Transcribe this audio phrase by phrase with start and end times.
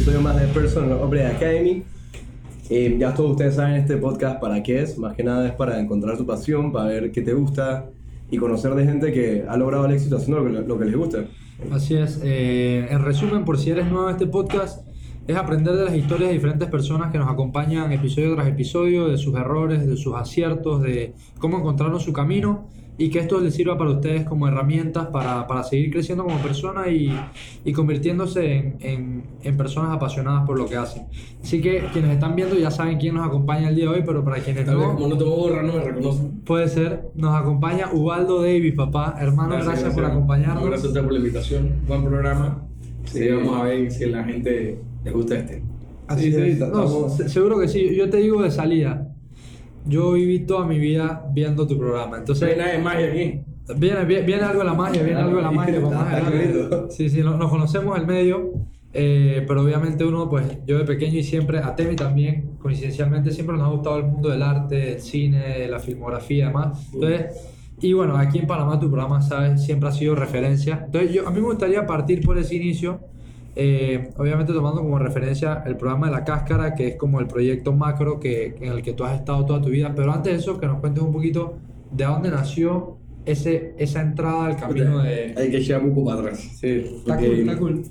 [0.00, 1.82] episodio más de Personal Opera Academy.
[2.70, 4.96] Eh, ya todos ustedes saben este podcast para qué es.
[4.96, 7.90] Más que nada es para encontrar tu pasión, para ver qué te gusta
[8.30, 10.96] y conocer de gente que ha logrado el éxito haciendo lo que, lo que les
[10.96, 11.26] gusta.
[11.70, 12.18] Así es.
[12.24, 14.88] eh, en resumen, por si eres nuevo en este podcast,
[15.26, 19.18] es aprender de las historias de diferentes personas que nos acompañan episodio tras episodio, de
[19.18, 22.70] sus errores, de sus aciertos, de cómo encontraron su camino
[23.02, 26.88] y que esto les sirva para ustedes como herramientas para, para seguir creciendo como persona
[26.88, 27.10] y,
[27.64, 31.04] y convirtiéndose en, en, en personas apasionadas por lo que hacen.
[31.42, 34.22] Así que quienes están viendo ya saben quién nos acompaña el día de hoy, pero
[34.22, 36.40] para quienes Tal vez no, como no tengo gorra, no me reconocen.
[36.44, 39.16] puede ser, nos acompaña Ubaldo Davis, papá.
[39.18, 40.62] Hermano, gracias, por acompañarnos.
[40.62, 41.70] No, Gracias a usted por la invitación.
[41.88, 42.62] Buen programa.
[43.04, 45.62] Sí, vamos a ver si a la gente le gusta este.
[46.06, 46.58] Así Sí, sí, es.
[46.58, 47.96] ta- No, seguro que sí.
[47.96, 49.06] Yo te digo de salida.
[49.86, 52.08] Yo viví toda mi vida viendo tu programa.
[52.10, 53.40] No hay Entonces, nada de magia aquí.
[53.76, 55.80] viene, viene, viene algo de la magia, viene algo de la magia.
[56.90, 58.52] Sí, sí, no- nos conocemos el medio.
[58.92, 63.56] eh, pero obviamente uno, pues yo de pequeño y siempre, a Temi también, coincidencialmente, siempre
[63.56, 66.90] nos ha gustado el mundo del arte, el cine, la filmografía y demás.
[66.92, 67.26] Entonces,
[67.80, 69.62] y bueno, aquí en Panamá tu programa, ¿sabes?
[69.64, 70.82] Siempre ha sido referencia.
[70.86, 72.98] Entonces, yo, a mí me gustaría partir por ese inicio,
[73.56, 77.72] eh, obviamente tomando como referencia el programa de La Cáscara, que es como el proyecto
[77.72, 79.92] macro que, en el que tú has estado toda tu vida.
[79.94, 81.58] Pero antes de eso, que nos cuentes un poquito
[81.90, 85.34] de dónde nació ese, esa entrada al camino de...
[85.36, 86.38] Hay que echar un poco para atrás.
[86.60, 86.68] Sí.
[86.68, 87.82] Está cool, está cool.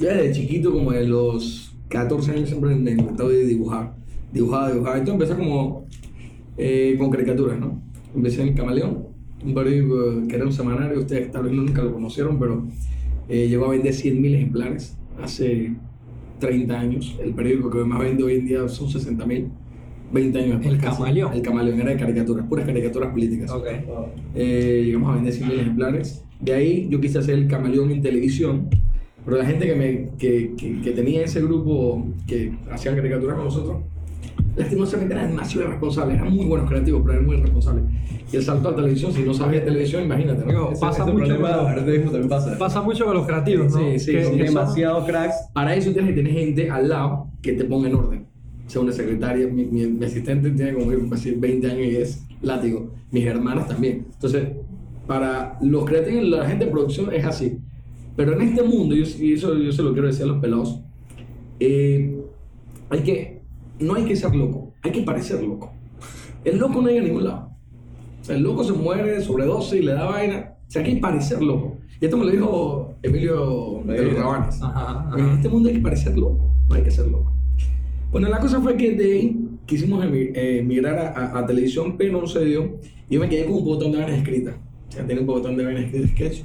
[0.00, 3.94] Yo desde chiquito, como de los 14 años, siempre me de dibujar.
[4.32, 4.98] Dibujaba, dibujaba.
[4.98, 5.86] Entonces empecé como
[6.56, 7.80] eh, con caricaturas, ¿no?
[8.14, 9.08] Empecé en Camaleón,
[9.44, 12.66] un periódico que era un semanario, ustedes tal vez nunca lo conocieron, pero
[13.28, 15.72] eh, llegó a vender 100.000 ejemplares hace
[16.40, 17.18] 30 años.
[17.22, 19.48] El periódico que más vende hoy en día son 60.000.
[20.12, 20.74] 20 años después.
[20.74, 20.80] El.
[20.80, 21.32] Camaleón.
[21.32, 23.50] El Camaleón, era de caricaturas, puras caricaturas políticas.
[23.50, 23.66] Ok.
[24.34, 26.24] Eh, llegamos a vender 100.000 ejemplares.
[26.40, 28.68] De ahí yo quise hacer el camaleón en televisión,
[29.24, 33.46] pero la gente que, me, que, que, que tenía ese grupo que hacían caricaturas con
[33.46, 33.78] nosotros,
[34.56, 37.84] lastimosamente eran demasiado irresponsables, eran muy buenos creativos, pero eran muy irresponsables.
[38.32, 40.70] Y el salto a televisión, si no de televisión, imagínate, ¿no?
[40.72, 42.58] Ese- Pasa ese mucho con- pasa.
[42.58, 43.78] Pasa mucho con los creativos, ¿no?
[43.78, 45.34] Sí, sí, Que- Son demasiados cracks.
[45.52, 48.26] Para eso tienes que tener gente al lado que te ponga en orden.
[48.66, 52.26] O sea, una secretaria, mi, mi, mi asistente tiene como casi 20 años y es
[52.42, 52.92] látigo.
[53.10, 54.06] Mis hermanas también.
[54.14, 54.48] Entonces,
[55.06, 57.58] para los creativos, la gente de producción es así.
[58.16, 60.80] Pero en este mundo, y eso yo se lo quiero decir a los pelados,
[61.60, 62.16] eh,
[62.90, 63.33] hay que,
[63.80, 65.72] no hay que ser loco, hay que parecer loco.
[66.44, 67.50] El loco no llega a ningún lado.
[68.20, 70.54] O sea, el loco se muere de sobredosis y le da vaina.
[70.66, 71.76] O sea, hay que parecer loco.
[72.00, 74.60] Y esto me lo dijo Emilio de los Rabanes.
[74.62, 75.34] Ajá, En ajá.
[75.36, 77.32] este mundo hay que parecer loco, no hay que ser loco.
[78.10, 82.20] Bueno, la cosa fue que de ahí quisimos eh, emigrar a, a- a televisión, pero
[82.20, 82.78] no se dio.
[83.08, 84.54] Y yo me quedé con un botón de vainas escritas.
[84.88, 86.42] O sea, tenía un botón de vainas escritas, sketch.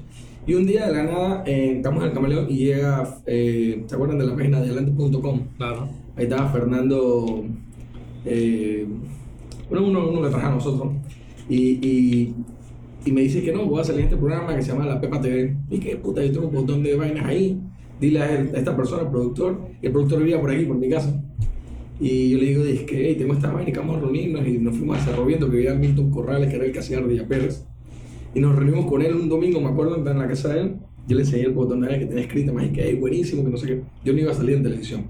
[0.47, 3.95] Y un día de la nada, eh, estamos en el camaleón y llega, eh, ¿se
[3.95, 5.41] acuerdan de la página de adelante.com?
[5.57, 5.87] Claro.
[6.19, 7.45] Ahí estaba Fernando,
[8.25, 8.85] eh,
[9.69, 10.91] uno, uno, uno que a nosotros,
[11.47, 12.35] y,
[13.05, 14.99] y, me dice que no, voy a salir en este programa que se llama La
[14.99, 15.55] Pepa TV.
[15.69, 17.57] Y que puta, yo tengo un montón de vainas ahí,
[18.01, 21.23] dile a, esta persona, el productor, y el productor vivía por aquí, por mi casa.
[22.01, 24.57] Y yo le digo, es que hey, tengo esta vaina y vamos a reunirnos, y
[24.57, 27.65] nos fuimos a Cerro Viento, que vivía Milton Corrales, que era el hacía Ardilla Pérez.
[28.35, 30.75] Y nos reunimos con él un domingo, me acuerdo, en la casa de él.
[31.07, 33.49] Yo le enseñé el botón de vainas que tenía escrita, más que hey, buenísimo, que
[33.49, 33.81] no sé qué.
[34.03, 35.05] Yo no iba a salir en televisión.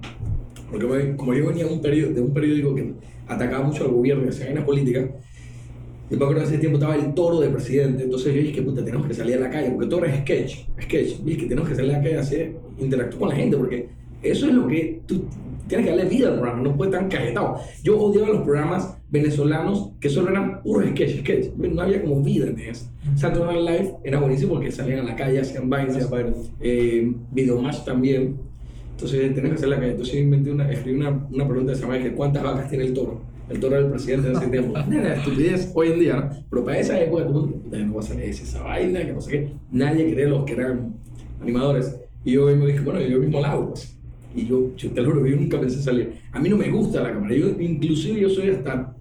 [0.70, 2.92] Porque como yo venía de un, periódico, de un periódico que
[3.26, 5.10] atacaba mucho al gobierno y hacía vainas políticas,
[6.10, 8.62] yo me acuerdo que ese tiempo estaba el toro de presidente, entonces yo dije que
[8.62, 11.46] puta, tenemos que salir a la calle, porque todo es sketch, sketch, y es que
[11.46, 13.88] tenemos que salir a la calle a hacer, interactuar con la gente, porque
[14.20, 15.24] eso es lo que tú
[15.68, 17.60] tienes que darle vida al programa, no puede estar encajetado.
[17.84, 22.48] Yo odiaba los programas venezolanos que solo eran puros sketch, sketch, no había como vida
[22.48, 22.90] en eso.
[23.14, 26.08] Saturday Night Live era buenísimo porque salían a la calle, hacían vainas,
[26.60, 28.49] eh, Videomatch también.
[29.02, 29.76] Entonces tenés que hacer la.
[29.86, 32.84] Entonces yo inventé una, escribí una, una pregunta de esa manera que ¿cuántas vacas tiene
[32.84, 33.20] el toro?
[33.48, 34.74] El toro era el presidente de ese tiempo.
[34.86, 36.30] Una estupidez hoy en día, ¿no?
[36.50, 39.30] Pero para esa época el "Puta, no va a salir esa vaina, que no sé
[39.32, 39.48] qué.
[39.72, 40.94] Nadie cree los que eran
[41.40, 41.96] animadores.
[42.24, 43.96] Y yo me dije, bueno, yo mismo la hago, pues.
[44.36, 46.12] Y yo, yo te lo juro que yo nunca pensé salir.
[46.30, 47.34] A mí no me gusta la cámara.
[47.34, 48.94] Yo, inclusive yo soy hasta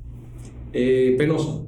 [0.74, 1.68] eh, penoso.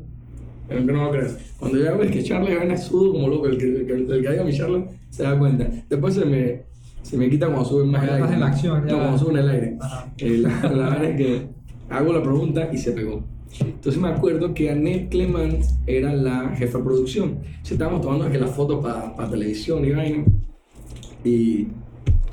[0.67, 1.37] Pero que no lo creas.
[1.59, 3.47] Cuando hago el que charla, yo sudo como loco.
[3.47, 5.69] El que, el, que- el que haga mi charla se da cuenta.
[5.87, 6.63] Después se me,
[7.01, 8.33] se me quita cuando sube más el aire.
[8.33, 8.91] en la acción, ya.
[8.93, 9.77] No, cuando sube en el aire.
[10.17, 11.47] Eh, la, la verdad es que
[11.89, 13.23] hago la pregunta y se pegó.
[13.59, 17.29] Entonces me acuerdo que Annette Clement era la jefa de producción.
[17.29, 20.23] Entonces, estábamos tomando que las fotos para televisión y vaina.
[21.23, 21.67] Y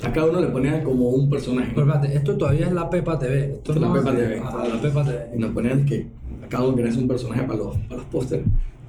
[0.05, 1.73] a cada uno le ponían como un personaje.
[1.75, 3.55] Pero espérate, esto todavía es la Pepa TV.
[3.55, 4.37] Esto es la no Pepa TV.
[4.37, 5.19] La Pepa TV.
[5.35, 6.07] Y nos ponían que
[6.45, 8.47] a cada uno quería hacer un personaje para los, para los pósteres.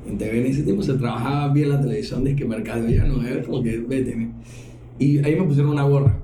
[0.07, 3.25] En TV en ese tiempo se trabajaba bien la televisión, de que mercado ya no
[3.25, 4.15] era como que vete.
[4.15, 4.33] ¿no?
[4.99, 6.19] Y ahí me pusieron una gorra.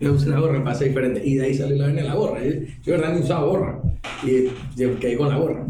[0.00, 1.22] Yo usé una gorra ser diferente.
[1.24, 2.40] Y de ahí salió la de la gorra.
[2.44, 3.82] Yo, verdad ni usaba gorra.
[4.24, 4.46] Y
[4.78, 5.66] yo quedé con la gorra.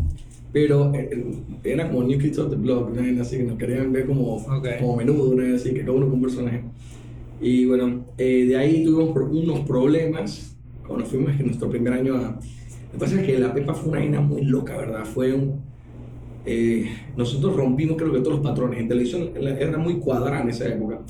[0.52, 1.25] Pero eh, eh,
[1.64, 4.66] era como New Kids of the Block, una así que nos querían ver como, Ok.
[4.81, 6.62] como menudo, una así, que cada uno con un personaje.
[7.40, 10.56] Y bueno, eh, de ahí tuvimos unos problemas
[10.87, 12.20] cuando nos fuimos en nuestro primer año a...
[12.31, 15.04] Lo que pasa es que la Pepa fue una vaina muy loca, ¿verdad?
[15.04, 15.60] Fue un...
[16.46, 18.81] eh, nosotros rompimos creo que todos los patrones.
[18.81, 21.00] En televisión era muy cuadrada en esa época.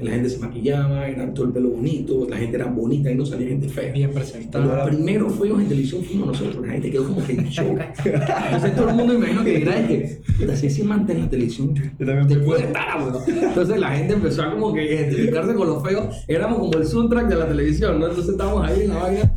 [0.00, 3.24] La gente se maquillaba, era todo el pelo bonito, la gente era bonita y no
[3.24, 3.92] salía gente fea.
[3.92, 4.86] Bien Los presentado.
[4.86, 7.80] primeros fuegos en televisión fuimos nosotros, la gente quedó como que en shock.
[8.04, 11.20] Entonces todo el mundo imagino que dirá es que, puta, si ese man está en
[11.20, 13.22] la televisión, Yo también te puede estar, weón.
[13.26, 16.24] Entonces la gente empezó a como que identificarse con los feos.
[16.28, 18.08] Éramos como el soundtrack de la televisión, ¿no?
[18.08, 19.32] Entonces estábamos ahí en la vaina.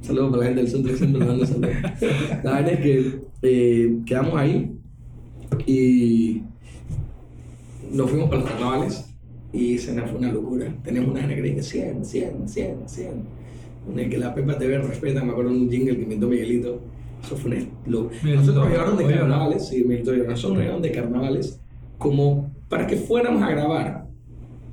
[0.00, 1.70] Saludos para la gente del soundtrack, siempre le mando saludos.
[2.42, 4.76] La vaina es que eh, quedamos ahí
[5.66, 6.42] y
[7.92, 9.13] nos fuimos para los carnavales
[9.54, 10.74] y cena fue una locura.
[10.82, 13.10] Teníamos una vaina que dije 100, 100, 100, 100.
[13.88, 16.80] Una que la Pepa TV respeta, me acuerdo de un jingle que inventó Miguelito.
[17.22, 18.16] Eso fue locura.
[18.22, 21.60] Miguelito, Nosotros nos llevaron de carnavales, sí, Miguelito Nosotros nos llevaron de carnavales
[21.98, 24.06] como para que fuéramos a grabar.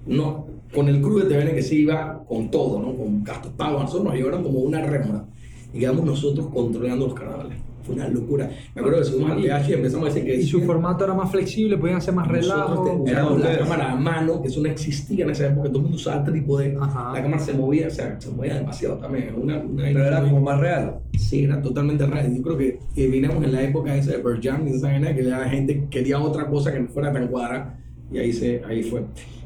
[0.07, 2.95] No, con el crew de TVN que sí iba con todo, ¿no?
[2.95, 3.83] Con gastos pagos.
[3.83, 5.25] Nosotros nos llevaron como una rémora.
[5.73, 7.57] Y quedamos nosotros controlando los carnavales.
[7.93, 8.49] Fue una locura.
[8.75, 11.03] Me acuerdo que subimos al Y- PH y empezamos a decir que Y su formato
[11.03, 13.01] era más flexible, podían hacer más relajo.
[13.03, 15.97] usábamos la cámara a mano, que eso no existía en esa época, todo el mundo
[15.97, 17.13] usaba trípode, Ajá.
[17.13, 19.33] la cámara se movía, o sea, se movía demasiado también.
[19.41, 20.99] Una, una Pero era como más real.
[21.17, 22.27] Sí, era totalmente raro.
[22.33, 25.23] Yo creo que eh, vinimos en la época esa de Pearl Jam y esa que
[25.23, 27.77] la gente quería otra cosa que no fuera tan cuadra
[28.11, 29.03] y ahí, se, ahí fue.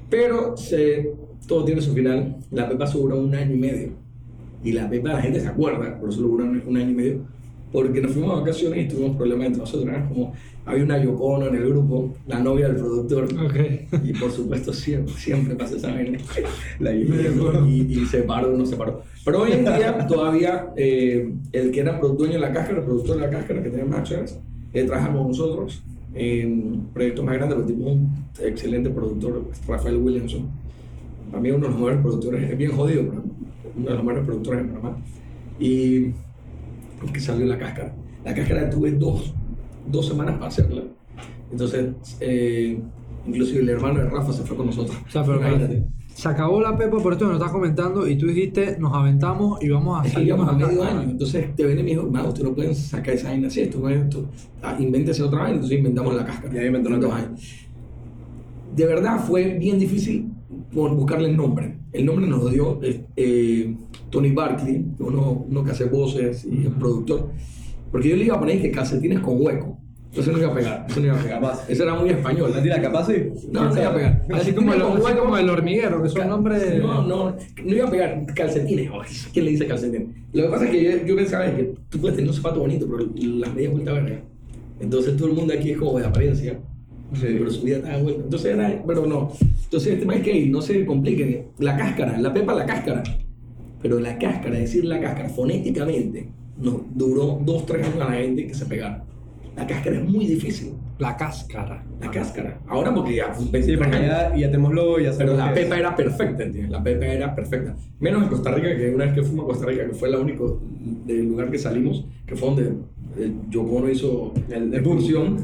[0.10, 1.14] Pero se,
[1.48, 2.38] todo tiene su final.
[2.52, 3.90] La Pepa se duró un año y medio.
[4.64, 7.20] Y la Pepa, la gente se acuerda, por eso duró un, un año y medio.
[7.75, 9.88] Porque nos fuimos a vacaciones y tuvimos problemas entre nosotros.
[9.88, 10.33] Era como,
[10.66, 13.25] había una Yoko Ono en el grupo, la novia del productor.
[13.25, 14.04] Ok.
[14.04, 16.18] Y por supuesto siempre, siempre pasa esa vaina.
[16.80, 19.04] La Y, y se paró, no se paró.
[19.24, 23.18] Pero hoy en día todavía eh, el que era dueño de la cáscara, el productor
[23.18, 24.39] de la cáscara que tenía Machers,
[24.74, 25.83] eh, trabaja con nosotros
[26.13, 30.48] en proyectos más grandes, pero tipo un excelente productor, Rafael Williamson.
[31.30, 33.24] Para mí uno de los mejores productores, es bien jodido, pero
[33.75, 34.98] uno de los mejores productores en Panamá.
[35.60, 36.12] Y
[37.14, 37.94] que salió la cáscara.
[38.24, 39.34] La cáscara tuve dos,
[39.88, 40.84] dos semanas para hacerla.
[41.52, 41.88] Entonces,
[42.20, 42.80] eh,
[43.28, 44.98] inclusive el hermano de Rafa se fue con nosotros.
[45.08, 45.84] O sea, pero Imagínate.
[46.14, 49.62] se acabó la pepa por esto que nos estás comentando y tú dijiste, nos aventamos
[49.64, 51.04] y vamos a salir Salíamos a medio año.
[51.04, 53.80] Entonces te ven y me dijo, "Ma, ustedes no pueden sacar esa vaina así, esto,
[53.80, 54.26] no es esto.
[54.64, 55.56] Ah, invéntese otra vaina.
[55.56, 56.54] Entonces inventamos la cáscara.
[56.56, 57.42] Y ahí inventaron En la dos años.
[58.76, 60.32] De verdad fue bien difícil
[60.74, 61.78] por buscarle el nombre.
[61.94, 63.76] El nombre nos lo dio eh, eh,
[64.16, 67.32] Tony Barkley, uno, uno que hace voces y es productor.
[67.92, 69.78] Porque yo le iba a poner que calcetines con hueco.
[70.14, 70.86] Eso no iba a pegar.
[70.88, 71.42] Eso no iba a pegar.
[71.42, 71.70] Capaz.
[71.70, 72.52] Eso era muy español.
[72.54, 73.16] Mentira, capaz sí.
[73.52, 74.26] No, no iba a pegar.
[74.34, 75.20] Así como, el, hueco.
[75.24, 76.82] como el hormiguero, que son nombres...
[76.82, 77.36] No, no,
[77.66, 78.90] no iba a pegar calcetines.
[78.90, 79.02] Oh,
[79.34, 80.08] ¿Quién le dice calcetines?
[80.32, 82.88] Lo que pasa es que yo, yo pensaba que tú puedes tener un zapato bonito,
[82.90, 84.22] pero las medias vueltas verga.
[84.80, 86.58] Entonces todo el mundo aquí es como de apariencia,
[87.14, 87.28] Sí.
[87.38, 88.24] pero su vida está vuelta.
[88.24, 89.34] Entonces era, pero no.
[89.66, 91.48] Entonces el tema es que no se compliquen.
[91.60, 93.04] La cáscara, la pepa, la cáscara.
[93.81, 96.27] Pero la cáscara, decir la cáscara fonéticamente,
[96.57, 99.04] nos duró dos, tres años a la gente que se pegara.
[99.56, 100.74] La cáscara es muy difícil.
[101.00, 101.84] La cáscara.
[102.01, 102.58] La cáscara.
[102.67, 105.60] Ahora porque ya Sí, 23 porque ya, ya tenemos logo y ya Pero la es.
[105.60, 106.72] pepa era perfecta, ¿entiendes?
[106.72, 107.75] La pepa era perfecta.
[108.00, 110.15] Menos en Costa Rica, que una vez que fuimos a Costa Rica, que fue el
[110.15, 110.60] único
[111.05, 112.63] del lugar que salimos, que fue donde
[113.17, 115.38] eh, Yoko Ono hizo El- la expulsión,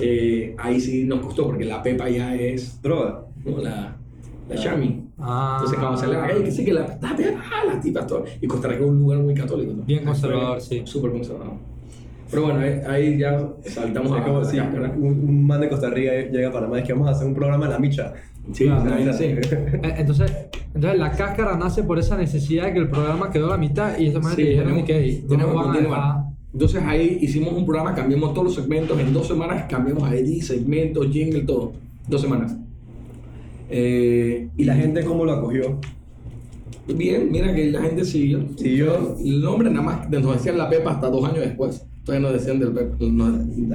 [0.00, 3.24] eh, ahí sí nos costó, porque la pepa ya es Droga.
[3.44, 3.58] ¿no?
[3.62, 3.96] la,
[4.48, 5.07] la chami.
[5.20, 7.80] Ah, Entonces, cuando sale a la calle, que sí que la, la pepa, ah, las
[7.80, 8.24] tipas, todo.
[8.40, 9.72] Y Costa Rica es un lugar muy católico.
[9.76, 9.82] ¿no?
[9.82, 10.82] Bien conservador, sí.
[10.84, 11.54] Súper conservador.
[12.30, 15.88] Pero bueno, ahí, ahí ya saltamos a como la si un, un man de Costa
[15.90, 18.12] Rica llega a Panamá y es que vamos a hacer un programa en la micha.
[18.52, 19.24] Sí, Claro, vaina así.
[19.24, 19.40] Eh,
[19.98, 20.32] Entonces,
[20.74, 23.98] entonces la cáscara nace por esa necesidad de que el programa quedó a la mitad
[23.98, 26.34] y estos manes Sí, te dijeron tenemos- que no.
[26.52, 28.98] Entonces ahí hicimos un programa, cambiamos todos los segmentos.
[28.98, 31.72] En dos semanas cambiamos a Eddie, segmentos, jingle, todo.
[32.08, 32.56] Dos semanas.
[33.70, 35.78] Eh, ¿Y la gente cómo lo acogió?
[36.86, 38.46] Bien, mira que la gente siguió.
[38.56, 39.16] Siguió.
[39.18, 41.84] El nombre nada más nos decían la Pepa hasta dos años después.
[42.04, 42.96] Todavía no decían del Pepa.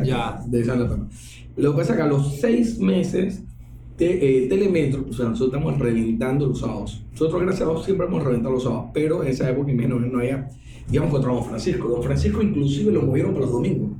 [0.03, 0.41] Ya.
[0.47, 1.07] Decían la Pepa.
[1.55, 3.43] Lo que pasa es que a los seis meses
[3.97, 7.03] de, eh, Telemetro, o sea, nosotros estamos reventando los sábados.
[7.11, 8.89] Nosotros, gracias a Dios, siempre hemos reventado los sábados.
[8.93, 10.49] Pero en esa época, menos no había.
[10.91, 11.87] Íbamos contra Don Francisco.
[11.87, 13.91] Don Francisco, inclusive, lo movieron para los domingos.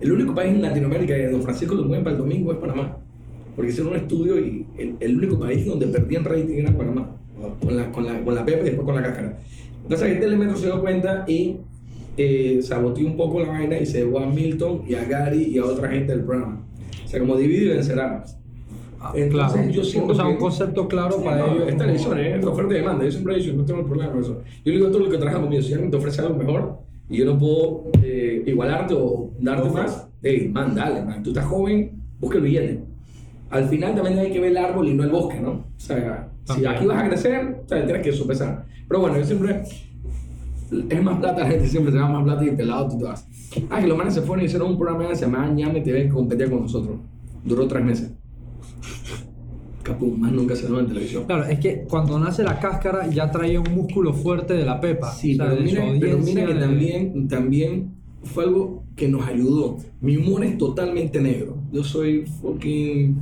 [0.00, 2.98] El único país en Latinoamérica que Don Francisco lo mueven para el domingo es Panamá.
[3.54, 7.16] Porque hicieron un estudio y el, el único país donde perdían rating era Panamá.
[7.60, 9.38] Con la, con la, con la pepa y después con la cáscara.
[9.82, 11.56] Entonces ahí Telemetro se dio cuenta y
[12.16, 15.58] eh, saboteó un poco la vaina y se llevó a Milton y a Gary y
[15.58, 16.64] a otra gente del programa.
[17.04, 18.38] O sea, como divide y vencerás.
[19.00, 19.70] Ah, Entonces claro.
[19.70, 21.68] yo siento o sea, un concepto claro Sí, para no, ellos.
[21.68, 23.04] Es televisión, es oferta y demanda.
[23.04, 24.42] Yo siempre he dicho, no tengo problema con eso.
[24.64, 26.78] Yo le digo a todo lo que trabaja conmigo, si alguien te ofrece algo mejor
[27.10, 31.22] y yo no puedo eh, igualarte o darte No, más, hey, man, dale, man.
[31.24, 32.91] Tú estás joven, busca el billete.
[33.52, 35.50] Al final también hay que ver el árbol y no el bosque, ¿no?
[35.50, 38.64] O sea, si aquí vas a crecer, o sea, tienes que sopesar.
[38.88, 39.62] Pero bueno, yo siempre...
[40.88, 43.26] Es más plata, la gente siempre se da más plata y pelado tú te vas.
[43.68, 46.04] Ah, que los manes se fueron y hicieron un programa que se llamaba Ñame TV
[46.04, 46.96] que competía con nosotros.
[47.44, 48.10] Duró tres meses.
[49.82, 51.24] Capum, más nunca se en televisión.
[51.26, 55.12] Claro, es que cuando nace la cáscara ya traía un músculo fuerte de la pepa.
[55.12, 57.90] Sí, o sea, pero, mira, pero mira que de- también, también
[58.22, 59.76] fue algo que nos ayudó.
[60.00, 61.58] Mi humor es totalmente negro.
[61.72, 63.16] Yo soy fucking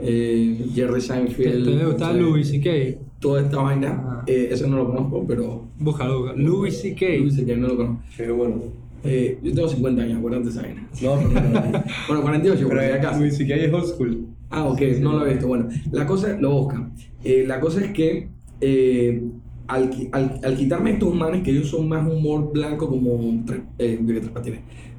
[0.00, 1.96] eh, Jerry Seinfeld.
[1.96, 2.98] te sea, Louis C.K.
[3.20, 4.02] Toda esta vaina.
[4.04, 4.24] Ah.
[4.26, 5.64] eh, ese no lo conozco, pero.
[5.78, 6.38] Búscalo, búscalo.
[6.38, 7.06] Louis C.K.
[7.18, 7.56] Louis C.K.
[7.56, 8.02] no lo conozco.
[8.16, 8.62] Pero bueno.
[9.06, 10.88] Eh, yo tengo 50 años, acuérdate esa vaina.
[11.02, 13.20] No, pero, pero, Bueno, 48, por si pero acaso.
[13.20, 13.54] Luis C.K.
[13.54, 14.26] es old school.
[14.50, 15.48] Ah, ok, no lo he visto.
[15.48, 16.90] Bueno, la cosa, lo busca.
[17.22, 18.28] Eh, la cosa es que
[18.60, 19.22] eh,
[19.66, 23.44] al, al, al quitarme estos manes que ellos son más humor blanco como
[23.78, 24.00] eh,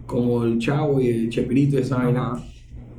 [0.06, 2.44] como el Chavo y el Chepirito y esa vaina.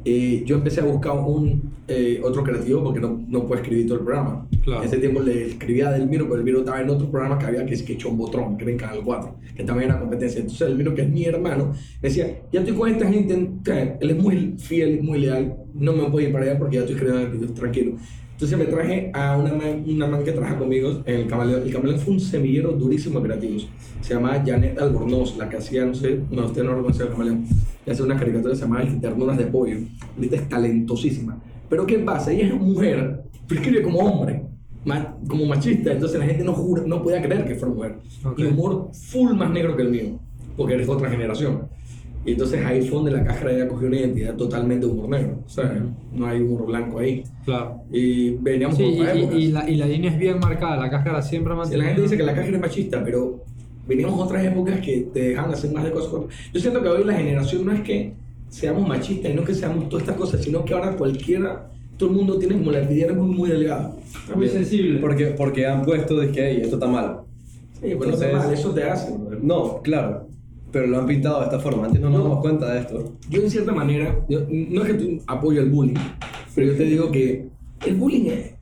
[0.09, 3.99] Eh, yo empecé a buscar un eh, otro creativo porque no, no puedo escribir todo
[3.99, 4.47] el programa.
[4.63, 4.85] Claro.
[4.85, 7.75] Ese tiempo le escribía a Delmiro, pero Delmiro estaba en otro programa que había que
[7.75, 10.41] es que Chombotrón, que era en Canal 4, que también era competencia.
[10.41, 13.51] Entonces Delmiro, que es mi hermano, me decía, ya estoy con esta gente,
[13.99, 16.95] él es muy fiel, muy leal, no me puedo ir para allá porque ya estoy
[16.95, 17.97] escribiendo tranquilo.
[18.37, 21.63] Entonces me traje a una man, una man que trabaja conmigo en el Camaleón.
[21.63, 23.67] El Camaleón fue un semillero durísimo de creativos.
[24.03, 27.09] Se llamaba Janet Albornoz, la que hacía, no sé, no, usted no lo conoce el
[27.09, 27.47] Camaleón.
[27.87, 29.79] Y hace una caricatura que se llama Ternuras de Pollo.
[30.17, 31.39] Ahorita es talentosísima.
[31.71, 32.31] Pero ¿qué pasa?
[32.31, 34.43] Ella es mujer, pero escribe como hombre,
[35.27, 35.93] como machista.
[35.93, 37.99] Entonces la gente no, jura, no podía creer que fuera mujer.
[38.23, 38.39] Ok.
[38.39, 40.19] Y humor full más negro que el mío,
[40.59, 41.69] porque eres otra generación.
[42.27, 45.39] Y entonces ahí fue donde la cáscara ya cogió una identidad totalmente de humor negro.
[45.47, 45.81] O sea,
[46.13, 47.23] no hay humor blanco ahí.
[47.45, 47.83] Claro.
[47.93, 51.23] Y veníamos Sí, por y, y- la, y la línea es bien marcada, la cáscara
[51.23, 51.83] siempre Si mantiene.
[51.83, 53.45] la gente dice que la cáscara es machista, pero
[53.87, 56.11] veníamos otras épocas que te dejan hacer más de cosas.
[56.53, 58.13] Yo siento que hoy la generación no es que
[58.49, 62.11] seamos machistas y no es que seamos todas estas cosas, sino que ahora cualquiera, todo
[62.11, 63.93] el mundo tiene como la piedra muy, muy delgada.
[64.35, 64.99] Muy sensible.
[64.99, 67.21] Porque, porque han puesto de que "Ey, esto está mal.
[67.81, 69.15] Sí, bueno, Entonces- normal, eso te hace.
[69.43, 70.26] No, claro.
[70.77, 71.87] Pero lo han pintado de esta forma.
[71.87, 73.15] Antes no nos damos cuenta de esto.
[73.31, 75.95] Yo en cierta manera, yo- no es que tú apoyo el bullying,
[76.55, 77.49] pero yo te digo que
[77.87, 78.56] el bullying es...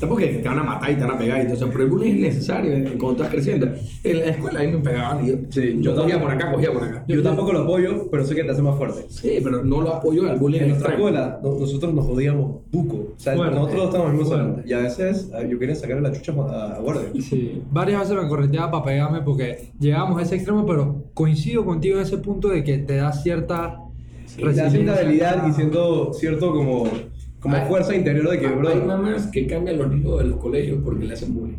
[0.00, 1.84] Tampoco que te van a matar y te van a pegar y todo eso, pero
[1.84, 3.68] el bullying es necesario eh, cuando estás creciendo.
[4.02, 6.52] En la escuela a mí me pegaban y yo, Sí, yo yo cogía por acá,
[6.52, 7.04] cogía por acá.
[7.06, 9.04] Yo tampoco lo apoyo, pero sé que te hace más fuerte.
[9.10, 11.08] Sí, pero no lo apoyo al bullying En nuestra extremo.
[11.10, 12.96] escuela, no- nosotros nos jodíamos buco.
[12.96, 14.50] O sea, Fuerte, nosotros estamos en el mismo fuerte.
[14.54, 14.64] salón.
[14.66, 17.02] Y a veces yo quería sacarle la chucha a, a guardia.
[17.20, 21.96] Sí, varias veces me correteaba para pegarme porque llegábamos a ese extremo, pero coincido contigo
[21.96, 23.76] en ese punto de que te da cierta
[24.36, 26.84] Te da cierta habilidad y siento cierto como,
[27.40, 28.74] como Hay- fuerza interior de que, Hay bro.
[28.86, 31.56] mamás que cambian los niños de los colegios porque le hacen bullying.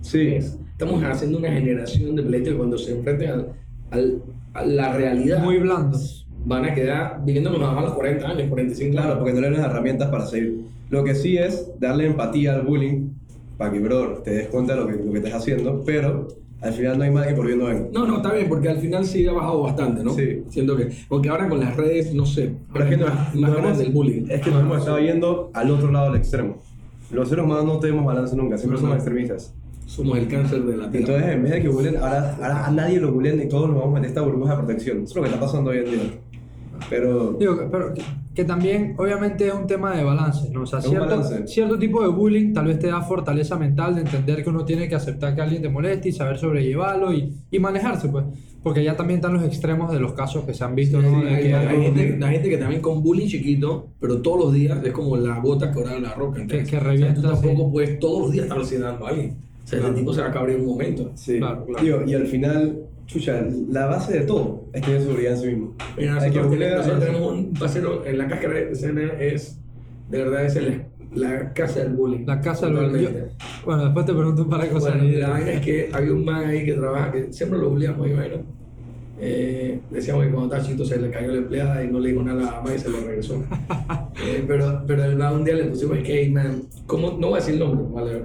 [0.00, 0.34] Sí.
[0.72, 3.52] Estamos haciendo una generación de pleitos que cuando se enfrenten al-
[3.90, 4.22] al-
[4.54, 6.18] a la realidad muy blandos.
[6.44, 9.58] van a quedar viviendo con a los 40 años, 45 Claro, porque no le das
[9.58, 10.62] las herramientas para seguir.
[10.90, 13.10] Lo que sí es darle empatía al bullying
[13.56, 16.26] para que, bro, te des cuenta de lo que, lo que estás haciendo, pero
[16.62, 17.88] al final no hay más que por viendo venga.
[17.92, 20.12] No, no, está bien, porque al final sí ha bajado bastante, ¿no?
[20.14, 20.42] Sí.
[20.48, 20.88] Siento que.
[21.08, 22.52] Porque ahora con las redes, no sé.
[22.72, 24.26] Pero es que no, más, más hemos- del bullying.
[24.28, 26.58] Es que nos hemos estado yendo al otro lado del extremo.
[27.10, 29.54] Los seres humanos no tenemos balance nunca, siempre somos extremistas.
[29.86, 31.06] Somos el cáncer de la tierra.
[31.14, 33.76] Entonces, en vez de que bullen, ahora, ahora a nadie lo bullen y todos nos
[33.78, 34.98] vamos a meter esta burbuja de protección.
[35.02, 36.00] Eso es lo que está pasando hoy en día.
[36.90, 38.02] Pero, Digo, que- pero que,
[38.34, 40.62] que también obviamente es un tema de balance, ¿no?
[40.62, 41.46] O sea, cierto, balance.
[41.46, 44.88] cierto tipo de bullying tal vez te da fortaleza mental de entender que uno tiene
[44.88, 48.24] que aceptar que alguien te moleste y saber sobrellevarlo y, y manejarse, pues.
[48.62, 51.18] Porque ya también están los extremos de los casos que se han visto, Sí, ¿no?
[51.18, 54.38] hay, De que hay algo- gente, hay gente que también con bullying chiquito, pero todos
[54.38, 56.40] los días es como la gota que ahora la roca.
[56.40, 56.70] ¿entiendes?
[56.70, 57.68] Que- que O sea, revienta, tú tampoco sí.
[57.72, 59.36] puedes todos los días estar a alguien.
[59.64, 59.92] O sea, Claro.
[59.94, 61.10] ese tipo se va a acabar en un momento.
[61.16, 61.38] sí.
[61.38, 61.84] Claro, claro.
[61.84, 65.74] Digo, y al final, chucha, la base de todo es tener seguridad en sí mismo.
[65.96, 69.58] Mira, que nosotros, bulear, tenemos, nosotros tenemos un pasero en la cáscara de escena es,
[70.10, 70.82] de verdad, es el-
[71.14, 72.24] la casa del bullying.
[72.26, 73.04] La casa del bullying.
[73.04, 73.10] Yo-
[73.66, 74.96] bueno, después te pregunto un par de cosas.
[74.96, 78.08] Bueno, la vaina es que había un man ahí que trabaja, que siempre lo bulleamos,
[78.08, 78.36] y bueno,
[79.20, 82.22] eh, decíamos que cuando estaba chiquito se le cayó la empleada y no le dijo
[82.22, 83.42] nada a la mamá y se lo regresó.
[84.24, 87.16] Eh, pero, pero el man un día le pusimos que, hey, man, ¿cómo?
[87.18, 88.22] no voy a decir el nombre, vale.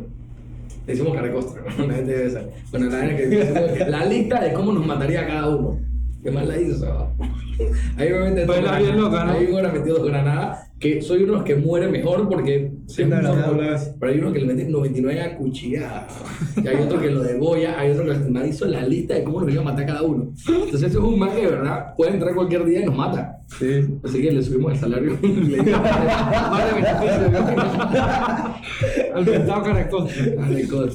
[0.88, 1.86] Le caracostra, ¿no?
[1.86, 2.50] La gente debe saber.
[2.72, 5.80] Bueno, la, que, la lista de cómo nos mataría a cada uno.
[6.24, 6.86] ¿Qué más la hizo?
[7.98, 9.36] Ahí me meten dos Baila bien granadas.
[9.36, 10.67] Ahí me metido dos granadas.
[10.80, 12.72] Que soy uno de los que muere mejor porque.
[12.86, 13.96] Sí, vez.
[14.00, 16.08] Pero hay uno que le meten 99 a cuchillada.
[16.64, 17.80] Y hay otro que lo degolla.
[17.80, 20.04] Hay otro que el man hizo la lista de cómo nos iba a matar cada
[20.04, 20.34] uno.
[20.48, 23.40] Entonces, eso es un man que verdad puede entrar cualquier día y nos mata.
[23.58, 23.88] Sí.
[24.04, 25.18] Así que le subimos el salario.
[25.22, 25.58] le.
[29.16, 30.08] El pintado caracol.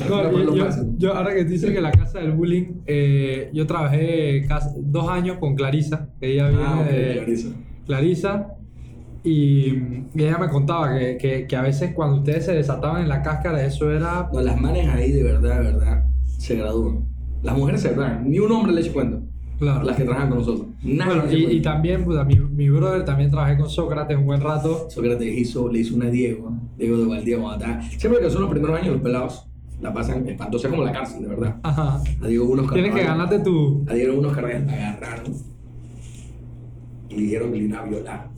[0.08, 0.56] Yo, lo
[0.98, 5.38] yo- ahora que dices que la casa del bullying, eh, yo trabajé cas- dos años
[5.38, 7.48] con Clarisa, ella viene Ah, ok, de Clarisa.
[7.86, 8.46] Clarisa,
[9.24, 9.68] y,
[10.14, 13.22] y ella me contaba que, que, que a veces cuando ustedes se desataban en la
[13.22, 14.28] cáscara, eso era...
[14.32, 16.06] No, las manes ahí de verdad, de verdad,
[16.38, 17.06] se gradúan.
[17.42, 18.30] Las mujeres se gradúan.
[18.30, 19.18] Ni un hombre le echa cuenta.
[19.58, 19.84] Claro.
[19.84, 20.66] Las que trabajan con nosotros.
[20.82, 24.40] Nadie Bueno, y, y también, puta, mi, mi brother también trabajé con Sócrates un buen
[24.40, 24.90] rato.
[24.90, 27.82] Sócrates hizo, le hizo una Diego, Diego de Valdía cuando estaba.
[27.82, 29.46] Siempre que son los primeros años, los pelados
[29.80, 31.56] la pasan espantosa como la cárcel, de verdad.
[31.62, 32.00] Ajá.
[32.22, 33.84] A Diego unos Tienes que ganarte tu...
[33.88, 35.32] A Diego unos carnavales agarraron
[37.08, 38.30] y le dijeron que le iban a violar.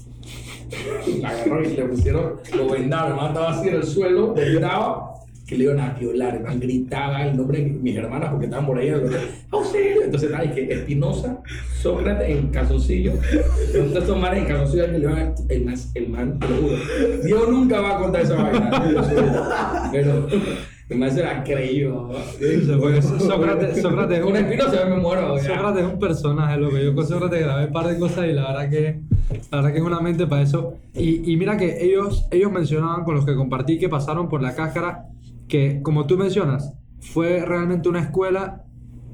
[1.25, 5.14] Agarraron y le pusieron, lo vendaron, el man estaba así en el suelo, gritaba
[5.47, 8.66] que le iban a violar, el man gritaba el nombre de mis hermanas porque estaban
[8.66, 8.88] por ahí.
[8.88, 11.42] Entonces estaba, que Espinosa,
[11.83, 15.35] Sócrates en calzoncillo, entonces estos manes en calzoncillo que le iban a,
[15.94, 16.40] el man,
[17.25, 20.28] Dios nunca va a contar esa vaina, pero
[20.88, 22.09] la creyó.
[22.09, 25.37] Porque Sócrates, Sócrates un- Espinosa me muero.
[25.37, 25.43] ya.
[25.57, 26.79] Sócrates es un personaje, loco.
[26.79, 29.00] Yo con Sócrates grabé un par de cosas y la verdad que,
[29.50, 30.75] la verdad que es una mente para eso.
[30.95, 34.55] Y, y mira que ellos, ellos mencionaban con los que compartí que pasaron por la
[34.55, 35.07] cáscara
[35.49, 38.64] que, como tú mencionas, fue realmente una escuela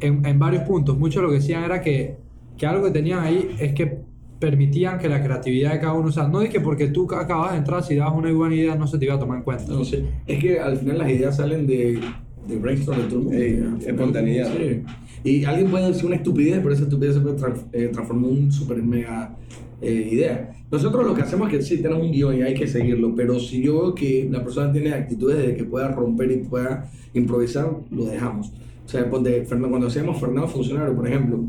[0.00, 0.98] en, en varios puntos.
[0.98, 2.16] Muchos lo que decían era que,
[2.56, 4.00] que algo que tenían ahí es que
[4.40, 7.52] permitían que la creatividad de cada uno, o sea, no es que porque tú acabas
[7.52, 9.72] de entrar, si dabas una buena idea, no se te iba a tomar en cuenta.
[9.72, 12.00] No sé, es que al final las ideas salen de,
[12.48, 13.38] de brainstorm de todo el mundo.
[13.38, 14.50] Ey, espontaneidad.
[14.56, 14.82] Sí.
[15.22, 18.38] Y alguien puede decir una estupidez, pero esa estupidez se puede tra- eh, transformar en
[18.44, 19.36] un super mega
[19.82, 20.50] eh, idea.
[20.70, 23.38] Nosotros lo que hacemos es que sí tenemos un guion y hay que seguirlo, pero
[23.38, 27.70] si yo veo que la persona tiene actitudes de que pueda romper y pueda improvisar,
[27.90, 28.52] lo dejamos.
[28.86, 31.44] O sea, cuando hacíamos Fernando Funcionario, por ejemplo,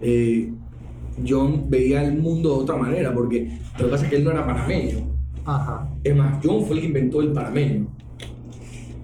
[0.00, 0.52] eh,
[1.26, 4.30] John veía el mundo de otra manera, porque lo que pasa es que él no
[4.30, 5.16] era panameño.
[5.44, 5.88] Ajá.
[6.02, 7.86] Es más, John fue el que inventó el panameño.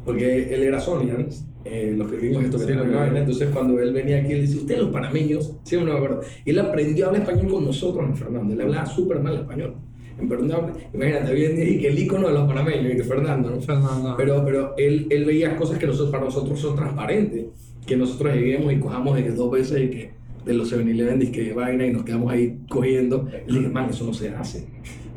[0.04, 1.28] Porque él era Sonian,
[1.64, 3.08] eh, los que vimos esto que Sí, vimos.
[3.14, 6.20] Entonces, cuando él venía aquí, él dice: Ustedes, los panameños, sí, no me acuerdo.
[6.44, 8.52] Y él aprendió a hablar español con nosotros en Fernando.
[8.52, 9.74] Él hablaba súper mal español.
[10.18, 13.04] En Fernando, imagínate, hoy en día, y que el icono de los panameños, y que
[13.04, 13.60] Fernando, ¿no?
[13.60, 14.14] Fernando.
[14.16, 17.46] Pero, pero él, él veía cosas que nosotros, para nosotros son transparentes.
[17.86, 20.10] Que nosotros lleguemos y cojamos de que dos veces y que
[20.44, 23.28] de los 7-Eleven y que vaina y nos quedamos ahí cogiendo.
[23.46, 24.66] Y le dije, man, eso no se hace.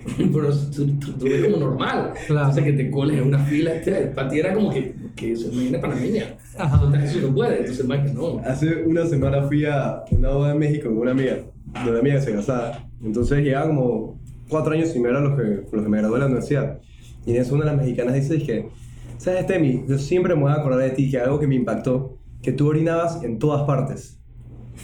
[0.34, 2.14] pero tú, tú, tú ves como normal.
[2.28, 2.50] Claro.
[2.50, 5.52] Entonces que te coles en una fila, este, para ti era como que, que eso
[5.52, 6.38] me viene panameña.
[6.58, 6.82] Ajá.
[6.86, 7.60] Entonces, eso no puede.
[7.60, 8.40] Entonces, man, que no.
[8.46, 11.38] Hace una semana fui a una boda en México con una amiga,
[11.84, 12.88] de una amiga que se casaba.
[13.04, 16.20] Entonces llevaba como cuatro años sin ver a los que, los que me gradué de
[16.20, 16.80] la universidad.
[17.26, 18.68] Y en eso una de las mexicanas dice que,
[19.18, 19.84] ¿sabes, Temi?
[19.88, 22.68] Yo siempre me voy a acordar de ti, que algo que me impactó, que tú
[22.68, 24.20] orinabas en todas partes.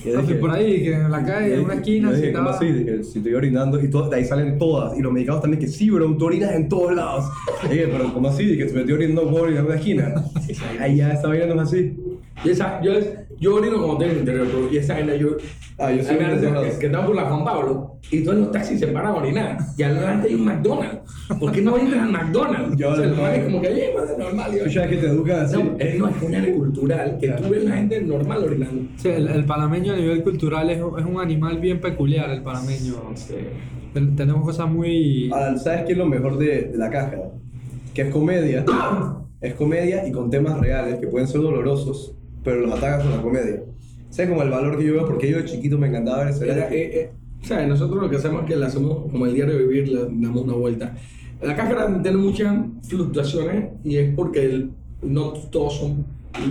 [0.06, 2.69] Yo dije- por ahí, que en la calle, en una esquina, yo dije, ¿cómo estaba-
[2.71, 2.71] así?
[2.80, 4.97] Dije, si estoy orinando y todo, de ahí salen todas.
[4.97, 7.25] Y los mexicanos también que sí, bro, tú orinas en todos lados.
[7.69, 8.45] Dije, pero ¿cómo así?
[8.45, 10.15] Dije, te estoy orinando por orinar en una esquina.
[10.80, 11.93] Ahí ya está vaina no es así.
[12.43, 12.93] Y esa, yo,
[13.39, 15.30] yo orino como tengo el interior, pero y esa vaina yo.
[15.77, 18.80] Ah, yo soy me que, que estamos por la Juan Pablo y todos los taxis
[18.80, 19.58] se paran a orinar.
[19.77, 20.99] Y adelante hay un McDonald's.
[21.39, 22.77] ¿Por qué no entran al McDonald's?
[22.77, 23.15] Yo o sea, no.
[23.15, 24.51] manes como que, oye, pues, normal.
[24.56, 25.56] Yo, ya que te educan así.
[25.58, 28.82] no, es, no, es un área cultural que tú ves la gente normal orinando.
[28.97, 32.43] Sí, el, el panameño a nivel cultural es, un- es un animal bien peculiar, el
[32.43, 32.93] panameño.
[33.93, 35.32] Ten- Tenemos cosas muy...
[35.32, 37.17] Ahora, ¿sabes qué es lo mejor de, de la caja?
[37.93, 38.65] Que es comedia.
[39.41, 43.21] Es comedia y con temas reales que pueden ser dolorosos, pero los atacas con la
[43.21, 43.63] comedia.
[44.10, 45.06] ¿Sabes como el valor que yo veo?
[45.06, 48.10] Porque yo de chiquito me encantaba ver ese Era, eh, eh, o sea, nosotros lo
[48.10, 50.95] que hacemos es que le hacemos como el diario de vivir, le damos una vuelta.
[51.41, 52.56] La cáscara tiene muchas
[52.88, 56.06] fluctuaciones y es porque el- no todos son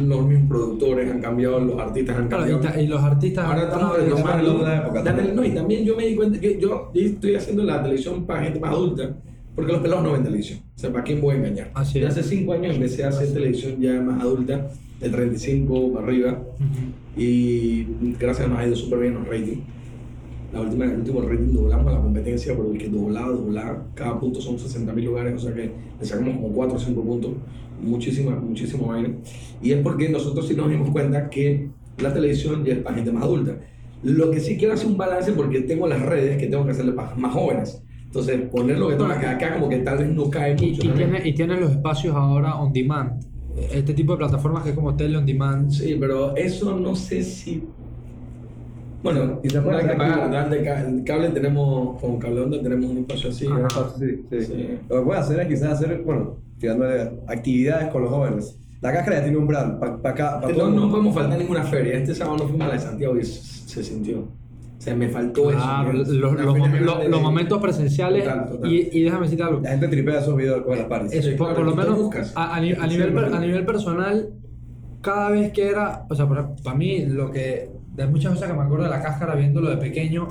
[0.06, 2.60] los mismos productores, han cambiado, los artistas han Claro, cambiado.
[2.64, 3.44] y, ta- y los artistas...
[3.46, 5.36] Ahora estamos retomando otra época la también.
[5.36, 8.42] no, y también yo me di cuenta que yo, yo estoy haciendo la televisión para
[8.42, 9.16] gente más adulta,
[9.54, 10.58] porque los pelados no ven televisión.
[10.76, 11.70] O sea, ¿para quién voy a engañar?
[11.74, 12.08] Así Y es.
[12.08, 14.68] hace cinco años empecé a hacer televisión ya más adulta,
[15.00, 16.42] de 35 para arriba,
[17.16, 17.84] y
[18.18, 19.58] gracias a Dios nos ha ido súper bien los ratings.
[20.52, 24.40] La última, el último rating doblamos la competencia, porque el que doblaba, doblaba, cada punto
[24.40, 27.30] son 60 mil lugares, o sea que le sacamos como 4 o 5 puntos,
[27.80, 29.10] muchísima, muchísimo vaina.
[29.62, 33.12] Y es porque nosotros sí nos dimos cuenta que la televisión ya es para gente
[33.12, 33.58] más adulta.
[34.02, 36.92] Lo que sí quiero hacer un balance porque tengo las redes que tengo que hacerle
[36.92, 37.82] para más jóvenes.
[38.06, 40.82] Entonces, poner lo que tengo acá, como que tal vez no cae Y, mucho.
[40.84, 41.10] y también.
[41.12, 43.22] tiene, y tiene los espacios ahora on demand.
[43.72, 45.70] Este tipo de plataformas que es como tele on demand.
[45.70, 47.64] Sí, pero eso no sé si
[49.02, 50.54] Bueno, Y se puede no hay que pagar.
[50.54, 53.46] El cable tenemos, con cable onda tenemos un espacio así.
[53.46, 53.68] Ajá.
[53.74, 54.44] Ah, Sí, sí.
[54.44, 54.68] Sí.
[54.88, 58.56] Lo que puede hacer es quizás hacer, bueno, tirándole actividades con los jóvenes.
[58.80, 61.94] La cáscara ya tiene un brand, para acá, para No, no podemos faltar ninguna feria.
[61.94, 64.39] Este sábado no fuimos a la de Santiago y se, se sintió.
[64.80, 66.12] Sea, me faltó Claro, eso.
[66.14, 68.72] los, los mom- los- de- los momentos presenciales Total, total.
[68.72, 69.60] Y, y déjame decirte algo.
[69.60, 71.12] La gente tripea esos videos con las parties.
[71.12, 74.30] Eso, Sí, por, claro, por lo menos a, a a nivel, a nivel personal,
[75.02, 78.62] cada vez que era, o sea, para mí, lo que, de muchas cosas que me
[78.62, 80.28] acuerdo de la cáscara viéndolo de pequeño,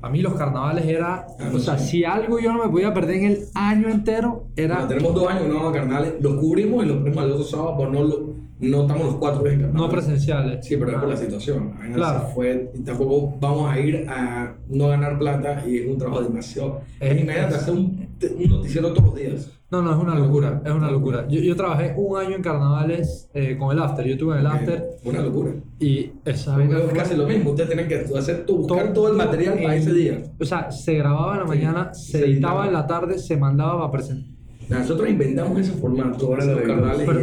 [0.00, 1.88] a mí los carnavales era, Ah, o sea, sí.
[1.98, 4.74] si algo yo no me podía perder en el año entero, era...
[4.78, 6.14] Bueno, tenemos dos años que no vamos a carnavales.
[6.20, 8.31] Los cubrimos y los ponemos al otro sábado, pues no, lo-
[8.62, 9.72] no estamos los cuatro en.
[9.72, 10.64] No presenciales.
[10.66, 11.18] Sí, pero es por la Ah.
[11.18, 11.74] situación.
[11.78, 12.26] Vaina Claro.
[12.28, 16.22] se fue y tampoco vamos a ir a no ganar plata y es un trabajo
[16.22, 16.80] demasiado.
[17.00, 19.50] Es- Es, imagínate hacer un, un noticiero todos los días.
[19.70, 21.26] No, no, es una locura, es una locura.
[21.28, 24.46] Yo, yo trabajé un año en carnavales eh, con el after, yo estuve en el
[24.46, 25.52] after Una locura.
[25.80, 27.50] y esa vaina es casi lo mismo.
[27.52, 30.22] Ustedes tienen que hacer todo, buscar todo, el material para ese día.
[30.38, 32.66] O sea, se grababa en la mañana, se, se editaba editaba.
[32.66, 34.30] en la tarde, se mandaba para presentar.
[34.78, 37.22] Nosotros inventamos ese formato, ahora los Pero- carnavales Pero,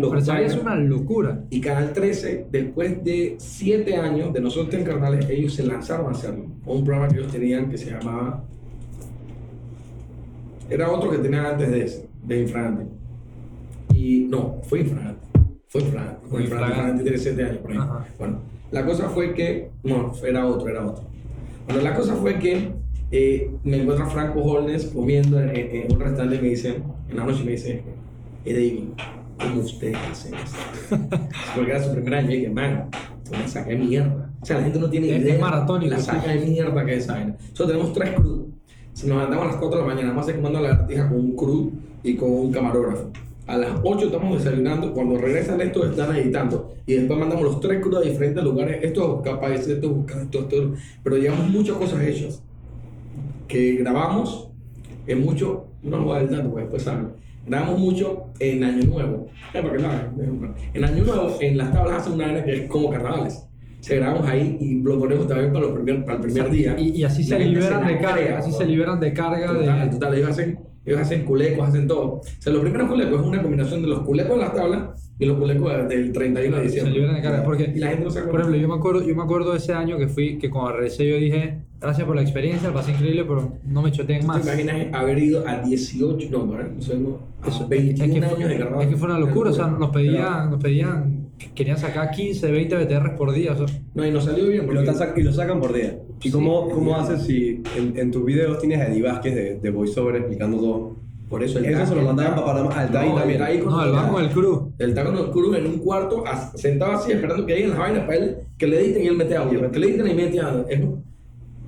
[0.00, 1.44] los es una locura.
[1.50, 6.10] Y Canal 13, después de 7 años de nosotros en Carnales, ellos se lanzaron a
[6.10, 6.46] hacerlo.
[6.64, 8.44] Un programa que ellos tenían que se llamaba.
[10.70, 12.86] Era otro que tenían antes de ese, de Infragante.
[13.94, 15.20] Y no, fue Infragante.
[15.68, 16.26] Fue Infragante.
[16.28, 17.02] Fue Infragante.
[17.02, 17.78] Tiene 7 años por ahí.
[17.78, 18.04] Ajá.
[18.18, 18.38] Bueno,
[18.70, 19.70] la cosa fue que.
[19.82, 21.04] No, era otro, era otro.
[21.66, 22.72] Bueno, la cosa fue que
[23.16, 26.76] eh, me encuentra Franco Holnes comiendo en, en- un restaurante y me dice,
[27.10, 27.82] en la noche me dice,
[28.44, 28.84] hey David,
[29.38, 30.98] ¿cómo ustedes hacen esto?
[31.54, 32.88] Porque era su primer año y dije, man,
[33.30, 34.30] una saca de mierda.
[34.40, 36.06] O sea, la gente no tiene Es- es idea maratónico, la sí.
[36.06, 37.36] saca de mierda que es esa vaina.
[37.40, 38.40] Nosotros tenemos tres crews.
[38.92, 41.18] Si nos andamos a las 4 de la mañana, más se comando la lagartija con
[41.18, 41.72] un crew
[42.02, 43.10] y con un camarógrafo.
[43.46, 46.72] A las 8 estamos desayunando, cuando regresan estos están editando.
[46.86, 48.78] Y después mandamos los tres crews a diferentes lugares.
[48.82, 50.74] Esto es buscar países, esto es buscar esto, esto.
[51.02, 52.42] Pero llevamos muchas cosas hechas.
[53.48, 54.50] Que grabamos
[55.06, 57.08] en mucho, no lo voy a dar dato, porque después saben.
[57.46, 59.28] Grabamos mucho en Año Nuevo.
[59.52, 59.62] Eh,
[60.74, 63.46] En Año Nuevo, en las tablas hacen una que es como carnavales.
[63.80, 66.74] Se grabamos ahí y lo ponemos también para, los primer- para el primer día.
[66.78, 69.90] Y, y así se liberan de carga, así se liberan de carga Total, de...
[69.94, 72.00] total, ellos hacen, ellos hacen culecos, hacen todo.
[72.14, 75.26] O sea, los primeros culecos es una combinación de los culecos de las tablas y
[75.26, 76.94] los culecos del 31 de Se diciembre.
[76.94, 78.46] liberan de carga, porque, Y la gente no se por acuerda.
[78.48, 81.06] ejemplo, yo me acuerdo, yo me acuerdo de ese año que fui, que cuando regresé
[81.06, 84.42] yo dije, gracias por la experiencia, la pasé increíble, pero no me choteen ¿Tú más.
[84.42, 86.70] te imaginas haber ido a 18, no, ¿verdad?
[86.74, 88.82] No sé, no, a Eso, es, 21 que años fue, de carnaval?
[88.84, 92.76] es que fue una locura, o sea, nos pedían, nos pedían, querían sacar 15, 20
[92.84, 94.64] BTRs por día, o sea, No, y nos salió bien.
[94.64, 95.98] Y Porque lo, sac- y lo sacan por día.
[96.22, 99.70] ¿Y cómo, cómo haces si en, en tus videos tienes a Eddie Vázquez de, de
[99.70, 101.04] voiceover explicando todo?
[101.28, 103.60] por eso el Eso se lo mandaban para Panamá, al TAI No, el también.
[103.64, 104.72] Con- no, el banco del crew.
[104.78, 106.22] El taco nos cruz en un cuarto,
[106.54, 109.36] sentado así, esperando que lleguen las vainas para él, que le editen y él mete
[109.36, 109.70] audio.
[109.72, 110.64] Que le editen y mete audio.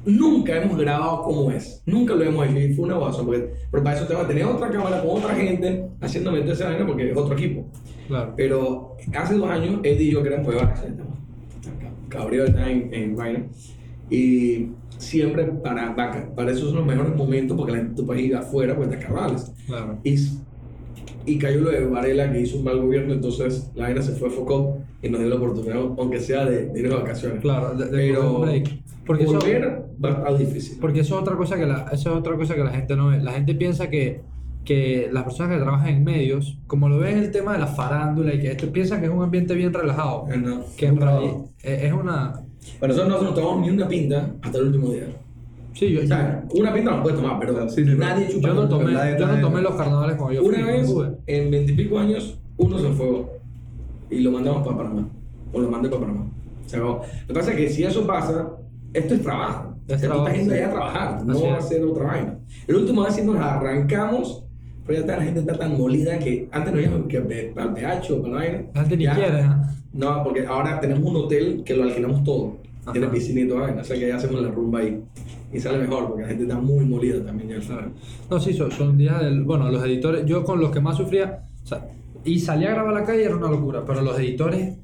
[0.07, 1.83] Nunca hemos grabado como es.
[1.85, 2.59] Nunca lo hemos hecho.
[2.59, 3.23] Y fue una guasa.
[3.25, 6.69] Porque, pero para eso te va a tener otra cámara con otra gente haciéndome esa
[6.71, 7.67] vaina porque es otro equipo.
[8.09, 8.33] Claro.
[8.37, 10.97] Pero hace dos años, Eddie y yo, que éramos de vacaciones,
[12.09, 13.47] Gabriel está en, en vaina.
[14.09, 18.23] Y siempre para, vaca- para esos son los mejores momentos porque la gente tú puedes
[18.25, 19.53] ir afuera pues de carnavales.
[19.67, 19.99] Claro.
[20.05, 20.15] Y,
[21.27, 24.31] y cayó lo de Varela que hizo un mal gobierno, entonces la vaina se fue
[24.31, 27.41] focó y nos dio la oportunidad, aunque sea de, de ir de vacaciones.
[27.41, 28.69] Claro, de, de Pero break.
[29.07, 30.79] Porque eso, volver va a estar difícil.
[30.81, 33.09] porque eso es otra cosa que la, eso es otra cosa que la gente no
[33.09, 33.23] ve.
[33.23, 34.21] La gente piensa que,
[34.65, 38.35] que las personas que trabajan en medios, como lo ven el tema de la farándula
[38.35, 40.65] y que esto piensan que es un ambiente bien relajado, no.
[40.77, 41.51] que en realidad trabajo.
[41.63, 42.33] es es una
[42.81, 45.07] Bueno, nosotros no nos tomamos ni una pinta hasta el último día.
[45.73, 48.49] sí, yo, O sea, una pinta no puedes tomar, pero Sí, sí, pero nadie chupa
[48.49, 50.95] yo no tomé, yo no tomé los carnavales cuando yo fui, Una no vez,
[51.29, 53.25] en veintipico años, uno se fue
[54.11, 55.09] y lo mandamos para Panamá.
[55.53, 56.27] O lo mandé para Panamá.
[56.67, 57.03] Se acabó.
[57.23, 58.51] Lo que pasa es que si eso pasa,
[58.93, 59.75] esto es trabajo.
[59.89, 60.57] Es Es trabajo, gente sí.
[60.57, 62.39] allá a trabajar, no Así va a ser otra vaina.
[62.67, 64.45] El último vez sí nos arrancamos,
[64.85, 68.13] pero ya está, la gente está tan molida que antes no íbamos que el PH
[68.13, 68.65] o para la vaina.
[68.75, 69.73] Gente ni ¿ah?
[69.93, 72.59] No, porque ahora tenemos un hotel que lo alquilamos todo.
[72.83, 72.93] Ajá.
[72.93, 73.81] Tiene piscina y toda vaina.
[73.81, 75.03] O sea que ya hacemos la rumba ahí.
[75.53, 77.93] Y sale mejor porque la gente está muy molida también ya al final.
[78.31, 79.43] No, sí, son, son días del.
[79.45, 81.89] Bueno, los editores, yo con los que más sufría, o sea,
[82.25, 84.77] y salía a grabar a la calle era una locura, pero los editores,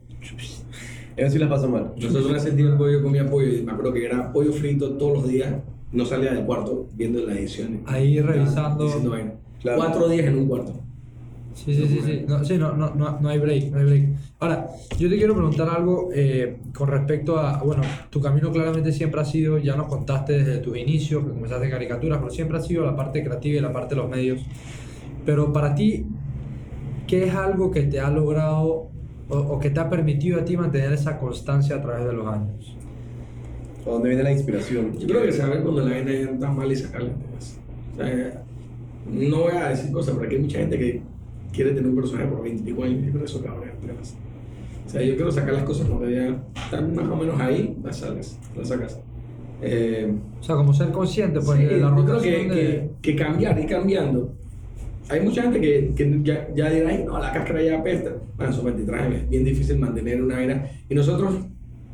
[1.22, 1.92] Eso sí les pasa mal.
[1.96, 5.28] Nosotros ese tiempo yo comía pollo y me acuerdo que era pollo frito todos los
[5.28, 5.54] días.
[5.92, 7.80] No salía del cuarto viendo las ediciones.
[7.86, 8.84] Ahí revisando.
[8.84, 9.14] Diciendo.
[9.60, 9.78] Claro.
[9.78, 10.72] Cuatro días en un cuarto.
[11.54, 14.08] sí, sí, sí, sí, no, sí, no, no, no, hay break, no hay break.
[14.40, 19.20] Ahora, yo te quiero preguntar algo eh, con respecto a, bueno, tu camino claramente siempre
[19.20, 22.62] ha sido, ya nos contaste desde tus inicios, que comenzaste en caricaturas, pero siempre ha
[22.62, 24.40] sido la parte creativa y la parte de los medios.
[25.24, 26.06] Pero para ti,
[27.06, 28.91] ¿qué es algo que te ha logrado
[29.28, 32.26] o, o que te ha permitido a ti mantener esa constancia a través de los
[32.26, 32.78] años?
[33.84, 34.96] ¿O dónde viene la inspiración?
[34.98, 37.60] Yo creo que saber cuando la gente está mal y sacarle temas.
[37.92, 38.44] O sea,
[39.04, 41.02] no voy a decir cosas, pero aquí hay mucha gente que
[41.52, 44.16] quiere tener un personaje por 20 y pico años y por eso cabrón temas.
[44.86, 47.96] O sea, yo quiero sacar las cosas cuando ya están más o menos ahí, las
[47.98, 49.00] sacas, las sacas.
[49.62, 52.90] Eh, O sea, como ser consciente, pues, sí, de la yo creo rotación que, de...
[53.00, 54.34] que, que cambiar, ir cambiando.
[55.08, 58.14] Hay mucha gente que, que ya, ya dirá, "Ay, no, la cáscara ya apesta.
[58.36, 60.70] Bueno, son 23 años, es bien difícil mantener una vaina.
[60.88, 61.34] Y nosotros,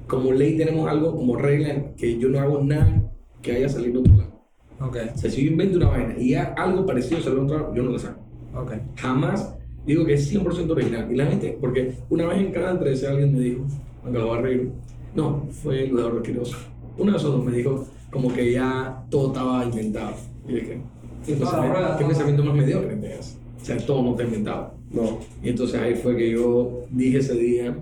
[0.06, 3.02] como ley, tenemos algo como regla que yo no hago nada
[3.42, 4.38] que haya salido de otro lado.
[4.80, 7.74] Ok, O sea, si yo invento una vaina y algo parecido sale de otro lado,
[7.74, 8.20] yo no lo saco.
[8.54, 8.72] ok.
[8.96, 9.54] Jamás
[9.86, 11.10] digo que es 100% original.
[11.10, 13.64] Y la gente, porque una vez en Canal 13 alguien me dijo,
[14.04, 14.70] aunque lo va a reír,
[15.16, 16.54] no, fue el Eduardo Quiroz.
[16.98, 20.14] Uno de esos dos me dijo como que ya todo estaba inventado.
[20.46, 20.80] Y dije,
[21.26, 23.36] ¿qué toda la pensamiento, qué pensamiento más mediocre tenés?
[23.60, 24.74] O sea, todo no está inventado.
[24.90, 25.18] No.
[25.42, 27.76] Y entonces ahí fue que yo dije ese día,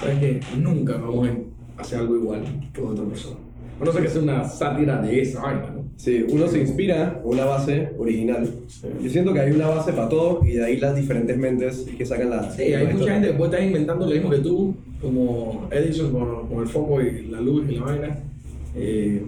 [0.00, 0.40] ¿sabes qué?
[0.58, 1.28] Nunca vamos
[1.76, 3.36] a hacer algo igual que otra persona.
[3.80, 5.84] A no ser que sea una sátira de esa vaina, ¿no?
[5.96, 8.48] Sí, uno se inspira con una base original.
[9.02, 12.06] Yo siento que hay una base para todo y de ahí las diferentes mentes que
[12.06, 12.50] sacan la.
[12.52, 16.48] Sí, hay mucha gente que puede estar inventando lo mismo que tú, como Edison con,
[16.48, 18.18] con el foco y la luz y la vaina.
[18.74, 19.22] Eh,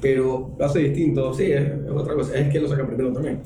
[0.00, 1.32] pero Lo hace distinto.
[1.34, 3.40] sí, es, es otra cosa, es que lo saca primero también.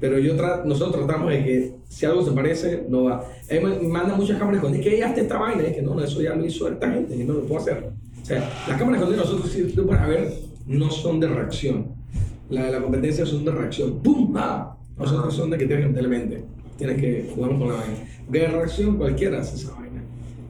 [0.00, 3.24] Pero yo tra- nosotros tratamos de que si algo se parece, no va.
[3.48, 6.02] Él me manda muchas cámaras con que ya está esta vaina, es que no, no,
[6.02, 7.90] eso ya lo hizo esta gente y no lo puedo hacer.
[8.20, 8.38] O sea,
[8.68, 10.32] las cámaras con nosotros, si tú puedes ver,
[10.66, 11.86] no son de reacción.
[12.50, 14.00] La de la competencia son de reacción.
[14.02, 14.34] ¡Pum!
[14.36, 14.76] ¡Ah!
[14.98, 16.44] Nosotros son de que tienes que mente.
[16.76, 17.94] Tienes que jugar con la vaina.
[18.26, 20.02] Porque de reacción cualquiera hace esa vaina.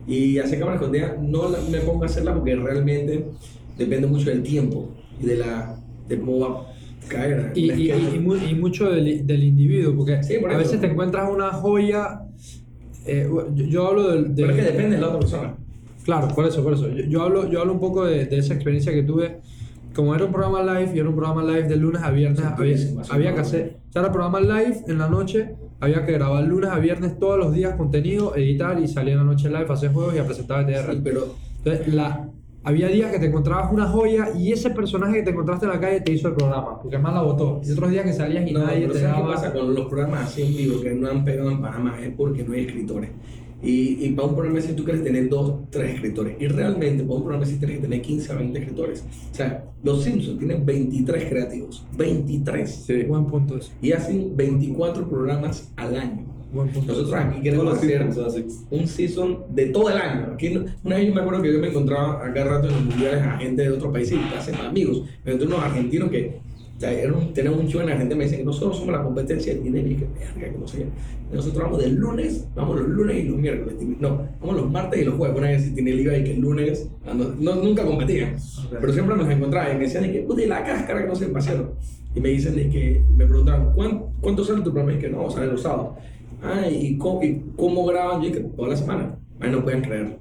[0.09, 3.27] Y hacer cámaras escondidas no la- me pongo a hacerla porque realmente
[3.79, 4.89] depende mucho del tiempo
[5.21, 5.77] y de, la,
[6.09, 7.53] de cómo va a caer.
[7.55, 10.81] Y, y, y, y mu- y mucho del, del individuo, porque Sí, por a veces
[10.81, 12.23] te encuentras una joya.
[13.07, 14.33] eh, yo, yo hablo del.
[14.35, 15.57] pero es que depende de la otra persona.
[16.05, 16.89] Claro, por eso, por eso.
[16.89, 19.41] Yo, yo hablo, yo hablo un poco de, de esa experiencia que tuve.
[19.95, 22.47] Como era un programa live y era un programa live de lunes a viernes, Sí,
[22.57, 23.77] había, sí, había que hacer.
[23.91, 27.39] O sea, era programa live en la noche, había que grabar lunes a viernes todos
[27.39, 30.69] los días contenido, editar y salir en la noche live, hacer juegos y a presentar
[30.71, 30.93] ETR.
[30.95, 32.27] Sí, pero Entonces, la,
[32.65, 35.81] había días que te encontrabas una joya y ese personaje que te encontraste en la
[35.81, 37.61] calle te hizo el programa, porque más la votó.
[37.67, 39.35] Y otros días que salías y No, nadie pero te ¿sabes qué daba.
[39.35, 41.99] pasa con los programas así en vivo que no han pegado en Panamá?
[42.01, 43.11] Es porque no hay escritores.
[43.65, 46.37] Y, y para un programa así tú quieres tener dos, tres escritores.
[46.41, 49.05] Y realmente para un programa así tienes que tener 15 a 20 escritores.
[49.31, 51.87] O sea, Los Simpsons tienen 23 creativos.
[51.97, 52.69] 23.
[52.87, 53.03] Sí.
[53.05, 53.71] Buen punto eso.
[53.81, 56.25] Y hacen 24 programas al año.
[56.53, 58.07] Nosotros aquí queremos hacer
[58.71, 60.33] un season de todo el año.
[60.35, 63.23] Aquí una vez yo me acuerdo que yo me encontraba acá rato en los mundiales
[63.23, 65.03] a gente de otros países y hacen amigos.
[65.25, 66.41] Me encontré unos argentinos que
[66.77, 69.63] o sea, eran un- show en Argentina me dicen que nosotros somos la competencia del
[69.63, 70.05] dinero y que
[70.37, 70.85] verga, que no sé
[71.33, 73.75] Nosotros vamos del lunes, vamos los lunes y los miércoles.
[74.01, 75.39] No, vamos los martes y los jueves.
[75.39, 78.35] Una vez si tiene liga y que el lunes ah, no, no- nunca competían.
[78.81, 81.29] Pero siempre nos encontraban y me decían de que, puta, la cáscara que no se
[81.29, 81.71] pasaron.
[82.17, 84.93] Y me dicen de que, me preguntaban, ¿cuánto, cuánto sale tu programa?
[84.93, 85.91] Y que no, sale los sábados.
[86.43, 88.21] Ah, ¿y cómo, y cómo graban?
[88.21, 89.19] Yo dije, toda la semana.
[89.41, 90.19] Ay, no pueden creer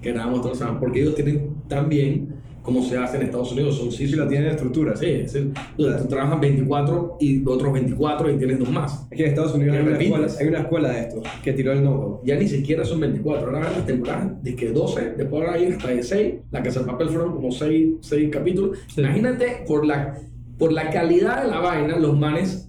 [0.00, 3.76] que grabamos toda la semana, porque ellos tienen también, como se hace en Estados Unidos,
[3.76, 4.96] son Sí, sí, la tiene estructura.
[4.96, 5.52] Sí, sí.
[5.76, 9.06] Tú, tú trabajas 24 y otros 24 y tienes dos más.
[9.10, 11.72] Es que en Estados Unidos hay una, escuela, hay una escuela de esto que tiró
[11.72, 15.42] el know Ya ni siquiera son 24, ahora van las temporadas de que 12, después
[15.42, 18.78] ahora hay hasta de 6, la que se papel fueron como 6, 6 capítulos.
[18.88, 19.00] Sí.
[19.00, 20.18] Imagínate, por la,
[20.56, 22.68] por la calidad de la vaina, los manes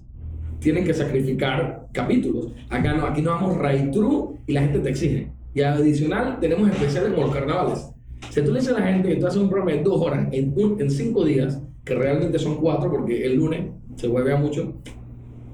[0.60, 2.52] tienen que sacrificar capítulos.
[2.68, 5.32] Acá no, aquí no vamos right true y la gente te exige.
[5.54, 7.90] Y adicional, tenemos especiales como los carnavales.
[8.30, 10.28] Si tú le dices a la gente que tú haces un programa de dos horas
[10.32, 13.62] en, un- en cinco días, que realmente son cuatro porque el lunes
[13.96, 14.74] se huevea mucho,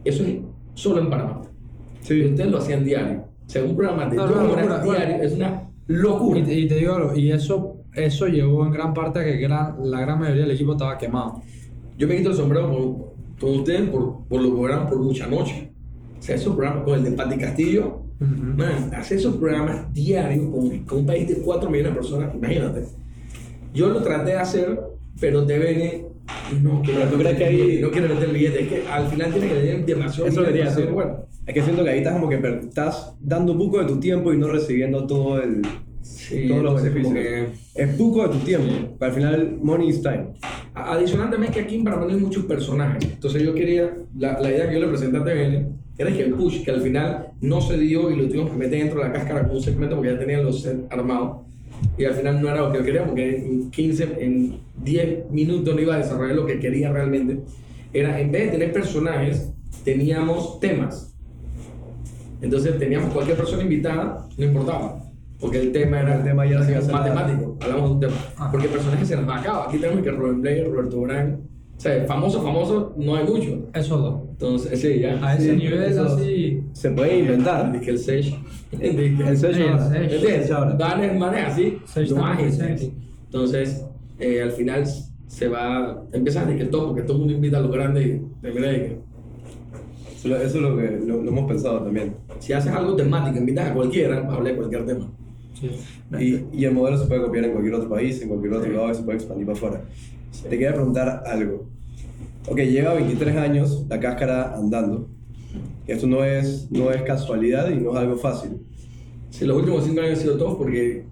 [0.04, 0.34] eso es
[0.74, 1.42] solo en Panamá.
[2.02, 2.24] Y Sí.
[2.24, 3.24] ustedes lo hacían diario.
[3.46, 4.98] O sea, un programa de No, dos no, horas locura, bueno.
[5.06, 6.38] diario es una locura.
[6.40, 9.36] Y, te- y te digo algo, y eso, eso llevó en gran parte a que
[9.38, 11.40] gran, la gran mayoría del equipo estaba quemado.
[11.96, 13.05] Yo me quito el sombrero por,
[13.40, 15.70] con ustedes por, por lo que lograron por mucha noche.
[16.18, 20.78] O sea, esos programas con el de Pati Castillo, man, hacer esos programas diarios con,
[20.80, 22.84] con un país de 4 millones de personas, imagínate.
[23.74, 24.80] Yo lo traté de hacer,
[25.20, 26.06] pero TVN
[26.62, 28.62] no quiere Pero tú crees que ahí- no quiere meter billete.
[28.62, 30.90] Es que al final tiene que tener demasiado Eso debería ser.
[30.92, 31.26] bueno.
[31.46, 34.32] Es que siento que ahí estás como que estás dando un poco de tu tiempo
[34.32, 35.62] y no recibiendo todo el,
[36.00, 37.12] Sí, todos los beneficios.
[37.14, 38.72] que- Es poco de tu tiempo.
[38.98, 40.28] Pero al final, money is time.
[40.76, 43.02] Adicional también que aquí en Panamá no hay muchos personajes.
[43.02, 46.34] Entonces yo quería, la, la idea que yo le presenté a TVN era que el
[46.34, 49.12] push, que al final no se dio y lo tuvimos que meter dentro de la
[49.14, 51.46] cáscara con un segmento porque ya tenían los sets armados.
[51.96, 55.74] Y al final no era lo que yo quería porque en 15, en 10 minutos
[55.74, 57.40] no iba a desarrollar lo que quería realmente.
[57.94, 59.50] Era, en vez de tener personajes,
[59.82, 61.16] teníamos temas.
[62.42, 65.05] Entonces teníamos cualquier persona invitada, no importaba.
[65.40, 67.14] Porque el tema era El tema ya no se iba a hacer nada.
[67.14, 67.56] matemático.
[67.60, 68.14] Hablamos de un tema.
[68.38, 68.48] Ah.
[68.50, 69.66] Porque personajes se nos acaba.
[69.68, 71.40] Aquí tenemos que Rubén Blades, Roberto Durán.
[71.76, 73.68] O sea, famoso, famoso, no hay mucho.
[73.74, 74.22] Esos dos.
[74.30, 75.18] Entonces, sí, ya.
[75.26, 76.62] A ese Sí, nivel así.
[76.72, 77.70] Se puede inventar.
[77.70, 78.34] Dice que el Sage.
[78.72, 79.96] El el ahora.
[79.98, 80.74] El sello ahora.
[80.74, 82.92] Van en manes así, Sage.
[83.26, 83.84] Entonces,
[84.18, 84.84] eh, al final
[85.26, 88.06] se va, empieza a decir que todo, porque todo el mundo invita a los grandes
[88.06, 88.98] y termina de
[90.16, 92.16] Eso, eso es lo que lo, lo hemos pensado también.
[92.38, 95.10] si haces algo temático, invitas a cualquiera a hablar de cualquier tema.
[95.60, 95.70] Sí.
[96.18, 98.90] Y, y el modelo se puede copiar en cualquier otro país, en cualquier otro lado
[98.90, 99.84] y se puede expandir para afuera.
[100.42, 101.66] Te quería preguntar algo.
[102.48, 105.08] Ok, lleva 23 años la cáscara andando.
[105.86, 108.58] Esto no es, no es casualidad y no es algo fácil.
[109.30, 111.04] Sí, los últimos cinco años han sido todos porque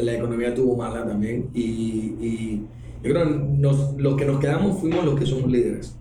[0.00, 2.66] la economía tuvo mala también y, y
[3.02, 5.96] yo creo que nos, los que nos quedamos fuimos los que somos líderes.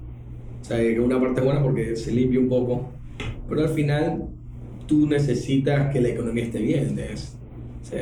[0.62, 2.90] O sea, que una parte buena porque se limpia un poco,
[3.48, 4.28] pero al final
[4.88, 6.90] tú necesitas que la economía esté bien.
[6.90, 7.38] ¿entiendes?
[7.86, 8.02] O sea,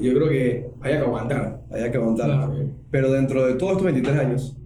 [0.00, 1.60] yo creo que hay que aguantar.
[1.72, 2.26] Hay que aguantar.
[2.28, 2.54] Claro.
[2.92, 4.56] Pero dentro de todos estos 23 años,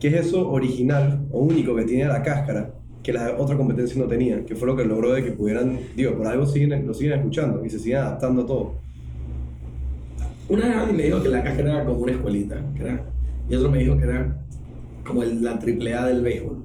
[0.00, 4.06] ¿qué es eso original o único que tiene la cáscara que las otras competencias no
[4.06, 4.44] tenían?
[4.44, 7.64] Que fue lo que logró de que pudieran, digo, por algo siguen, lo siguen escuchando
[7.64, 8.72] y se siguen adaptando a todo.
[10.48, 13.04] Una vez alguien me dijo que la cáscara era como una escuelita, que era-
[13.48, 14.36] y otro me dijo que era
[15.06, 16.56] como el- la triple A del béisbol.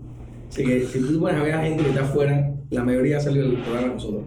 [0.49, 3.19] Así que si tú pones a ver a gente que está afuera, la mayoría ha
[3.19, 4.23] salido del programa de nosotros.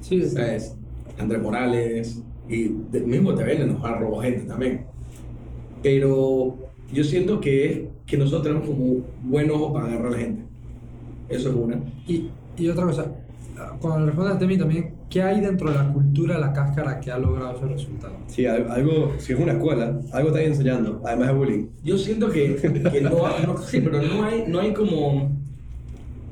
[0.00, 0.74] Sí, ¿Sabes?
[1.18, 4.86] Andrés Morales y del mismo TVN nos ha robado gente también.
[5.82, 6.56] Pero
[6.92, 10.42] yo siento que es que nosotros tenemos como buen ojo para agarrar a la gente.
[11.28, 11.80] Eso es una.
[12.06, 13.06] Y, y otra cosa,
[13.80, 17.10] cuando respondas a Temi también, ¿qué hay dentro de la cultura de la cáscara que
[17.10, 18.16] ha logrado esos resultados?
[18.28, 21.66] Sí, al- algo, si es una escuela, algo está enseñando, además de bullying.
[21.84, 22.54] Yo siento que,
[22.92, 23.10] que no,
[23.44, 25.30] no- sí, pero no hay, no hay como,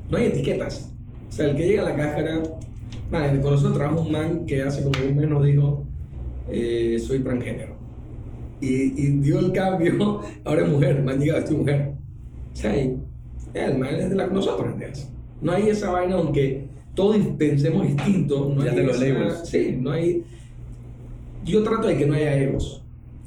[0.09, 0.91] no hay etiquetas.
[1.29, 2.41] O sea, el que llega a la cáscara,
[3.11, 5.83] man, con nosotros trabaja un man que hace como un mes nos dijo,
[6.49, 7.75] eh, soy transgénero.
[8.61, 11.91] Y, y dio el cambio, ahora es mujer, man llega, estoy mujer.
[12.53, 12.97] O sea, y,
[13.53, 15.09] el man es de la nosotros, ¿entiendes?
[15.41, 19.41] No hay esa vaina, aunque todos pensemos distinto, no Ya hay te los esa- labels.
[19.49, 20.23] Sí, no hay,
[21.45, 22.81] yo trato de que no haya egos.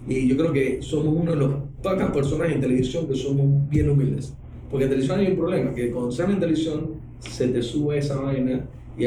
[0.07, 3.91] Y yo creo que somos uno de los pocas personas en televisión que somos bien
[3.91, 4.35] humildes.
[4.71, 8.21] Porque en televisión hay un problema, que cuando sales en televisión se te sube esa
[8.21, 8.67] vaina
[8.99, 9.05] y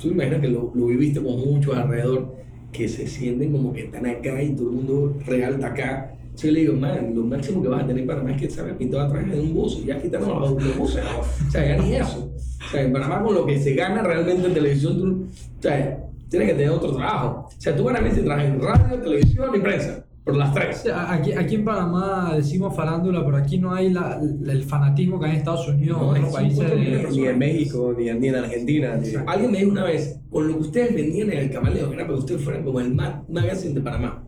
[0.00, 2.34] tú imaginas que lo, lo viviste con muchos alrededor
[2.72, 6.14] que se sienten como que están acá y todo el mundo real está acá.
[6.24, 8.74] Entonces le digo, man, lo máximo que vas a tener para más es que sabes
[8.74, 11.04] pintar atrás de un bus y ya quitaron los, los buses.
[11.48, 12.32] O sea, ya ni eso.
[12.66, 15.26] O sea, en Panamá con lo que se gana realmente en televisión, tú,
[15.58, 17.48] o sea, tienes que tener otro trabajo.
[17.48, 20.84] O sea, tú ganas bien si trabajas en radio, televisión y prensa, por las tres.
[20.94, 25.32] Aquí, aquí en Panamá decimos farándula, pero aquí no hay la, el fanatismo que hay
[25.32, 26.70] en Estados Unidos No, o en otros países.
[26.70, 27.08] de de-.
[27.10, 28.96] Ni en México, ni en, ni en Argentina.
[28.96, 29.08] Ni...
[29.26, 32.14] Alguien me dijo una vez, con lo que ustedes vendían en el Camaleón, era para
[32.14, 34.22] que ustedes fueran como el Mad Magazine de Panamá.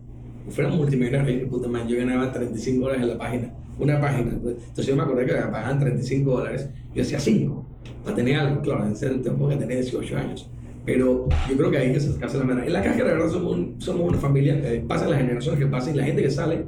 [0.49, 1.49] Fueran multimillonarios.
[1.49, 3.55] Puta man, yo ganaba 35 dólares en la página.
[3.79, 4.33] Una página.
[4.33, 6.69] Entonces yo me acordé que me pagaban 35 dólares.
[6.95, 7.67] Yo hacía 5
[8.05, 8.61] para tener algo.
[8.63, 10.51] Claro, en ese tiempo que tenía 18 años.
[10.85, 12.63] Pero yo creo que hay que sacarse la mano.
[12.65, 14.59] En la caja, de verdad, somos, un- somos una familia.
[14.65, 16.65] eh, pasan las generaciones que pasan y la gente que sale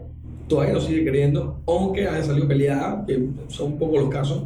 [0.48, 4.44] todavía nos sigue queriendo, aunque haya salido peleada, que son un poco los casos.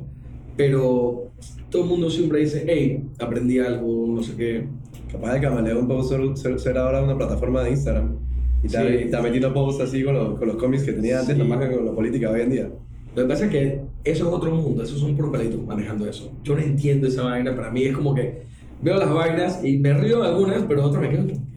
[0.57, 1.31] Pero
[1.71, 4.67] todo el mundo siempre dice, hey, aprendí algo, no sé qué.
[5.13, 8.17] Capaz el camaleón puede ser, ser, ser ahora una plataforma de Instagram.
[8.63, 8.95] Y está, Sí.
[8.95, 11.43] está metiendo posts así con los, con los cómics que tenía antes, Sí.
[11.43, 12.71] nomás que con la política hoy en día.
[13.15, 16.33] Lo que pasa es que eso es otro mundo, esos son puros pelitos manejando eso.
[16.43, 18.43] Yo no entiendo esa vaina, para mí es como que
[18.83, 21.23] veo las vainas y me río de algunas, pero otras me quedo.
[21.23, 21.49] como que-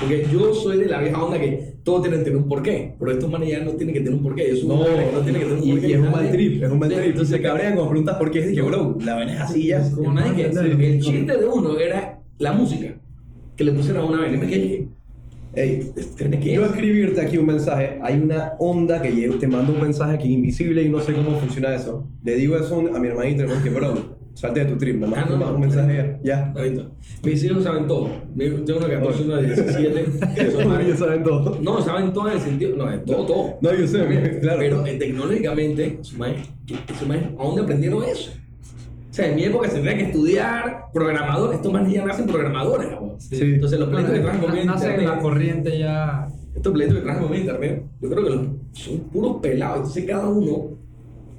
[0.00, 3.10] Porque yo soy de la vieja onda que todo tiene que tener un porqué, pero
[3.10, 4.52] estos manes ya no tienen que tener un porqué.
[4.64, 5.88] No, que no tiene que tener un porqué.
[5.88, 7.04] y es un Nadie- mal trip, es un mal trip.
[7.04, 8.46] Entonces, se cabrean con preguntas por qué.
[8.46, 9.84] Dije, bro, la vaina es así ya.
[9.84, 12.94] el ¿Cómo man no que- el chiste de uno era la música,
[13.56, 14.36] que le pusieron a una vaina.
[14.36, 14.88] Y me quedé,
[15.54, 19.10] Ey, ¿tiene que yo escribirte aquí un mensaje, hay una onda que
[19.40, 22.06] te mando un mensaje aquí invisible y no sé cómo funciona eso.
[22.22, 25.28] Le digo eso a mi hermanita, porque, bro, salte de tu trip, nada más Ah,
[25.30, 26.20] no, no, un mensaje ya.
[26.22, 26.52] ya.
[26.56, 26.82] Ahorita.
[27.24, 28.08] Mis hijos saben todo.
[28.36, 30.04] Tengo uno que 14, uno de 17.
[30.36, 31.58] que son manes- Ellos saben todo.
[31.60, 32.76] No, saben todo en el sentido.
[32.76, 33.58] No, en todo, todo.
[33.60, 34.58] No, yo sé, claro.
[34.60, 36.36] Pero eh, tecnológicamente, su maíz,
[36.98, 38.30] su maíz, ¿a dónde aprendieron eso?
[39.10, 41.52] O sea, en mi época se tenía que estudiar programador.
[41.54, 42.88] Estos manes ya nacen programadores.
[43.18, 43.38] Sí.
[43.42, 46.28] Entonces, los pleitos que traen conmigo en Nace en la corriente ya.
[46.54, 49.78] Estos pleitos que traen conmigo internet, yo creo que los- son puros pelados.
[49.78, 50.76] Entonces, cada uno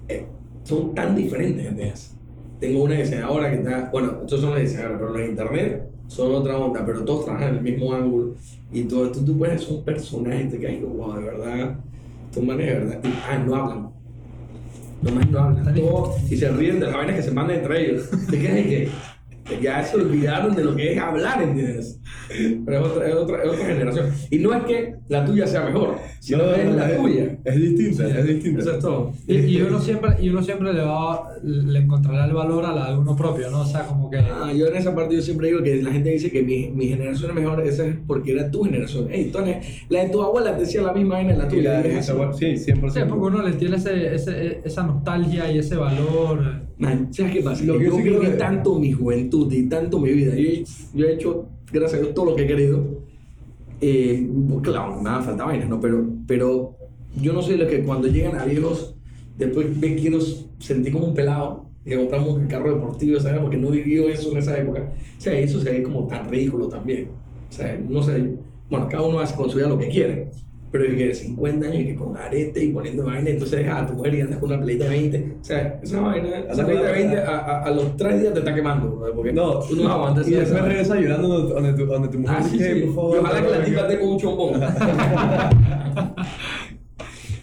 [0.10, 0.26] eh,
[0.64, 2.16] son tan diferentes, ¿entiendes?
[2.60, 3.90] Tengo una diseñadora que está.
[3.92, 7.50] Bueno, estos son los diseñadores, pero los de internet son otra onda, pero todos trabajan
[7.50, 8.34] en el mismo ángulo.
[8.72, 11.76] Y todo esto, tú puedes ser un personaje te quedas, wow, de verdad.
[12.30, 13.00] Estos manes de verdad.
[13.04, 13.90] y- ah, no hablan.
[15.02, 15.60] Nomás no hablan.
[15.60, 15.88] Está bien.
[15.88, 18.10] Todo, y se ríen de las vainas que se mandan entre ellos.
[18.30, 18.90] Te quedas que.
[19.62, 22.00] Ya se olvidaron de lo que es hablar, ¿entiendes?
[22.66, 24.06] Pero es otra, es otra, es otra generación.
[24.30, 27.38] Y no es que la tuya sea mejor, sino No, que es la es- tuya.
[27.44, 28.60] Es distinta, es distinta.
[28.62, 29.12] Eso es todo.
[29.28, 32.92] Y, y uno siempre, y uno siempre le, va, le encontrará el valor a la
[32.92, 33.62] de uno propio, ¿no?
[33.62, 34.18] O sea, como que...
[34.18, 36.88] Ah, yo en esa parte yo siempre digo que la gente dice que mi, mi
[36.88, 39.08] generación es mejor, esa es porque era tu generación.
[39.12, 39.56] Ey, Tony,
[39.90, 41.74] la de tu abuela te decía la misma vaina en la Y tuya.
[41.74, 42.34] la- es esa-.
[42.34, 42.90] Sí, 100%.
[42.92, 46.69] Sí, porque uno le tiene ese, ese, esa nostalgia y ese valor.
[46.80, 47.64] Man, ¿sabes qué pasa?
[47.66, 50.34] Lo Que que yo sí viví que- tanto mi juventud y tanto mi vida.
[50.36, 50.64] Yo, he-
[50.96, 52.84] yo he hecho, gracias a Dios, todo lo que he querido.
[53.82, 54.28] Eh,
[54.62, 55.80] claro, me falta vainas, ¿no?
[55.80, 56.76] Pero, pero
[57.22, 58.96] yo no de los que cuando llegan a viejos,
[59.38, 60.20] después me quiero
[60.60, 61.68] sentir como un pelado.
[61.86, 63.40] Y compramos un carro deportivo, ¿sabes?
[63.42, 64.92] Porque no vivió eso en esa época.
[65.18, 67.08] O sea, eso se ve como tan ridículo también.
[67.50, 68.36] O sea, no sé.
[68.70, 70.30] Bueno, cada uno hace con su vida lo que quiere.
[70.72, 73.88] Pero que de 50 años y que con arete y poniendo vaina, entonces dejas a
[73.88, 75.32] tu mujer y andas con una pleita de 20.
[75.42, 78.22] O sea, esa vaina, esa pleita de con la- 20 a, a, a los 3
[78.22, 78.88] días te está quemando.
[79.08, 79.16] ¿no?
[79.16, 80.68] Porque No, tú no aguantas y después vaina.
[80.68, 82.82] regresa llorando donde tu, donde tu mujer Ah, sí, dice, sí.
[82.82, 83.16] por favor.
[83.16, 83.88] Y ojalá que la tipa no".
[83.88, 84.62] tenga un chombón.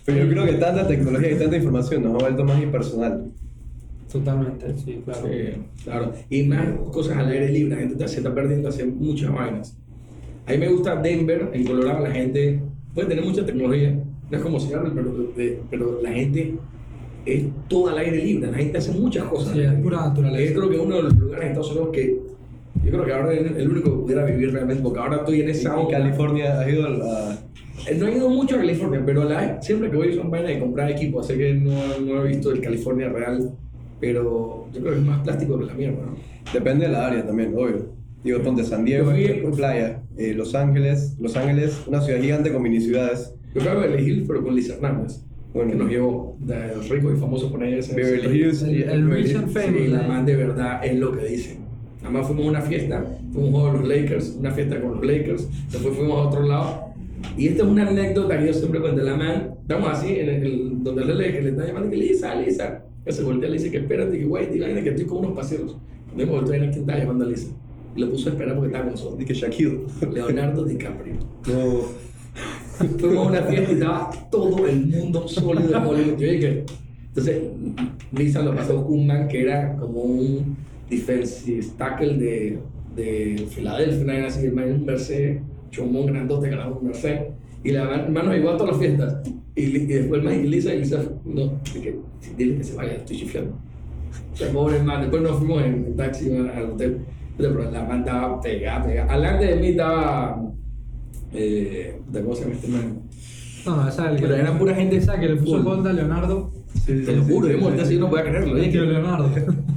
[0.04, 3.24] Pero yo creo que tanta tecnología y tanta información nos ha vuelto más impersonal.
[4.12, 5.20] Totalmente, sí, claro.
[5.26, 5.48] Sí,
[5.82, 6.12] claro.
[6.30, 9.76] Y más cosas al aire libre, la gente te- se está perdiendo hacer muchas vainas.
[10.46, 12.60] A mí me gusta Denver, en Colorado la gente
[12.97, 13.97] puede tener mucha tecnología,
[14.30, 16.55] no es como Seattle, pero, de- pero la gente
[17.24, 19.53] es todo al aire libre, la gente hace muchas cosas.
[19.53, 20.53] Sí, es pura naturaleza.
[20.53, 22.18] Yo creo que uno de los lugares en Estados Unidos que
[22.84, 25.51] yo creo que ahora es el único que pudiera vivir realmente, porque ahora estoy en
[25.51, 25.99] esa onda.
[25.99, 27.32] California ha ido a...
[27.88, 30.59] Eh, No he ido mucho a California, pero la, siempre que voy son vainas de
[30.59, 33.51] comprar equipo, así que no, no he visto el California real,
[34.01, 36.16] pero yo creo que es más plástico que la mierda, ¿no?
[36.53, 37.86] Depende de la área también, obvio.
[38.26, 39.12] Digo, ponte San Diego,
[39.54, 40.02] playa.
[40.18, 43.32] Eh, Los Ángeles, Los Ángeles, una ciudad gigante con mini ciudades.
[43.54, 45.20] Yo fui a Beverly Hills, pero con Liz Hernández,
[45.54, 45.70] Bueno.
[45.70, 48.62] que nos llevó de rico y famoso por ese- Beverly Hills.
[48.64, 49.52] El- y- el Beverly Recent Hills.
[49.54, 49.80] Famous.
[49.82, 51.58] Sí, la man de verdad es lo que dicen.
[52.02, 54.90] Además fuimos a una fiesta, fuimos a un juego de los Lakers, una fiesta con
[54.96, 56.80] los Lakers, después fuimos a otro lado.
[57.38, 59.02] Y esta es una anécdota que yo siempre cuento.
[59.02, 62.34] La man, estamos así, en el, el- donde los Lakers le están llamando que Lisa,
[62.34, 62.82] Lisa.
[63.04, 65.32] Que se voltea y le dice que espérate, que güey, digan que estoy con unos
[65.36, 65.76] paseros.
[66.06, 67.48] Cuando hemos volteado a ver quién estaba llamando a Lisa.
[67.97, 69.24] Y lo puso a esperar porque estaba con nosotros.
[69.24, 69.80] Que Shaquille.
[70.12, 71.14] Leonardo DiCaprio.
[71.49, 72.07] No.
[72.99, 76.18] Fuimos a una fiesta y estaba todo el mundo sólido de Hollywood.
[76.18, 76.64] Yo dije,
[77.09, 77.42] entonces,
[78.12, 80.57] Lisa lo pasó con un man que era como un
[80.90, 82.59] defensive tackle de,
[82.94, 85.40] de Filadelfia, así, el man un Mercedes,
[85.70, 87.32] chomón grandote, ganaba un Mercedes.
[87.64, 89.28] Y la man, man nos llevó a todas las fiestas.
[89.55, 91.97] Y, y después el man y Lisa, y Lisa, no, dije,
[92.36, 93.57] dile que se vaya, estoy chiflando.
[94.32, 96.99] O sea, pobre man, después nos fuimos en, en taxi al hotel.
[97.37, 99.12] Pero la man estaba pegada, pegada.
[99.12, 100.43] Alante de mí estaba.
[101.32, 102.99] Eh, ¿de ¿Cómo se llama este man?
[103.66, 105.57] No, no, esa es el que Pero era pura gente Esa que le puso.
[105.57, 106.53] Honda a Leonardo.
[106.87, 108.53] Te lo juro, yo muerto así no podía creerlo.
[108.57, 108.72] El dije.
[108.72, 109.28] tío Leonardo.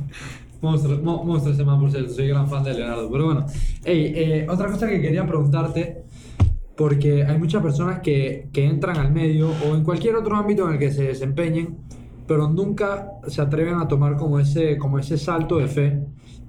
[0.61, 2.13] monstruo, mo- monstruo ese man, por cierto.
[2.13, 3.09] Soy gran fan de Leonardo.
[3.11, 3.45] Pero bueno.
[3.83, 6.03] Ey, eh, otra cosa que quería preguntarte.
[6.77, 10.73] Porque hay muchas personas que, que entran al medio o en cualquier otro ámbito en
[10.75, 11.75] el que se desempeñen,
[12.25, 15.99] pero nunca se atreven a tomar como ese, como ese salto de fe.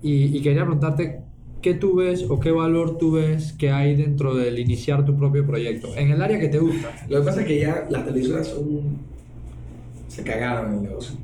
[0.02, 1.20] Y, y quería preguntarte
[1.62, 5.46] qué tú ves o qué valor tú ves que hay dentro del iniciar tu propio
[5.46, 6.90] proyecto, en el área que te gusta.
[7.08, 8.98] Lo que pasa es que ya las televisoras son.
[10.08, 11.16] se cagaron en el negocio.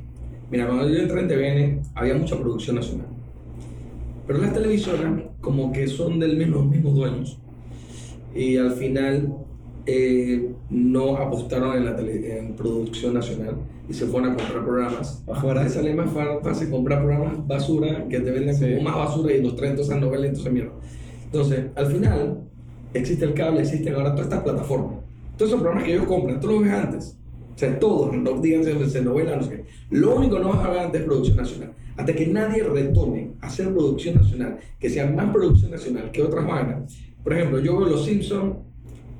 [0.51, 3.07] Mira, cuando yo entré en TVN había mucha producción nacional.
[4.25, 7.37] Pero las televisoras, como que son del mismo, los mismos dueños.
[8.35, 9.33] Y al final
[9.85, 13.55] eh, no apostaron en la tele- en producción nacional
[13.89, 15.23] y se fueron a comprar programas.
[15.27, 15.63] Afuera.
[15.63, 18.65] Les sale más fa- fácil comprar programas basura que te venden Sí.
[18.75, 20.71] como más basura y nos traen todas esas novelas, entonces mierda.
[21.25, 22.37] Entonces, al final,
[22.93, 24.99] existe el cable, existen ahora todas estas plataformas.
[25.37, 27.17] Todos esos programas que ellos compran, tú los ves antes.
[27.55, 29.65] O sea, todos, no digan se novela, no sé qué.
[29.89, 31.71] Lo único que no vas a ver antes es producción nacional.
[31.95, 36.45] Hasta que nadie retome a hacer producción nacional, que sea más producción nacional que otras
[36.45, 36.95] vainas.
[37.23, 38.55] Por ejemplo, yo veo Los Simpsons,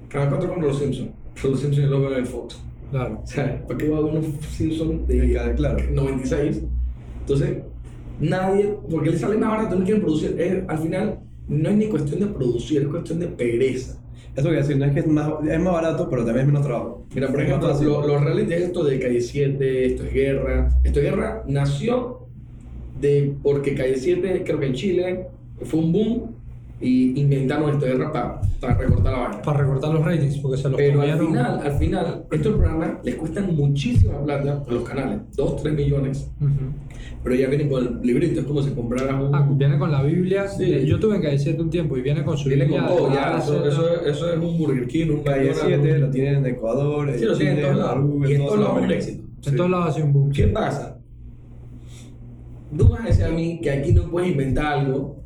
[0.08, 1.10] cada cuatro compro Los Simpsons.
[1.36, 2.60] Pero Los Simpsons lo veo en Fox.
[2.92, 3.22] Claro.
[3.24, 5.78] O sea, ¿para qué voy a ver unos Simpsons de cada- claro.
[5.92, 6.64] 96?
[7.22, 7.58] Entonces,
[8.20, 10.36] nadie, porque le sale más barato, no quieren producir.
[10.40, 14.02] Es- al final, no es ni cuestión de producir, es cuestión de pereza.
[14.36, 16.66] Eso que decir, no es que es más, es más barato, pero también es menos
[16.66, 17.06] trabajo.
[17.14, 17.88] Mira, por ejemplo, fácil.
[17.88, 20.70] lo- los reality es esto de Calle 7, esto es guerra.
[20.84, 22.20] Esto es guerra nació
[23.02, 25.28] de porque Calle 7, creo que en Chile,
[25.64, 26.36] fue un boom
[26.80, 28.12] y inventaron esto de guerra
[28.60, 29.42] para, recortar la vaina.
[29.42, 33.16] Para recortar los ratings, porque se los Pero al final, al final, estos programas les
[33.16, 36.30] cuestan muchísima plata a los canales, 2, 3 millones,
[37.24, 39.34] pero ya vienen con el librito, es como si compraras un...
[39.34, 40.48] Ah, viene con la Biblia.
[40.48, 40.86] Sí.
[40.86, 42.86] Yo tuve en 7 un tiempo y viene con su viene Biblia.
[42.86, 46.02] con todo, ya, eso, eso, eso es un Burger King, un Calle McDonald's, 7 un-
[46.02, 48.06] lo tienen en Ecuador, Sí, lo tienen en todos lados.
[48.30, 49.24] Y en todos lados es un éxito.
[49.48, 50.32] En todos lados ha sido un boom.
[50.32, 51.00] ¿Qué pasa?
[52.78, 55.17] Tú vas a decir a mí que aquí no puedes inventar algo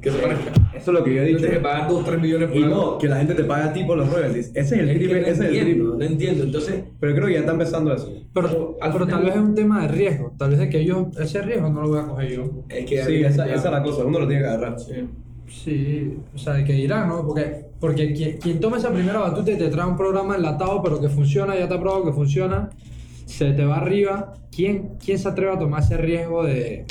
[0.00, 0.52] Que se parezca.
[0.76, 1.38] Eso es lo que yo he dicho.
[1.38, 2.76] tienes que pagar 2, 3 millones por Y algo.
[2.76, 4.50] no, que la gente te paga a ti por los royalties.
[4.54, 6.44] Ese es el Es triple, no ese es el entiendo, no entiendo.
[6.44, 8.12] Entonces, Pero creo que ya está empezando eso.
[8.32, 8.76] Pero,
[9.08, 10.32] tal vez es un tema de riesgo.
[10.38, 12.44] Tal vez de que yo, ese riesgo no lo voy a coger yo.
[12.68, 14.78] es que Sí, esa, esa es la cosa, uno lo tiene que agarrar.
[14.78, 14.92] Sí.
[15.48, 17.26] Sí, o sea, de que dirán, ¿no?
[17.26, 21.00] Porque, porque quien, quien toma esa primera batuta y te trae un programa enlatado, pero
[21.00, 22.68] que funciona, ya te ha probado que funciona,
[23.24, 24.34] se te va arriba.
[24.54, 26.84] ¿Quién, quién se atreve a tomar ese riesgo de,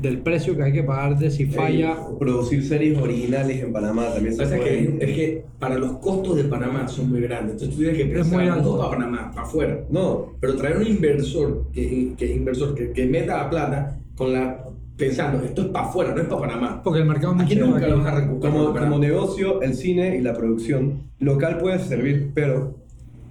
[0.00, 1.92] del precio que hay que pagar de si falla?
[1.92, 4.98] Eh, producir series originales en Panamá también se Pasa puede.
[4.98, 7.52] que, es que para los costos de Panamá son muy grandes.
[7.54, 8.72] Entonces tú tienes que Es muy pensar alto.
[8.72, 9.80] no para Panamá, para afuera.
[9.90, 14.64] No, Pero traer un inversor que, que, inversor que, que meta la plata con la,
[14.96, 16.80] pensando, esto es para afuera, no es para Panamá.
[16.82, 17.90] Porque el mercado es Aquí nunca aquí.
[17.90, 18.54] lo vas a recuperar.
[18.54, 22.74] como, como negocio, el cine y la producción local puede servir, pero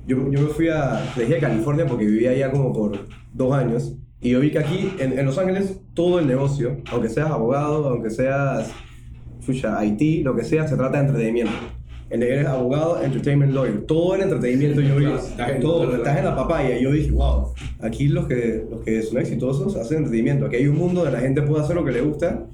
[0.08, 2.98] yo, yo me fui a, dejé de California porque vivía allá como por
[3.34, 7.10] dos años y yo vi que aquí en, en Los Ángeles todo el negocio, aunque
[7.10, 8.72] seas abogado, aunque seas
[9.46, 11.54] chucha, IT, lo que sea, se trata de entretenimiento.
[12.10, 16.18] En- Eres abogado, entertainment lawyer, todo el entretenimiento yo vi, Claro, estás en- todo, estás
[16.18, 16.78] en la papaya.
[16.78, 20.46] Y yo dije, wow, aquí los que, los que son exitosos hacen entretenimiento.
[20.48, 22.46] Aquí hay un mundo donde la gente puede hacer lo que le gusta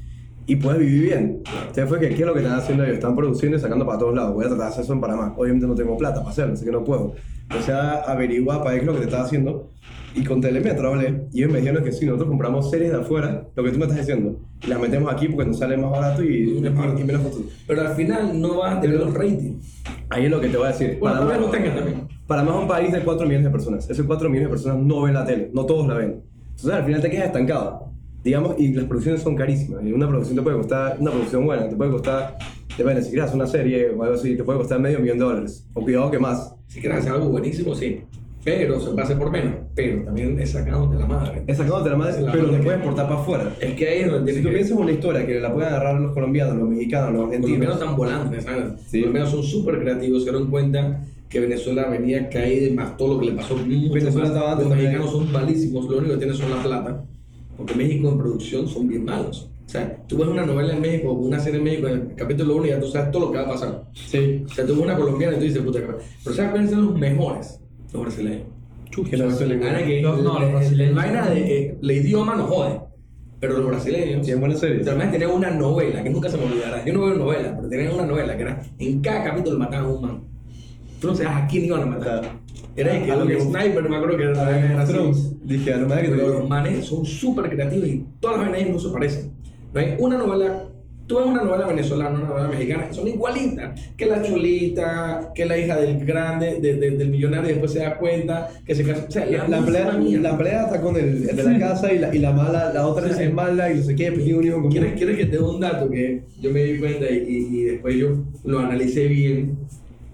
[0.45, 1.41] y puede vivir bien.
[1.61, 2.95] Entonces fue que, ¿qué es lo que están haciendo ellos?
[2.95, 4.33] Están produciendo y sacando para todos lados.
[4.35, 5.33] Voy a tratar de hacer eso en Panamá.
[5.37, 7.15] Obviamente no tengo plata para hacerlo, así que no puedo.
[7.57, 9.69] O sea, averiguar para ver qué es lo que te estás haciendo.
[10.15, 13.47] Y con Telemetro hablé, y ellos me dijeron que sí, nosotros compramos series de afuera,
[13.53, 16.23] lo que tú me estás diciendo, y las metemos aquí porque nos sale más barato
[16.23, 17.41] y, y, y menos fotos.
[17.67, 19.83] Pero al final no vas a tener los ratings.
[20.09, 20.97] Ahí es lo que te voy a decir.
[21.01, 22.07] Bueno, Panamá- no tengas también.
[22.27, 23.89] Panamá es un país de 4 millones de personas.
[23.89, 26.21] Esos 4 millones de personas no ven la tele, no todos la ven.
[26.51, 27.89] Entonces al final te quedas estancado.
[28.23, 29.83] Digamos, y las producciones son carísimas.
[29.83, 32.37] Y una producción te puede costar, una producción buena, te puede costar,
[32.77, 35.67] depende, si hacer una serie o algo así, te puede costar medio millón de dólares.
[35.73, 36.55] O cuidado que más.
[36.67, 38.01] Si hacer algo buenísimo, sí.
[38.45, 39.53] Pero se pase por menos.
[39.75, 41.43] Pero también es sacándote la madre.
[41.47, 43.55] Es sacándote la madre, la pero que- puedes portar para afuera.
[43.59, 44.53] Es que ahí es donde Si tú que...
[44.55, 47.81] piensas una historia que la pueden agarrar los colombianos, los mexicanos, los Los colombianos argentinos.
[47.81, 48.81] están volando, ¿sabes?
[48.87, 48.97] Sí.
[48.99, 53.19] Los colombianos son súper creativos, se dieron cuenta que Venezuela venía caída más todo lo
[53.19, 53.55] que le pasó.
[53.57, 57.03] Venezuela estaba antes Los mexicanos son malísimos, lo único que tienen son la plata.
[57.57, 59.49] Porque México en producción son bien malos.
[59.65, 62.57] O sea, tú ves una novela en México una serie en México, en el capítulo
[62.57, 63.83] 1 y ya tú sabes todo lo que va a pasar.
[63.93, 64.43] Sí.
[64.45, 65.95] O sea, tú ves una colombiana y tú dices, puta, que va".
[66.23, 67.59] Pero ¿sabes cuáles son los mejores?
[67.93, 68.47] Los brasileños.
[69.09, 72.79] Que no que No, no, los brasileños el vaina de el idioma nos jode.
[73.39, 74.21] Pero los brasileños.
[74.21, 74.87] Tienen buenas series.
[74.87, 76.83] Además tenían una novela que nunca se me olvidará.
[76.85, 79.93] Yo no veo novela, pero tenían una novela que era en cada capítulo mataban a
[79.93, 80.23] un man.
[80.99, 82.39] Tú no sabes a quién iban a matar.
[82.75, 85.37] Era de que un que- sniper, me acuerdo que era, así.
[85.43, 88.69] Dije, a lo mejor que Pero los manes son súper creativos y todas las vainas
[88.73, 89.31] no se parecen.
[89.73, 90.63] No hay una novela,
[91.07, 93.79] tú ves una novela venezolana, una novela mexicana, son igualitas.
[93.95, 97.79] Que la chulita, que la hija del grande, de- de- del millonario, y después se
[97.79, 99.05] da cuenta que se casa.
[99.07, 100.19] O sea, la, La mierda.
[100.21, 102.87] la empleada está con el, el de la casa y la, y la mala, la
[102.87, 104.71] otra Sí, es mala y no sé qué, pues tiene un hijo en común.
[104.71, 107.63] ¿Quieres, ¿Quieres que te dé un dato que yo me di cuenta y, y- y
[107.65, 109.57] después yo lo analicé bien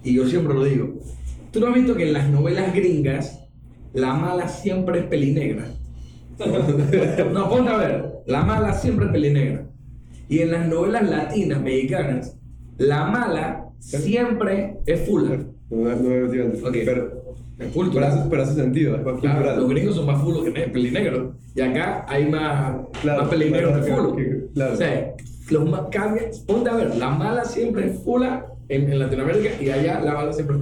[0.04, 0.94] y yo siempre lo digo?
[1.52, 3.40] ¿Tú no has visto que en las novelas gringas
[3.94, 5.66] la mala siempre es pelinegra?
[7.34, 9.66] no, ponte a ver, la mala siempre es pelinegra.
[10.32, 12.38] Y en las novelas latinas, mexicanas,
[12.78, 15.24] la mala siempre es full.
[15.26, 15.36] No,
[15.70, 16.78] no, no, no, no, Ok.
[16.86, 17.22] pero,
[17.58, 20.70] pero, hace, pero hace sentido, es más Claro, los gringos son más fulos que ne-
[20.70, 21.36] pelinegros.
[21.54, 24.16] Y acá hay más, Claro, más pelinegros claro, que fulos.
[24.16, 24.74] que- claro.
[24.74, 25.14] O sea,
[25.50, 26.26] los más cambian.
[26.48, 30.32] Ponte a ver, la mala siempre es fula en, en Latinoamérica y allá la mala
[30.32, 30.56] siempre.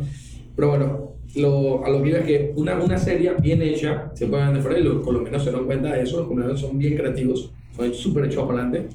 [0.56, 4.26] Pero bueno, lo, a lo que iba es que una, una serie bien hecha se
[4.26, 6.18] puede vender fuera y los colombianos se dan cuenta de eso.
[6.18, 8.90] Los colombianos son bien creativos, son súper echados para adelante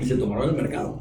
[0.00, 0.98] y se tomaron el mercado.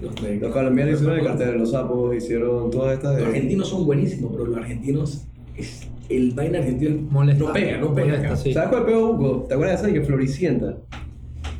[0.00, 3.12] Los, de- Los colombianos hicieron el cartel de los sapos, hicieron todas estas.
[3.14, 5.26] los de- argentinos son buenísimos, pero los argentinos,
[5.56, 7.44] es, el vaina argentino Molesta.
[7.44, 8.06] no pega, no pega.
[8.16, 8.52] Molesta, sí.
[8.52, 9.44] ¿Sabes cuál pegó Hugo?
[9.48, 10.76] ¿Te acuerdas de esa que Floricienta?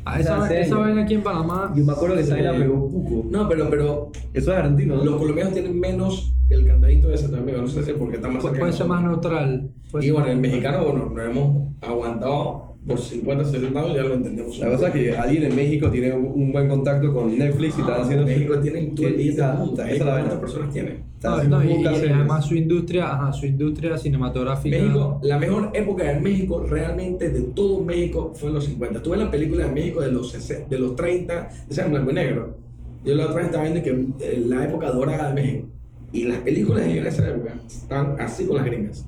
[0.05, 1.71] Ah, esa, Esa esa vaina aquí en Panamá.
[1.75, 3.27] Yo me acuerdo que esa vaina pegó Puco.
[3.29, 5.03] No, pero, pero Eso es argentino, ¿no?
[5.05, 8.37] los colombianos tienen menos el cantadito ese también, no sé si es porque está más
[8.41, 9.69] Pu- cerca puede de ser más neutral.
[9.91, 14.13] puede Y bueno, el mexicano, bueno, nos hemos aguantado por 50, 60 años, ya lo
[14.15, 14.57] entendemos.
[14.57, 18.01] La cosa es que alguien en México tiene un, buen contacto con Netflix y están
[18.01, 18.25] haciendo.
[18.25, 20.39] México tiene Esa- esa- es la ¿Cuántas vaina.
[20.39, 21.03] personas tiene?
[21.15, 24.77] Están No, y, y además su industria, ajá, su industria cinematográfica.
[24.77, 29.03] México, la mejor época de México, realmente de todo México, fue en los 50.
[29.03, 32.13] Tuve la película de México de los, 60 de los 30, esa en blanco y
[32.13, 32.57] negro.
[33.03, 35.67] Yo la otra vez estaba viendo que eh, la época dorada de México.
[36.11, 39.05] Y las películas de esa época estaban así con las gringas.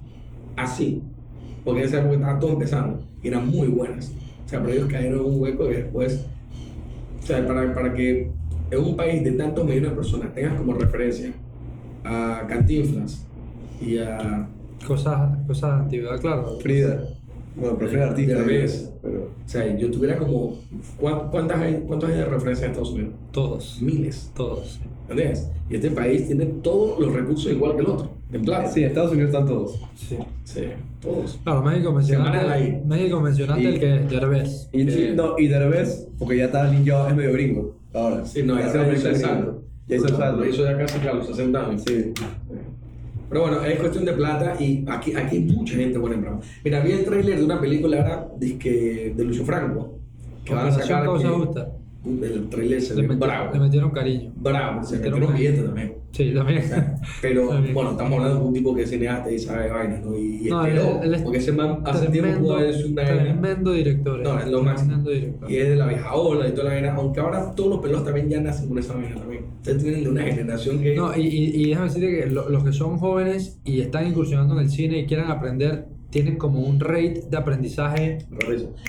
[0.56, 1.02] Así.
[1.64, 3.00] Porque en esa época estaba todo empezando.
[3.24, 4.12] Y eran muy buenas.
[4.46, 6.26] O sea, pero ellos cayeron en un hueco que después.
[7.22, 8.32] O sea, para, para que
[8.72, 11.32] en un país de tantos millones de personas tengas como referencia
[12.04, 13.26] a Cantinflas
[13.80, 14.48] y a
[14.88, 16.58] Cosas, cosas de antigüedad, claro.
[16.60, 17.04] Frida.
[17.56, 18.34] Bueno, prefiero artista.
[18.36, 18.92] Derbez.
[19.04, 20.56] Pero, O sea, yo tuviera como.
[21.00, 23.14] ¿cuán- ¿Cuántas hay, ¿Cuántos hay de referencia en Estados Unidos?
[23.32, 23.80] Todos.
[23.82, 24.32] Miles.
[24.36, 24.80] Todos.
[25.10, 25.52] ¿Entiendes?
[25.70, 28.10] Y este país tiene todos los recursos igual que el otro.
[28.74, 29.80] Sí, en Estados Unidos están todos.
[29.96, 30.18] Sí.
[30.44, 30.64] Sí,
[31.02, 31.40] todos.
[31.44, 32.82] Claro, México mencionaste.
[32.86, 34.70] México mencionaste el que es Derbez.
[34.72, 37.76] Y, sí, no, y Derbez, porque ya está linkeado, es medio gringo.
[37.94, 38.26] Ahora.
[38.26, 39.64] Sí, no, ya hizo el salto.
[39.88, 40.46] Ya hizo el salto.
[40.46, 41.84] Hizo ya casi a los 60 años.
[41.86, 42.14] Sí.
[43.30, 46.40] Pero bueno, es cuestión de plata y aquí, aquí hay mucha gente buena en Bravo.
[46.66, 49.98] Mira, vi el tráiler de una película ahora dizque, de Lucio Franco.
[50.44, 51.04] Que van a sacar.
[51.04, 51.72] Causa que- Justa.
[52.04, 53.54] El tráiler se Le, bravo.
[53.54, 54.32] le metieron cariño.
[54.36, 55.38] Bravo, se Metieron metieron cariño.
[55.38, 55.94] billetes también.
[56.12, 56.64] Sí, también.
[57.22, 57.74] Pero También.
[57.74, 60.18] bueno, estamos hablando de un tipo que es cineasta y sabe vainas, ¿no?
[60.18, 64.20] Y, y No, esperó, es porque ese man hace tiempo hecho una tremendo director.
[64.20, 64.24] eh.
[64.24, 65.04] No, es lo máximo.
[65.48, 68.04] Y es de la vieja ola y toda la vaina, aunque ahora todos los pelos
[68.04, 69.46] también ya nacen con esa vaina también.
[69.58, 70.96] Ustedes tienen de una generación que.
[70.96, 74.56] No, y, y, y déjame decirte que lo- los que son jóvenes y están incursionando
[74.56, 78.18] en el cine y quieran aprender, tienen como un rate de aprendizaje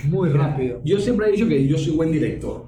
[0.09, 0.81] muy Mira, rápido.
[0.83, 2.65] Yo siempre he dicho que yo soy buen director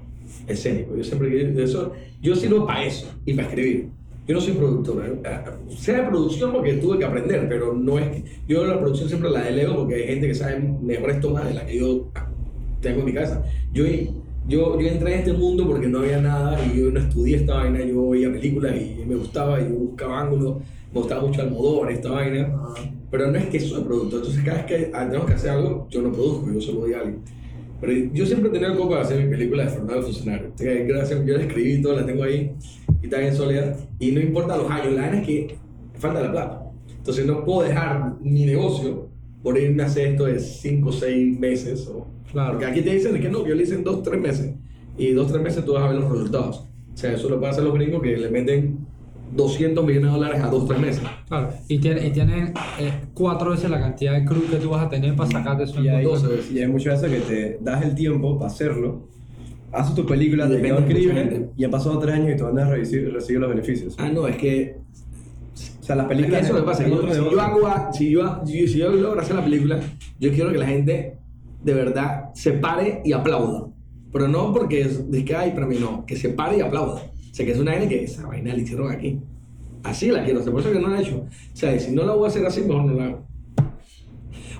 [0.48, 0.96] escénico.
[0.96, 1.92] Yo siempre eso.
[2.22, 3.88] Yo sirvo para eso y para escribir.
[4.26, 5.04] Yo no soy productor.
[5.06, 5.74] ¿eh?
[5.76, 8.24] Sea de producción porque tuve que aprender, pero no es que.
[8.48, 11.64] Yo la producción siempre la delego porque hay gente que sabe mejores tomas de las
[11.64, 12.08] que yo
[12.80, 13.44] tengo en mi casa.
[13.72, 13.84] Yo,
[14.48, 17.54] yo, yo entré en este mundo porque no había nada y yo no estudié esta
[17.54, 17.84] vaina.
[17.84, 20.56] Yo veía películas y me gustaba y yo buscaba ángulos.
[20.92, 22.52] Me gustaba mucho Almodóvar, esta vaina.
[22.52, 22.74] Ah,
[23.10, 24.20] Pero no es que soy productor.
[24.20, 26.94] Entonces, cada vez que ah, tenemos que hacer algo, yo no produzco, yo solo doy
[26.94, 27.20] a alguien.
[27.80, 30.50] Pero yo siempre tenido el coco de hacer mi película de Fernando Funcionario.
[30.58, 32.52] Gracias, yo la escribí y todo, la tengo ahí
[33.06, 33.76] y está bien sólida.
[33.98, 35.56] Y no importa los años, la verdad es que
[35.98, 36.62] falta la plata.
[36.96, 39.08] Entonces, no puedo dejar mi negocio
[39.42, 41.86] por irme a hacer esto de 5 o 6 meses.
[41.86, 42.52] O, Claro.
[42.52, 44.54] Porque aquí te dicen que no, que yo le hice en 2 3 meses.
[44.98, 46.66] Y 2 3 meses tú vas a ver los resultados.
[46.92, 48.86] O sea, eso lo pueden hacer los gringos que le meten
[49.34, 51.02] 200 millones de dólares a 2 3 meses.
[51.28, 54.84] Claro, y, tiene, y tienen eh, cuatro veces la cantidad de crew que tú vas
[54.84, 56.52] a tener para sacarte eso en hay, dos doce veces.
[56.52, 59.08] y hay muchas veces que te das el tiempo para hacerlo,
[59.72, 62.36] haces tu película, te depende quedó de mucha increíble y han pasado tres años y
[62.36, 63.94] tú andas a recibir, recibir los beneficios.
[63.98, 64.76] Ah, no, es que
[65.80, 66.44] O sea, las Es que películas.
[66.44, 66.88] eso es lo pasa.
[66.88, 69.80] yo- si, yo hago, a- si, yo, si, si yo logro hacer la película,
[70.18, 71.18] yo quiero que la gente
[71.62, 73.66] de verdad se pare y aplauda.
[74.12, 76.04] Pero no porque es de que hay para mí, no.
[76.06, 76.94] Que se pare y aplauda.
[77.02, 79.20] O sea, que es una vaina que esa vaina la hicieron aquí.
[79.84, 81.18] Así la quiero hacer, por eso que no la he hecho.
[81.18, 83.25] O sea, si no la voy a hacer así, mejor no la hago.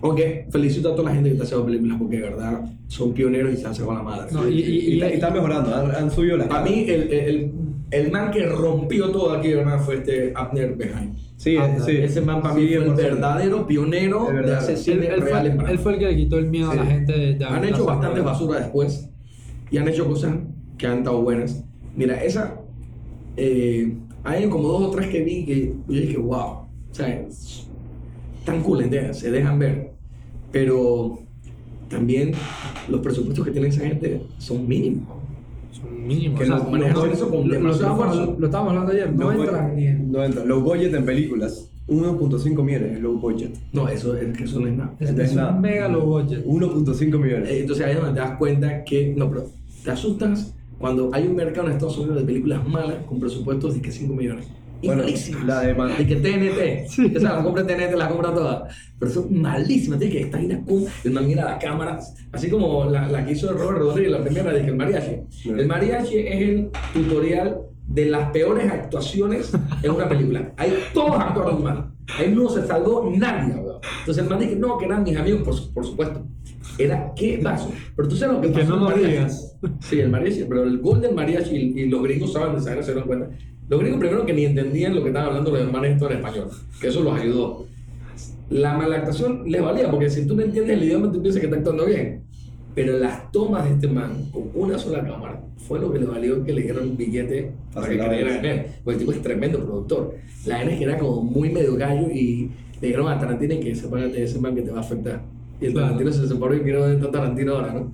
[0.03, 3.53] Aunque felicito a toda la gente que está haciendo películas porque de verdad son pioneros
[3.53, 4.27] y se hacen con la madre.
[4.33, 6.85] No, y, y, Y, y- está- y está mejorando, han, han subido las A mí,
[6.89, 7.53] el, el,
[7.91, 11.17] el, man que rompió todo aquí, de verdad, fue este Abner Behind.
[11.37, 11.93] Sí, Ah, sí.
[11.97, 12.97] Ese man para mí Sí, fue el 100%.
[12.97, 14.59] verdadero pionero de verdad.
[14.59, 15.71] hacer él, cine él real fue, Brasil.
[15.71, 16.79] él fue el que le quitó el miedo Sí.
[16.79, 19.11] a la gente de, de Han hecho bastante basura después
[19.71, 20.35] y han hecho cosas
[20.79, 21.65] que han estado buenas.
[21.95, 22.55] Mira, esa.
[23.37, 23.93] eh,
[24.25, 26.39] hay como dos o tres que vi que yo dije, wow.
[26.39, 27.66] O sea, es
[28.47, 28.89] tan cool.
[29.13, 29.91] Se dejan ver.
[30.53, 31.19] Pero
[31.91, 32.33] también
[32.89, 35.07] los presupuestos que tiene esa gente son mínimos.
[35.73, 36.39] Son mínimos.
[36.39, 39.13] Que o sea, los- manejaron lo- eso con lo- lo, estábamos, lo estábamos hablando ayer.
[39.13, 40.13] No Low entran budget- ni en.
[40.13, 40.45] No entra.
[40.45, 43.51] Low budget en películas, 1.5 millones es low budget.
[43.73, 44.95] No, eso, es que eso no es nada.
[44.99, 45.53] Es, es nada.
[45.53, 46.43] mega low budget.
[46.47, 47.51] 1.5 millones.
[47.51, 49.45] Eh, Entonces ahí es donde te das cuenta que, no, pero
[49.85, 53.81] te asustas cuando hay un mercado en Estados Unidos de películas malas con presupuestos de
[53.83, 54.47] que 5 millones.
[54.87, 55.45] Y Bueno, malísimas.
[55.45, 57.17] la de De que TNT.
[57.17, 58.69] O sea, la compra TNT, la compra toda.
[58.99, 59.99] Pero son malísimas.
[59.99, 61.99] Tienes que esta vaina con el man mira la cámara.
[62.33, 65.17] Así como la, la que hizo Robert Rodríguez, la primera, de que el mariachi.
[65.47, 65.61] Bueno.
[65.63, 67.59] El mariachi es el tutorial
[67.89, 70.53] de las peores actuaciones en una película.
[70.57, 71.91] Ahí todos actuaron mal.
[72.19, 73.77] Ahí no se salvó nadie, weón.
[74.01, 76.25] Entonces el man dice, no, que eran mis amigos, por, por supuesto.
[76.79, 77.71] Era, ¿qué pasó?
[77.97, 78.69] Pero tú sabes lo que Que pasó.
[78.71, 79.11] no en lo mariachi?
[79.13, 79.57] digas.
[79.81, 82.85] Sí, el mariachi, pero el gol del mariachi y, y los gringos saben de saber,
[82.85, 83.29] se dieron cuenta.
[83.69, 86.49] Los gringos primero que ni entendían lo que estaban hablando los hermanos esto en español,
[86.81, 87.67] que eso los ayudó.
[88.49, 91.57] La malactación les valía, porque si tú no entiendes el idioma, tú piensas que está
[91.57, 92.23] actuando bien.
[92.77, 96.45] Pero las tomas de este man con una sola cámara fue lo que le valió
[96.45, 98.67] que le dieran un billete para que creyeran en él.
[98.85, 100.15] Porque el tipo es tremendo productor.
[100.45, 102.51] La verdad es que era como muy medio gallo y
[102.81, 105.23] le dijeron a Tarantino que sepárate de ese man que te va a afectar.
[105.61, 105.87] Y el Claro.
[105.89, 107.93] Tarantino se separó y miró dónde está Tarantino ahora, ¿no?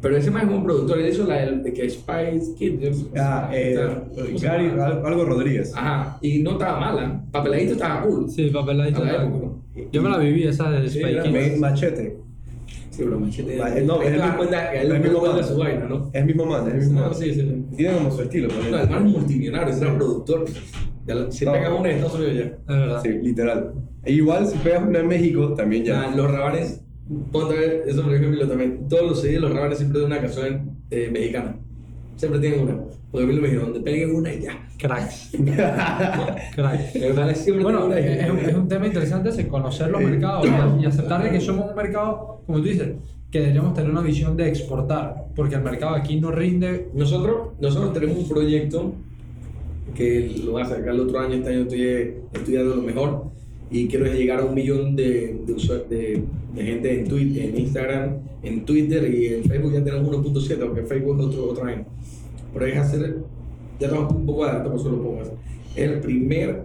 [0.00, 2.80] Pero ese man es un productor, él hizo la del- de que Spice Kid.
[3.16, 3.76] Ah, eh,
[4.16, 4.86] ¿cómo se Gary, llama?
[4.86, 5.72] al- algo Rodríguez.
[5.76, 7.24] Ajá, y no estaba mala.
[7.30, 8.28] Papeladito estaba cool.
[8.28, 9.00] Sí, papeladito.
[9.00, 9.28] A la claro.
[9.28, 9.88] época.
[9.92, 11.60] Yo me la viví esa de Sí, Kids.
[11.60, 12.16] Ma- Machete.
[12.90, 13.56] Sí, pero machete.
[13.56, 15.34] Ma- eh, no, él es el mismo- cuenta que es el es mismo muy de
[15.36, 15.44] man.
[15.44, 16.10] su vaina, ¿no?
[16.12, 17.14] Es mismo man, es mismo No, man.
[17.14, 17.64] sí, sí, sí.
[17.76, 18.48] Tiene como su estilo.
[18.48, 18.70] pues.
[18.70, 20.44] No, el man es multimillonario, era productor.
[21.06, 21.52] Ya la- Si No.
[21.52, 22.44] pega una en Estados Unidos ya.
[22.44, 23.00] Es verdad.
[23.02, 23.72] Sí, literal.
[24.04, 26.10] E igual si pegas una en México, también ya.
[26.10, 26.82] Ya, los rabanes,
[27.30, 28.88] ponte a ver, eso por ejemplo también.
[28.88, 31.56] Todos los CDs de los rabanes siempre de una canción eh, mexicana.
[32.16, 32.76] Siempre tienen una.
[33.10, 34.66] Porque a mí me dijeron, donde peguen una y ya.
[34.78, 35.32] Cracks.
[36.54, 36.92] Cracks.
[37.62, 41.30] Bueno, es, un- es un tema interesante ese, conocer los mercados y, y aceptar de
[41.30, 42.90] que somos un mercado, como tú dices,
[43.30, 46.88] que deberíamos tener una visión de exportar, porque el mercado aquí no rinde.
[46.94, 48.92] Nosotros, nosotros tenemos un proyecto
[49.94, 53.24] que lo voy a sacar el otro año, este año estoy estudiando lo mejor
[53.72, 55.54] y quiero llegar a un millón de, de,
[55.88, 56.22] de,
[56.54, 60.82] de gente en, Twitter, en Instagram, en Twitter y en Facebook ya tenemos 1.7, porque
[60.82, 61.86] Facebook es otro, otro año.
[62.52, 63.16] Pero es hacer,
[63.80, 65.30] ya estamos un poco adelante, por eso lo pongo así.
[65.74, 66.64] Es el primer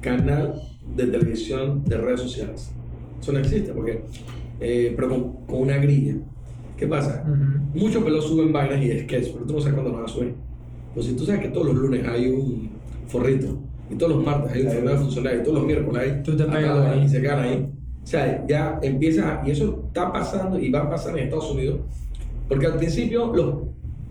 [0.00, 0.54] canal
[0.96, 2.70] de televisión de redes sociales.
[3.20, 4.00] Eso no existe, porque,
[4.60, 6.14] eh, pero con, con una grilla.
[6.78, 7.24] ¿Qué pasa?
[7.74, 10.32] Muchos pelos suben vainas y sketches, pero tú no sabes cuándo lo van a subir.
[10.94, 12.70] Pues si tú sabes que todos los lunes hay un
[13.06, 13.58] forrito,
[13.90, 16.86] y todos los martes hay un funcionario, y todos los miércoles hay Tú te pegas
[16.86, 17.02] ahí.
[17.04, 17.68] y se quedan ahí.
[18.02, 21.80] O sea, ya empieza, y eso está pasando y va a pasar en Estados Unidos,
[22.48, 23.54] porque al principio los,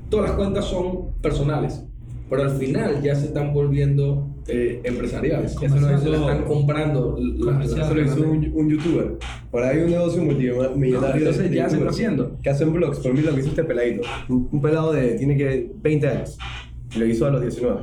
[0.09, 1.83] todas las cuentas son personales,
[2.29, 5.55] pero al final ya se están volviendo eh, empresariales.
[5.61, 7.17] Eso lo hizo- están comprando.
[7.19, 7.63] la-.
[7.63, 9.17] Eso lo hizo un, un youtuber.
[9.49, 10.99] Por ahí hay un negocio multimillonario.
[11.01, 12.37] No, entonces ya se está haciendo.
[12.43, 12.99] Que hacen vlogs.
[12.99, 14.01] Por mí lo que hizo este peladito.
[14.29, 15.11] Un, un pelado de.
[15.15, 16.37] Tiene que 20 años.
[16.97, 17.79] Lo hizo a los 19.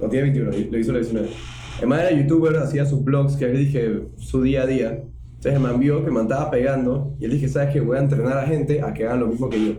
[0.00, 1.28] No tiene 21, lo hizo a los 19.
[1.82, 4.90] El man era youtuber, hacía sus vlogs, que le dije su día a día.
[4.90, 7.14] Entonces el man vio que me estaba pegando.
[7.18, 7.80] Y él dije, ¿sabes qué?
[7.80, 9.72] Voy a entrenar a gente a que hagan lo mismo que yo.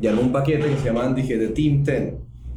[0.00, 2.14] Y armó un paquete que se llamaban, dije, The Team 10.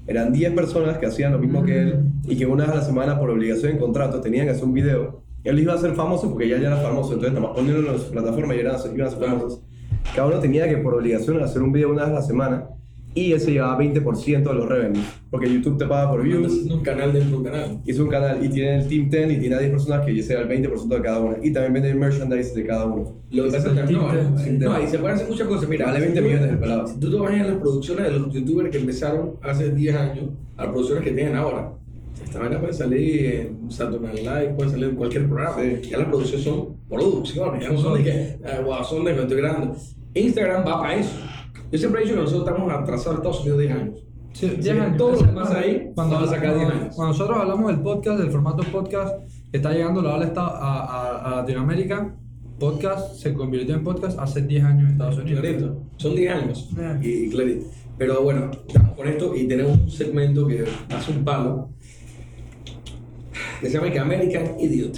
[0.07, 2.83] Eran 10 personas que hacían lo mismo que él y que una vez a la
[2.83, 5.21] semana por obligación en contrato tenían que hacer un video.
[5.43, 8.11] Él iba a ser famoso porque ya, era famoso, entonces nada más ponerlo en su
[8.11, 9.61] plataforma y ser, iban a ser famosos.
[10.15, 12.69] Cada uno tenía que por obligación hacer un video una vez a la semana
[13.17, 16.45] y ese llevaba 20% de los revenues, porque YouTube te paga por views.
[16.47, 17.79] haciendo un canal dentro de un canal.
[17.85, 20.41] Hizo un canal y tiene el Team 10 y tiene a 10 personas que era
[20.41, 21.37] el 20% de cada una.
[21.41, 23.15] Y también vende merchandise de cada uno.
[23.31, 25.69] Lo que pasa es que no, no, y se pueden hacer muchas cosas.
[25.69, 26.87] Mira, Vale 20 si tú- millones el pelado.
[26.87, 30.25] Si tú te vas a las producciones de los youtubers que empezaron hace 10 años,
[30.55, 31.73] a las producciones que tienen ahora.
[32.23, 33.25] Esta vaina puede salir
[33.61, 35.55] en Saturday Night Live, puede salir en cualquier programa.
[35.61, 35.89] Sí.
[35.89, 39.21] Ya las producciones son producciones, ya no son de que, eh, wow, son de que
[39.21, 39.75] estoy grabando.
[40.13, 41.11] Instagram va para eso.
[41.71, 43.99] Yo siempre he dicho que nosotros estamos atrasados Estados Unidos 10 años.
[44.33, 44.97] Sí, Sí, 10 años.
[44.97, 46.95] todo lo que pasa ahí, cuando, a sacar 10 cuando- años.
[46.95, 49.15] cuando nosotros hablamos del podcast, del formato podcast,
[49.51, 52.15] que está llegando la ola a, a, a Latinoamérica,
[52.59, 55.41] podcast se convirtió en podcast hace 10 años en Estados Unidos.
[55.41, 55.81] Clarito.
[55.97, 56.69] Son 10 años.
[57.01, 57.65] Y, y clarito.
[57.97, 60.65] Pero bueno, estamos con esto y tenemos un segmento que
[60.95, 61.69] hace un palo
[63.59, 64.97] que se llama que American Idiot.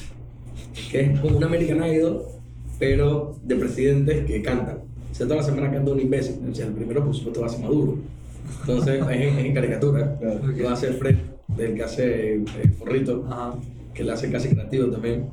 [0.91, 2.24] Que es como un American Idol,
[2.78, 4.80] pero de presidentes que cantan.
[5.20, 6.36] O sea, toda la semana canta un imbécil.
[6.49, 7.97] O sea, el primero, por supuesto, va a ser Maduro.
[8.61, 10.17] Entonces, es en, es en caricatura.
[10.17, 10.39] Claro.
[10.47, 11.17] Lo va a hacer Fred,
[11.57, 12.43] del que hace eh,
[12.78, 13.55] Forrito, Ajá.
[13.93, 15.26] que le hace casi creativo también.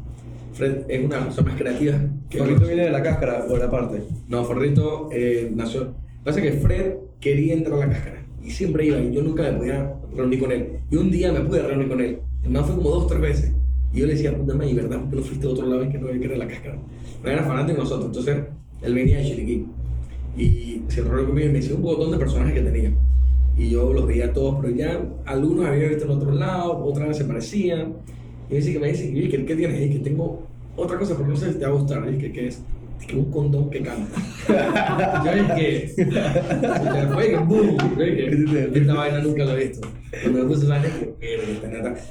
[0.54, 4.02] Fred es una persona más creativa que Forrito viene de la cáscara, por aparte.
[4.26, 5.94] no, Forrito eh, nació.
[6.24, 9.52] Pasa que Fred quería entrar a la cáscara y siempre iba y yo nunca me
[9.52, 10.80] podía reunir con él.
[10.90, 12.18] Y un día me pude reunir con él.
[12.42, 13.52] El man fue como dos o tres veces.
[13.92, 14.98] Y yo le decía, puta madre, ¿verdad?
[14.98, 16.76] ¿Por qué no fuiste a otro lado y que no había que era la cáscara?
[17.22, 18.06] No era fanático de nosotros.
[18.06, 18.36] Entonces
[18.82, 19.66] él venía de Chiriquí
[20.36, 22.92] y se reunió conmigo y me decía un montón de personajes que tenía.
[23.56, 27.24] Y yo los veía todos, pero ya algunos había visto en otro lado, otras se
[27.24, 27.94] parecían.
[28.48, 29.90] Y me dice que me dice, "Oye, ¿qué, ¿qué tienes ahí?
[29.90, 30.42] Que tengo
[30.76, 32.12] otra cosa, pero no sé si te va a gustar.
[32.12, 32.62] Y que, ¿qué es?
[33.14, 34.20] Un condón que canta.
[35.24, 39.88] yo dije, y después que boom, yo dije, esta vaina nunca la he visto.
[40.22, 40.88] Cuando me puse vaina.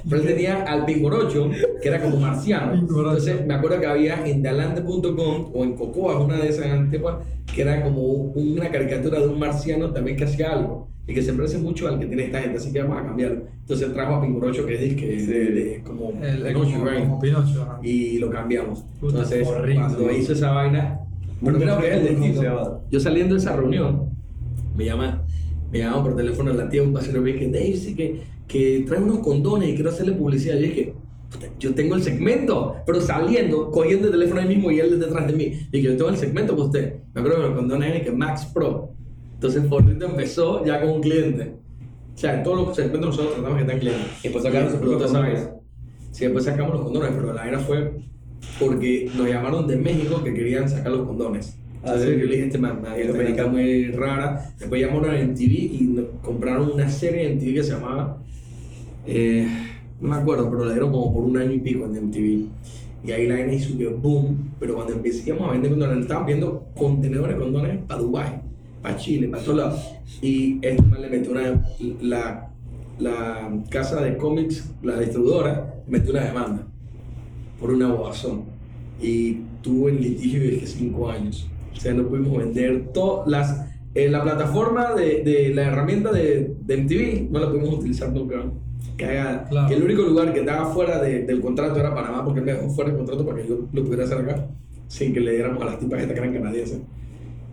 [0.08, 1.50] Pero él tenía al pingorocho,
[1.82, 2.74] que era como marciano.
[2.74, 7.16] Entonces me acuerdo que había en Dalante.com o en Cocoa, una de esas antiguas,
[7.54, 10.88] que era como una caricatura de un marciano también que hacía algo.
[11.08, 13.42] Y que se parece mucho al que tiene esta gente, así que vamos a cambiarlo.
[13.60, 15.26] Entonces trajo a Pingorocho, que es disque, Sí.
[15.26, 17.62] de- de- como El, de como, como Pinocho.
[17.62, 17.78] ajá.
[17.82, 18.80] y lo cambiamos.
[19.00, 19.74] Puta, Entonces, horrible.
[19.80, 21.00] cuando hizo esa vaina,
[21.40, 22.80] bueno, creo que es el ¿Cómo se destino.
[22.90, 24.10] Yo saliendo de esa reunión,
[24.76, 25.22] me llama,
[25.70, 29.00] me llama por teléfono la tía un pasero me dice, Dave, dice que, que trae
[29.02, 30.54] unos condones y quiero hacerle publicidad.
[30.56, 30.92] Yo dije,
[31.30, 35.26] "Puta, yo tengo el segmento, pero saliendo, cogiendo el teléfono ahí mismo y él detrás
[35.26, 35.44] de mí.
[35.70, 36.96] Y que yo tengo el segmento con usted.
[37.14, 38.90] Me acuerdo que los condones eran que Max Pro.
[39.36, 41.54] Entonces, Forrito empezó ya con un cliente.
[42.14, 44.24] O sea, en todos los segmentos nosotros tratamos que estén clientes.
[44.24, 45.48] Y pues sacaron su producto, producto ¿sabes?
[46.10, 47.92] Sí, después sacamos los condones, pero la era fue
[48.58, 51.58] porque nos llamaron de México que querían sacar los condones.
[51.82, 52.20] Ah, Entonces sí.
[52.20, 53.52] yo le dije, este man, los mexicanos.
[53.52, 54.50] muy rara.
[54.58, 58.22] Después llamaron en TV y nos compraron una serie en TV que se llamaba,
[59.06, 59.46] eh,
[60.00, 62.48] no me acuerdo, pero la dieron como por un año y pico en MTV.
[63.04, 67.36] Y ahí la hizo que boom, pero cuando empezamos a vender condones, estaban viendo contenedores
[67.36, 68.40] de condones para Dubai,
[68.86, 69.80] para Chile, para todos lados.
[70.22, 71.60] Y este man le metió una,
[72.00, 72.50] la,
[73.00, 76.66] la casa de cómics, la distribuidora, metió una demanda
[77.58, 78.44] por una bobazón.
[79.02, 81.48] Y tuvo en litigio de que cinco años.
[81.76, 86.54] O sea, no pudimos vender todas las eh, la plataforma de, de la herramienta de,
[86.60, 88.36] de MTV no la pudimos utilizar nunca.
[88.96, 89.68] Que, haga- Claro.
[89.68, 92.68] que el único lugar que estaba fuera de- del contrato era Panamá, porque me dejó
[92.70, 94.46] fuera del contrato para que yo lo pudiera hacer acá,
[94.86, 96.78] sin que le diéramos a las tipas estas que eran canadienses.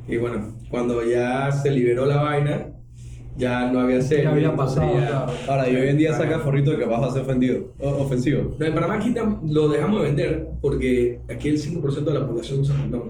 [0.08, 2.66] Y bueno, cuando ya se liberó la vaina,
[3.38, 4.24] ya no había serie.
[4.24, 5.32] Ya había pasado, ya- claro.
[5.48, 8.56] Ahora, y hoy en día saca forrito que vas a ser ofendido, o- ofensivo.
[8.58, 9.14] No, en Panamá aquí
[9.48, 13.02] lo dejamos de vender porque aquí el 5% de la población usa condón.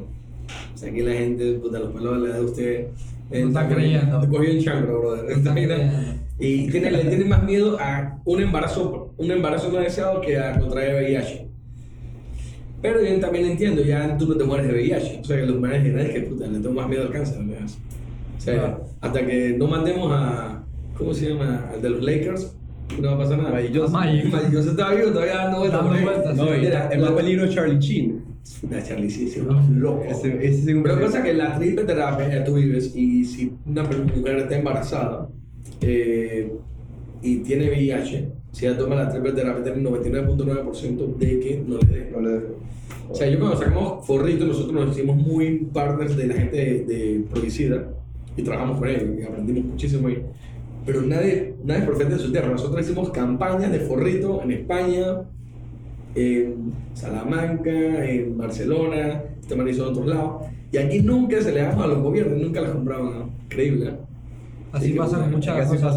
[0.73, 2.87] O sea, aquí la gente, puta, los pelos de la edad de usted.
[3.31, 4.19] No está creyendo.
[4.19, 5.23] Te cogió en chancro, brother.
[5.23, 6.21] No está Mira, creyendo.
[6.39, 10.59] Y tiene, le tienen más miedo a un embarazo, un embarazo no deseado que a
[10.59, 11.47] contraer VIH.
[12.81, 15.19] Pero yo también entiendo, ya tú no te mueres de VIH.
[15.21, 17.37] O sea, que los manes generales que puta, le tengo más miedo al cáncer.
[17.65, 18.85] O sea, Claro.
[19.01, 20.63] hasta que no mandemos a.
[20.97, 21.69] ¿Cómo se llama?
[21.73, 22.55] Al de los Lakers,
[23.01, 23.51] no va a pasar nada.
[23.51, 23.91] Magic Johnson.
[23.99, 24.31] Magic.
[24.31, 25.81] Johnson estaba vivo todavía dando vueltas.
[25.83, 28.21] Dando vueltas, No, Mira, el más la- peligro es Charlie Sheen.
[28.69, 29.57] Nah, Charlie, sí, sí, No.
[29.57, 30.03] un loco.
[30.03, 33.53] Ese, ese es un Pero pasa que la triple terapia ya tú vives y si
[33.65, 35.29] una mujer está embarazada
[35.81, 36.51] eh,
[37.21, 41.87] y tiene VIH, si ella toma la triple terapia tiene 99.9% de que no le
[41.87, 42.09] dé.
[42.11, 42.41] No le-
[43.13, 46.83] O sea, yo cuando sacamos Forrito, nosotros nos hicimos muy partners de la gente de,
[46.83, 47.89] de Provicida
[48.35, 50.23] y trabajamos con ellos y aprendimos muchísimo ahí.
[50.83, 52.49] Pero nadie, nadie es profeta en su tierra.
[52.49, 55.21] Nosotros hicimos campañas de Forrito en España,
[56.15, 60.45] en Salamanca, en Barcelona, este man hizo en otros lados.
[60.71, 63.19] Y aquí nunca se le daba a los gobiernos, nunca las compraban.
[63.19, 63.29] ¿no?
[63.43, 63.91] Increíble.
[63.91, 64.12] ¿no?
[64.73, 65.95] Así Sí, pasa que- con muchas que cosas,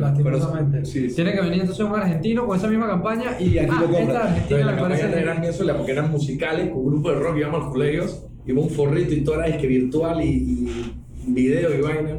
[0.00, 0.84] lastimosamente.
[0.86, 1.16] sí, sí.
[1.16, 4.22] Tiene que venir entonces un argentino con esa misma campaña y, aquí ah, lo esta
[4.24, 7.60] argentina la campaña parece eran eso, la- porque eran musicales, con grupo de rock, íbamos
[7.60, 10.94] a los colegios, iba un forrito y todo era disque virtual y, y
[11.26, 12.10] video y vaina.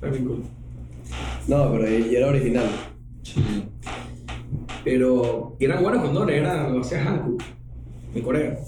[0.00, 0.42] Era bien cool.
[1.48, 2.66] No, pero y era original.
[4.84, 7.42] Pero y eran buenos condones, eran, lo hacía Hankook
[8.14, 8.58] en Corea.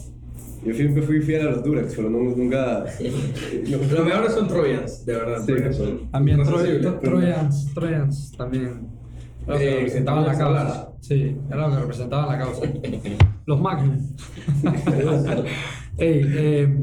[0.64, 2.84] Yo siempre fui fiel a los Durex, pero no- nunca.
[3.68, 5.42] Los mejores son Trojans, de verdad.
[5.46, 6.82] Sí, son- También Troy- accesibles.
[6.92, 8.88] Tro- Trojans, Trojans también.
[9.46, 10.92] Era lo que Eh, representaban la Troyans causa.
[11.00, 12.62] Sí, era lo que representaban la causa.
[13.46, 13.96] Los Magnum.
[15.98, 16.76] Ey, eh,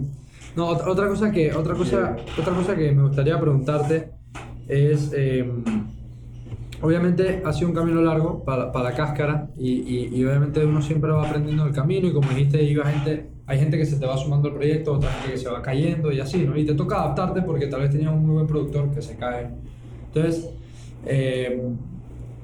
[0.55, 4.09] no, ot- otra cosa que, otra cosa, otra cosa que me gustaría preguntarte
[4.67, 5.49] es, eh,
[6.81, 10.81] obviamente ha sido un camino largo para, para la cáscara y, y- y obviamente uno
[10.81, 14.05] siempre va aprendiendo el camino y como dijiste, iba gente, hay gente que se te
[14.05, 16.57] va sumando al proyecto, otra gente que se va cayendo y así, ¿no?
[16.57, 19.47] Y te toca adaptarte porque tal vez tenías un muy buen productor que se cae.
[20.07, 20.49] Entonces,
[21.05, 21.61] eh,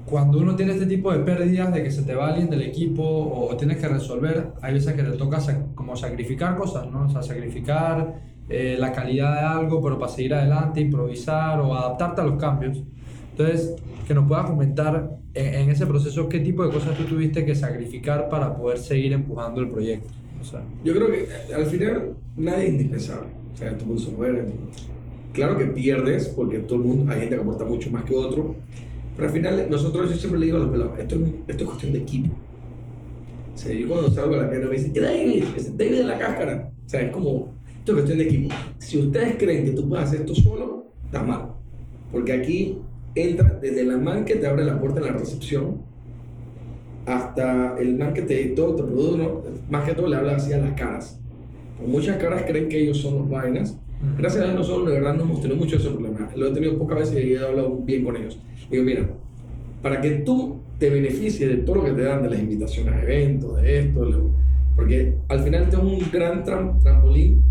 [0.06, 3.02] cuando uno tiene este tipo de pérdidas de que se te va alguien del equipo
[3.02, 7.06] o, o tienes que resolver, hay veces que te toca sac- como sacrificar cosas, ¿no?
[7.06, 12.20] O sea, sacrificar eh, la calidad de algo, pero para seguir adelante, improvisar o adaptarte
[12.20, 12.82] a los cambios.
[13.30, 13.74] Entonces,
[14.06, 17.54] que nos puedas comentar en, en ese proceso qué tipo de cosas tú tuviste que
[17.54, 20.12] sacrificar para poder seguir empujando el proyecto.
[20.44, 23.28] O sea, Yo creo que eh, al final nadie es indispensable.
[23.54, 24.44] O sea, todo el mundo se muere.
[25.32, 28.54] Claro que pierdes porque todo el mundo, hay gente que aporta mucho más que otro.
[29.16, 31.68] Pero al final, nosotros yo siempre le digo a los pelados, esto, es- esto es
[31.70, 32.34] cuestión de equipo.
[33.54, 35.44] O sea, yo cuando salgo a la calle me dicen, ¿qué David?
[35.56, 36.70] Es David de la cáscara.
[36.84, 38.54] O sea, es como, esto es cuestión de equipo.
[38.78, 41.52] Si ustedes creen que tú puedes hacer esto solo, está mal.
[42.12, 42.78] Porque aquí
[43.14, 45.82] entra desde la man que te abre la puerta en la recepción
[47.06, 49.42] hasta el man que te todo te produce, ¿no?
[49.70, 51.20] más que todo le habla así a las caras.
[51.78, 53.78] Pues muchas caras creen que ellos son los vainas.
[54.18, 56.28] Gracias a Dios nosotros de verdad no hemos tenido mucho ese problema.
[56.36, 58.38] Lo he tenido pocas veces y he hablado bien con ellos.
[58.70, 59.08] Digo, mira,
[59.82, 63.02] para que tú te beneficies de todo lo que te dan, de las invitaciones a
[63.02, 64.30] eventos, de esto, lo-
[64.76, 67.42] porque al final esto es un gran tram- trampolín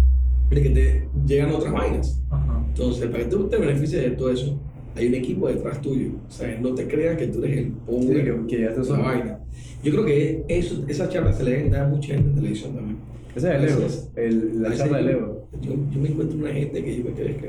[0.49, 2.21] de que te llegan otras vainas.
[2.29, 2.63] Ajá.
[2.67, 4.59] Entonces, para que tú te beneficies de todo eso,
[4.95, 6.09] hay un equipo detrás tuyo.
[6.27, 8.81] O sea, no te creas que tú eres el Sí, pobre que, que ya te
[8.91, 9.39] vaina.
[9.83, 12.73] Yo creo que eso, esa charla se le deben dar a mucha gente en televisión
[12.75, 12.97] también.
[13.35, 13.75] Ese es el ego.
[13.75, 15.47] Entonces, El, la charla sí, del ego.
[15.61, 17.47] Yo, yo me encuentro una gente que yo me quedé que.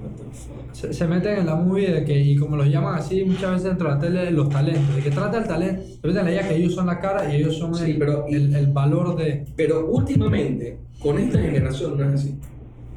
[0.00, 0.74] What the fuck?
[0.74, 3.64] Se, se meten en la movie de que, y como los llaman así muchas veces
[3.64, 6.30] dentro de la tele, los talentos, de que trata el talento, se meten en la
[6.32, 9.16] idea que ellos son la cara y ellos son Sí, el, pero- el, el valor
[9.16, 9.44] de...
[9.56, 12.34] Pero últimamente, con esta generación no es así.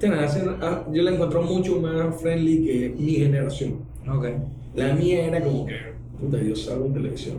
[0.01, 3.75] Generación, ah, yo la encuentro mucho más friendly que mi generación.
[4.09, 4.25] Ok.
[4.73, 5.75] La mía era como que,
[6.19, 7.37] puta, yo salgo en televisión.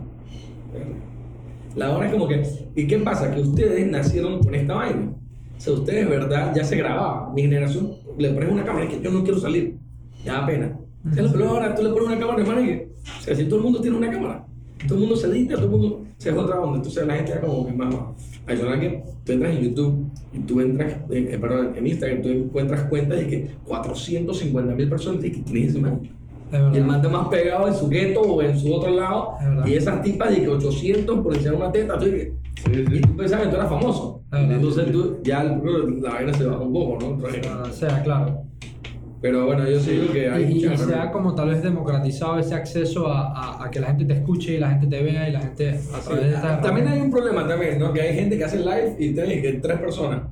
[1.75, 2.41] La hora es como que,
[2.75, 3.33] ¿y qué pasa?
[3.35, 5.11] Que ustedes nacieron con esta vaina.
[5.57, 6.53] O sea, ustedes, ¿verdad?
[6.55, 7.33] Ya se grababa.
[7.33, 9.77] Mi generación le pones una cámara y que yo no quiero salir.
[10.23, 10.79] Ya da pena.
[11.11, 13.57] O sea, ahora tú le pones una cámara, hermano, y que, o sea, si todo
[13.57, 14.45] el mundo tiene una cámara,
[14.87, 16.77] todo el mundo se edita, todo el mundo se es otra onda.
[16.77, 18.13] Entonces la gente ya como que más va.
[18.47, 22.29] Adicional que tú entras en YouTube y tú entras, eh, eh, perdón, en Instagram, tú
[22.29, 26.01] encuentras cuentas de que 450 mil personas, y que quién es ese man?
[26.71, 29.35] Y el man está más pegado en su gueto o en su otro lado.
[29.65, 31.97] Y esas tipas de que 800 por enseñar una teta.
[31.97, 32.31] Tú, dices,
[32.69, 34.21] y tú pensabas que tú eras famoso.
[34.31, 37.17] Entonces tú, ya la vaina se baja un poco, ¿no?
[37.63, 38.43] O sea, claro.
[39.23, 41.63] Pero bueno, yo sí digo que hay Y, y muchas se ha como tal vez
[41.63, 45.01] democratizado ese acceso a, a- a que la gente te escuche y la gente te
[45.01, 47.93] vea y la gente a través de estas También hay un problema también, ¿no?
[47.93, 50.23] Que hay gente que hace live y tienes que tres personas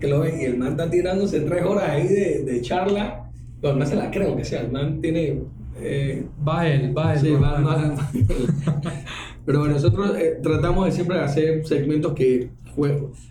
[0.00, 3.30] que lo ven y el man está tirándose tres horas ahí de, de charla.
[3.60, 5.42] Pero el man se la creo que sea, el man tiene...
[5.80, 7.20] eh, Va él, va él.
[7.20, 8.10] Sí, va- va- va-
[9.44, 12.48] Pero bueno, nosotros eh, tratamos de siempre hacer segmentos que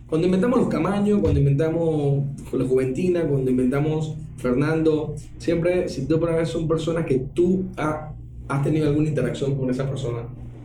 [0.07, 6.47] Cuando inventamos los Camaños, cuando inventamos la Juventina, cuando inventamos Fernando, siempre, si tú pones
[6.49, 8.13] son personas que tú ha-
[8.47, 10.19] has tenido alguna interacción con esa persona.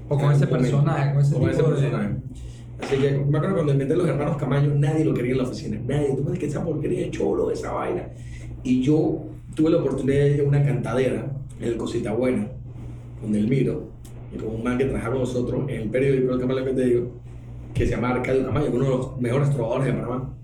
[0.08, 2.08] O con ese personaje, con ese con tipo de- personaje.
[2.80, 5.80] Así que me acuerdo cuando inventé los hermanos Camaño, nadie lo quería en la oficina.
[5.86, 6.14] Nadie.
[6.16, 8.08] Tú me que esa porquería de cholo, esa vaina.
[8.62, 9.22] Y yo
[9.54, 12.48] tuve la oportunidad de ir a una cantadera en el Cosita Buena,
[13.20, 13.84] con Elmiro,
[14.34, 17.06] y con un man que trabajaba con nosotros en el periódico, el que te digo,
[17.72, 20.34] que se llama Arcadio Camayo, uno de los mejores trovadores de Panamá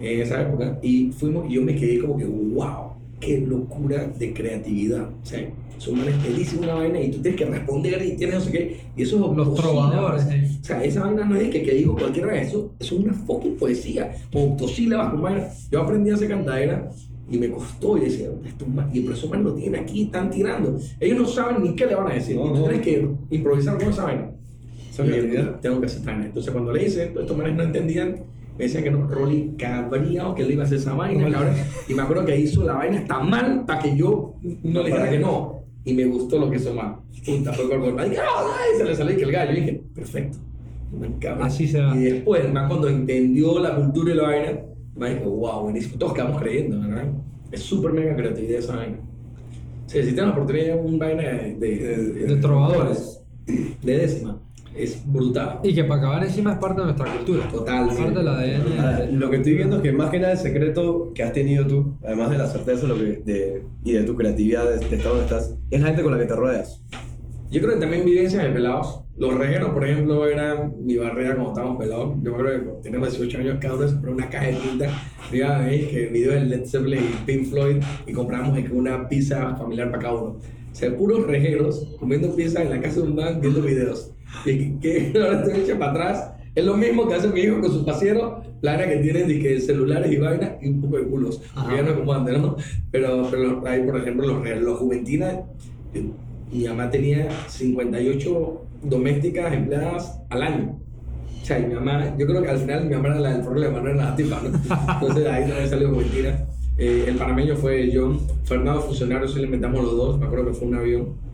[0.00, 0.78] en esa época.
[0.82, 5.08] Y fuimos y yo me quedé como que, wow, qué locura de creatividad.
[5.08, 8.36] O sea, son manes que dicen una vaina y tú tienes que responder y tienes
[8.36, 8.76] no sé qué.
[8.96, 10.24] Y eso es Los trovadores.
[10.60, 13.56] O sea, esa vaina no es que, que digo cualquiera eso, eso es una fucking
[13.56, 15.48] poesía, con octosílabas, con vaina.
[15.70, 16.90] Yo aprendí a hacer cantadera
[17.30, 20.78] y me costó y decía, estos y esos manes lo tienen aquí, están tirando.
[21.00, 22.62] Ellos no saben ni qué le van a decir, No, no.
[22.62, 24.30] tienes que improvisar con esa vaina.
[24.90, 25.04] Esa
[25.60, 26.08] tengo que hacer.
[26.08, 28.16] Entonces cuando le hice, estos manes no entendían,
[28.58, 31.54] me decían que no, Rolly cabrío, que le iba a hacer esa vaina, cabrón.
[31.88, 35.10] Y me acuerdo que hizo la vaina tan mal para que yo no le dijera
[35.10, 35.62] que no.
[35.84, 36.96] Y me gustó lo que hizo mal.
[37.24, 37.96] Puta, fue por gol.
[37.98, 39.52] Ay, ay, se le salió que el gallo.
[39.52, 40.38] Y dije, perfecto.
[41.40, 41.96] Así se va.
[41.96, 44.60] Y después, man cuando entendió la cultura y la vaina,
[44.96, 45.98] me dijo, wow, buenísimo.
[45.98, 47.04] Todos quedamos creyendo, ¿verdad?
[47.52, 48.98] Es súper mega creatividad esa vaina.
[49.86, 53.20] O sea, si tienes la oportunidad de un vaina de, de, De trovadores.
[53.46, 54.40] de décima,
[54.76, 55.60] es brutal.
[55.62, 57.48] Y que para acabar encima es parte de nuestra cultura.
[57.48, 57.86] Total.
[57.88, 59.18] Parte del Ah, ADN.
[59.18, 61.96] Lo que estoy viendo es que más que nada el secreto que has tenido tú,
[62.04, 65.24] además de la certeza lo que, de, y de tu creatividad, de, de estar donde
[65.24, 66.82] estás, es la gente con la que te rodeas.
[67.50, 69.02] Yo creo que también vivencias de pelados.
[69.16, 72.16] Los regueros, por ejemplo, eran mi barrera cuando estábamos pelados.
[72.22, 74.90] Yo acuerdo que cuando teníamos 18 años cada uno se compró una caja de tinta.
[75.30, 79.08] Me iba a ver que video de Led Zeppelin y Pink Floyd y compramos una
[79.08, 80.30] pizza familiar para cada uno.
[80.32, 84.12] O sea, puros regueros comiendo pizza en la casa de un man viendo videos.
[84.44, 86.32] Y que, que ahora estoy hecho para atrás.
[86.54, 89.38] Es lo mismo que hace mi hijo con sus pasieros, la vaina que tienen de
[89.40, 91.42] que celulares y vainas y un poco de culos.
[91.54, 92.56] Ya no como antes, ¿no?
[92.90, 95.34] Pero, pero hay, por ejemplo, los, los Juventinas.
[95.92, 96.10] eh,
[96.50, 100.80] Mi mamá tenía 58 domésticas empleadas al año.
[101.42, 103.42] O sea, y mi mamá, yo creo que al final mi mamá era la del
[103.42, 104.48] problema, no era la tipa, ¿no?
[104.94, 106.46] Entonces ahí también salió Juventina.
[106.78, 110.54] Eh, el panameño fue John, Fernando funcionario, sí le inventamos los dos, me acuerdo que
[110.54, 111.25] fue un avión.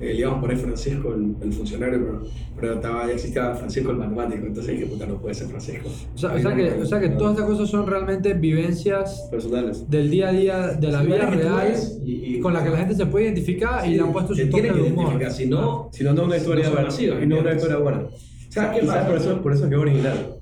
[0.00, 2.22] Eh, le íbamos a poner Francisco, el, el funcionario, pero,
[2.60, 5.88] pero estaba, ya existía Francisco el matemático, entonces dije, puta, no puede ser Francisco.
[6.14, 9.90] O sea, o sea que, o sea que todas estas cosas son realmente vivencias Personales.
[9.90, 11.72] del día a día, de la Sí, vida que real,
[12.04, 14.42] y- y- con la que la gente se puede identificar y le han puesto su
[14.42, 15.04] toque tiene que de humor.
[15.06, 16.84] identificar, si no, Si no, no es una historia buena.
[16.84, 18.02] masivas, no una historia buena.
[18.50, 19.08] ¿sabes qué Quizás pasa?
[19.08, 20.34] por eso, por eso es que es original.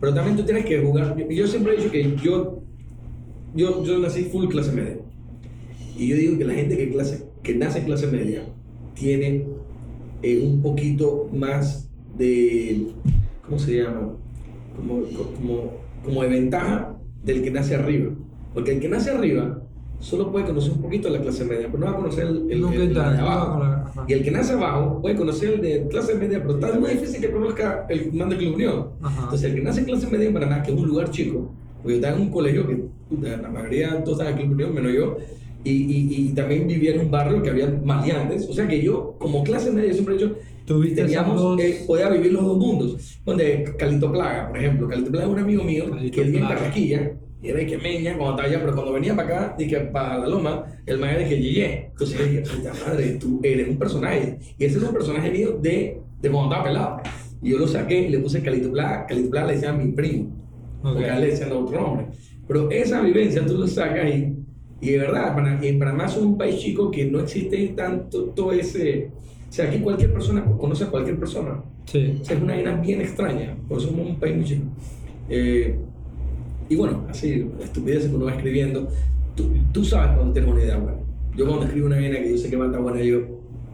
[0.00, 1.16] Pero también tú tienes que jugar.
[1.16, 2.62] Yo, yo siempre he dicho que yo,
[3.54, 4.98] yo, yo nací full clase media.
[5.98, 8.42] Y yo digo que la gente que, clase, que nace en clase media
[8.94, 9.46] tiene
[10.22, 12.88] eh, un poquito más de.
[13.44, 14.12] ¿Cómo se llama?
[14.76, 15.02] Como,
[15.36, 15.72] como,
[16.04, 18.12] como de ventaja del que nace arriba.
[18.52, 19.60] Porque el que nace arriba
[20.00, 22.50] solo puede conocer un poquito de la clase media, pero no va a conocer el,
[22.50, 23.58] el, Nunca el- el de abajo.
[23.60, 24.04] la-.
[24.08, 27.20] Y el que nace abajo puede conocer el de clase media, pero está muy difícil
[27.20, 28.86] que conozca el man de Club Unión.
[29.02, 29.22] Ajá.
[29.24, 31.90] Entonces, el que nace en clase media en Paraná, que es un lugar chico, porque
[31.94, 32.84] yo estaba en un colegio que
[33.22, 35.16] la mayoría todos estaban en Club Unión, menos yo,
[35.64, 38.48] y, y, y también vivía en un barrio que había maleantes.
[38.48, 40.36] O sea que yo, como clase media, siempre he dicho,
[40.66, 43.20] Tuviste teníamos, dos- eh, podía vivir los dos mundos.
[43.24, 46.48] Donde Calito Plaga, por ejemplo, Calito Plaga es un amigo mío Calito que vivía en.
[46.48, 47.12] Carrasquilla,
[47.42, 50.18] y era de que meña cuando estaba allá, pero cuando venía para acá, dije para
[50.18, 51.88] la loma, el man era de que.
[51.90, 54.38] Entonces yo dije, puta madre, tú eres un personaje.
[54.58, 56.96] Y ese es un personaje mío de, de cuando estaba pelado.
[57.42, 59.04] Y yo lo saqué y le puse Calito Plaga.
[59.06, 60.30] Calito Plaga le decían mi primo.
[60.82, 60.92] Ok.
[60.94, 62.06] Porque a él le decían otro nombre.
[62.48, 64.34] Pero esa vivencia tú lo sacas y,
[64.84, 69.10] y de verdad, en Panamá es un país chico que no existe tanto todo ese.
[69.48, 71.62] O sea, aquí cualquier persona conoce a cualquier persona.
[71.86, 72.18] Sí.
[72.20, 73.56] O sea, es una vaina bien extraña.
[73.68, 74.62] Por eso somos un país muy chico.
[75.28, 75.76] Eh,
[76.68, 78.88] y bueno, así, estupideces que uno va escribiendo.
[79.36, 80.98] Tú, tú sabes cuando tienes una idea buena.
[81.36, 83.20] Yo cuando escribo una vaina que yo sé que va a estar buena, yo,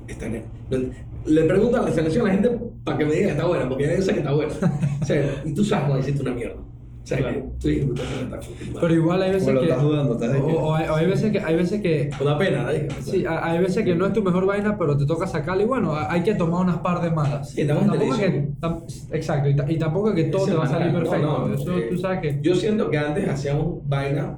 [0.09, 0.79] está en no-
[1.27, 3.69] le pregunto a la selección a la gente para que me diga que está buena,
[3.69, 4.53] porque ya yo sé que está buena.
[5.03, 6.57] O sea, y tú sabes cuando hiciste una mierda.
[7.03, 8.39] O sea, que está.
[8.81, 9.67] Pero igual hay veces Bueno, que.
[9.69, 12.11] estás dudando, estás de o, hay, o hay veces que hay veces que.
[12.21, 12.71] O da pena.
[12.71, 15.67] Dije, Sí, hay veces que no es tu mejor vaina, pero te toca sacarla y
[15.67, 17.51] bueno, hay que tomar unas par de malas.
[17.51, 18.83] Sí, estamos en Tampoco es que, tam-
[19.13, 21.49] exacto, y, ta- y tampoco es que todo te va a salir no, perfecto.
[21.49, 22.39] no, Eso eh, tú sabes que.
[22.43, 24.37] Yo siento que antes hacíamos vainas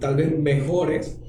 [0.00, 1.20] tal vez mejores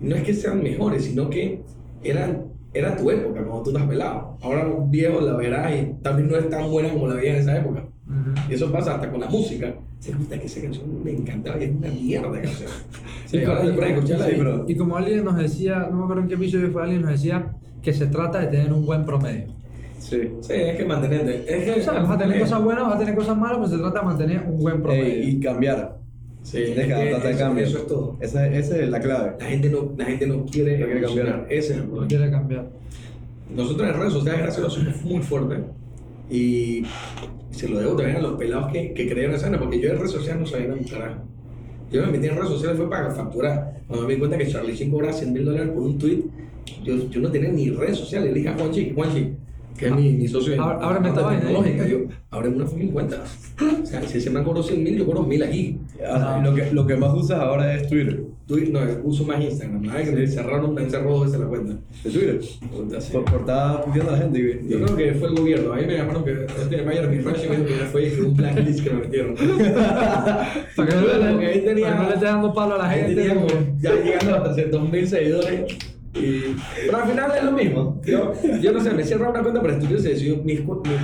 [0.00, 1.60] no es que sean mejores, sino que
[2.02, 4.38] eran, era tu época cuando tú estás pelado.
[4.40, 7.42] Ahora los viejos la verás y también no es tan buena como la veías en
[7.42, 7.84] esa época.
[8.48, 9.72] Y eso pasa hasta con la música.
[9.98, 12.70] Se gusta que esa canción me encantaba y es una mierda de canción.
[13.26, 13.38] Sí,
[14.66, 17.52] y- como alguien nos decía, no me acuerdo en qué episodio fue, alguien nos decía
[17.82, 19.46] que se trata de tener un buen promedio.
[19.98, 20.22] Sí.
[20.40, 21.44] Sí, es que mantenerte.
[21.46, 23.68] Es que O sea, vas a tener cosas buenas, vas a tener cosas malas, pero
[23.68, 25.04] se trata de mantener un buen promedio.
[25.04, 25.98] Ey, y cambiar.
[26.42, 27.64] Sí, Tienes es que adaptarte al eso, cambio.
[27.66, 28.16] eso es todo.
[28.20, 29.32] Esa, esa es la clave.
[29.38, 31.46] La gente no, la gente no quiere, No quiere cambiar.
[31.50, 32.08] Ese es el no problema.
[32.08, 32.66] quiere cambiar.
[33.54, 35.58] Nosotros en redes sociales, gracias a Dios, somos muy fuertes.
[36.30, 36.84] Y
[37.50, 40.12] se lo debo también a los pelados que, que creyeron esa porque yo en redes
[40.12, 41.22] sociales no sabía nada un carajo.
[41.90, 43.80] Yo me metí en redes sociales fue para facturar.
[43.88, 46.22] Cuando me di cuenta que Charlie Sheen cobraba 100 mil dólares por un tweet,
[46.84, 48.32] yo, yo no tenía ni redes sociales.
[48.32, 49.32] Le dije a Juanchi, Juanchi,
[49.76, 51.40] que es mi, mi socio en esta vaina.
[51.40, 51.98] tecnológica, yo,
[52.30, 53.24] ábreme una fucking cuenta.
[53.82, 55.78] O sea, si ese me cobró 100 mil, yo cobro mil aquí.
[56.06, 58.22] Ah, Lo que, lo que más usas ahora es Twitter.
[58.46, 59.88] Twitter, no, uso más Instagram.
[59.92, 61.74] Ay, que me cerraron, me encerró dos veces la cuenta.
[62.02, 62.40] De Twitter.
[63.12, 64.38] Por, por estar a la gente.
[64.40, 65.72] y- Yo creo que fue el gobierno.
[65.72, 67.16] Ahí me llamaron que este Mayer mi
[67.48, 69.34] me dijo que fue un blacklist que me metieron.
[70.76, 73.14] Para que no le, le esté dando palo a la gente.
[73.14, 75.76] tenía como- como ya llegando a 300 mil seguidores.
[76.14, 76.56] Y,
[76.86, 78.00] pero al final es lo mismo.
[78.04, 80.20] Yo, yo no sé, me cierro una cuenta para estupideces.
[80.20, 80.60] Yo, mis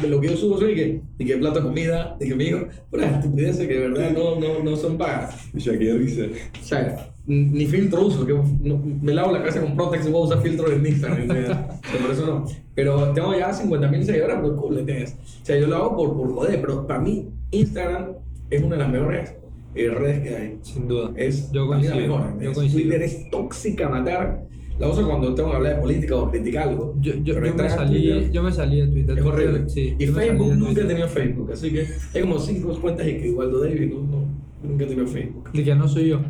[0.08, 3.14] lo que yo subo soy que, de que plato de comida, de que digo, puras
[3.14, 5.48] estupideces que de verdad no, no, no son pagas.
[5.54, 6.30] Y Shakira dice.
[6.60, 10.22] O sea, ni filtro uso, que no- me lavo la cabeza con Protex y voy
[10.22, 11.28] a usar filtro en Instagram.
[11.30, 12.44] O sea, por eso no.
[12.74, 15.16] Pero tengo ya 50 mil seguidores, pero cool, ¿entiendes?
[15.42, 18.12] O sea, yo lo hago por, por joder, pero para mí Instagram
[18.50, 19.34] es una de las mejores
[19.76, 20.58] eh, redes que hay.
[20.62, 21.12] Sin duda.
[21.16, 21.96] Es yo mí la coincido.
[22.18, 22.40] mejor.
[22.42, 22.82] yo coincido.
[22.82, 24.42] Twitter es tóxica a matar.
[24.78, 26.94] La uso cuando tengo que hablar de política o criticar algo.
[27.00, 29.18] Yo, yo, Pero yo me salí, yo me salí de Twitter.
[29.18, 29.68] es horrible.
[29.68, 33.28] Sí, y Facebook nunca he tenido Facebook, así que hay como cinco cuentas y que
[33.28, 34.24] igual de David no, no,
[34.62, 35.50] nunca he tenido Facebook.
[35.52, 36.20] De que no soy yo.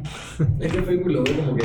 [0.60, 1.64] Es que Facebook lo veo como que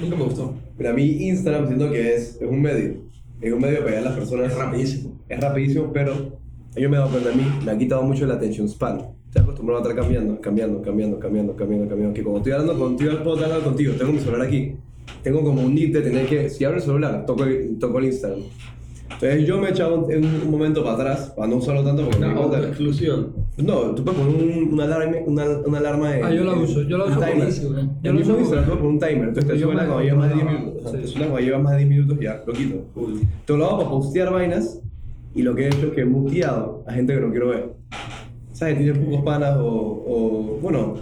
[0.00, 0.54] nunca me gustó.
[0.78, 2.94] Mira, a mí Instagram siento que es, es un medio.
[3.40, 4.52] Es un medio para llegar a las personas.
[4.52, 5.20] Es rapidísimo.
[5.28, 6.38] Es rapidísimo, pero
[6.76, 9.00] yo me he dado cuenta a mí, me ha quitado mucho la attention span.
[9.26, 12.14] Estoy acostumbrado a estar cambiando, cambiando, cambiando, cambiando, cambiando, cambiando.
[12.14, 14.76] Que cuando estoy hablando contigo, puedo estar hablando contigo, tengo mi celular aquí.
[15.22, 18.06] Tengo como un need de tener que, si abro el celular, toco el, toco el
[18.06, 18.40] Instagram.
[19.08, 22.18] Entonces yo me he echado un, un momento para atrás, para no usarlo tanto porque
[22.18, 23.32] me di cuenta- autoexclusión.
[23.56, 26.22] No, tú puedes poner un- una, alarma, una, una alarma de...
[26.22, 27.36] Ah, yo la de- uso, yo la uso timer.
[27.36, 27.80] buenísimo, ¿no?
[27.80, 30.18] El Yo la uso Instagram, tú poner un timer, entonces te suena me- cuando llevas
[30.18, 30.90] más de 10 no, minutos.
[30.90, 30.96] sí.
[30.98, 32.76] Te suena cuando llevas más de 10 minutos ya, lo quito.
[33.46, 34.80] Te lo hago para postear vainas
[35.34, 37.74] y lo que he hecho es que he muteado a gente que no quiero ver.
[38.52, 38.78] ¿Sabes?
[38.78, 40.94] Tienes pocos panas o, o bueno,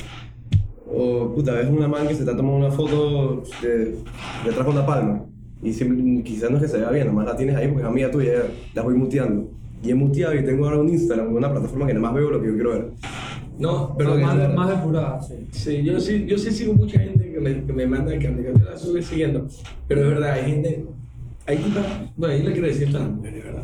[0.97, 3.97] o puta, ves una man que se está tomando una foto de,
[4.45, 5.25] detrás de una palma
[5.63, 7.89] y siempre- quizás no es que se vea bien, nomás la tienes ahí porque es
[7.89, 8.43] amiga tuya, ya
[8.75, 9.49] la voy muteando.
[9.83, 12.41] Y he muteado y tengo ahora un Instagram, una plataforma que nada más veo lo
[12.41, 12.87] que yo quiero ver.
[13.59, 15.35] No, Pero más, de- más depurada, sí.
[15.53, 18.65] Sí, yo sí, yo sí sigo mucha gente que me, que me manda que yo
[18.65, 19.47] la sigo siguiendo.
[19.87, 20.85] Pero es verdad, hay gente.
[21.47, 21.85] Hay tipas.
[22.17, 23.63] Bueno, yo le quiero decir a las mujeres, ¿verdad?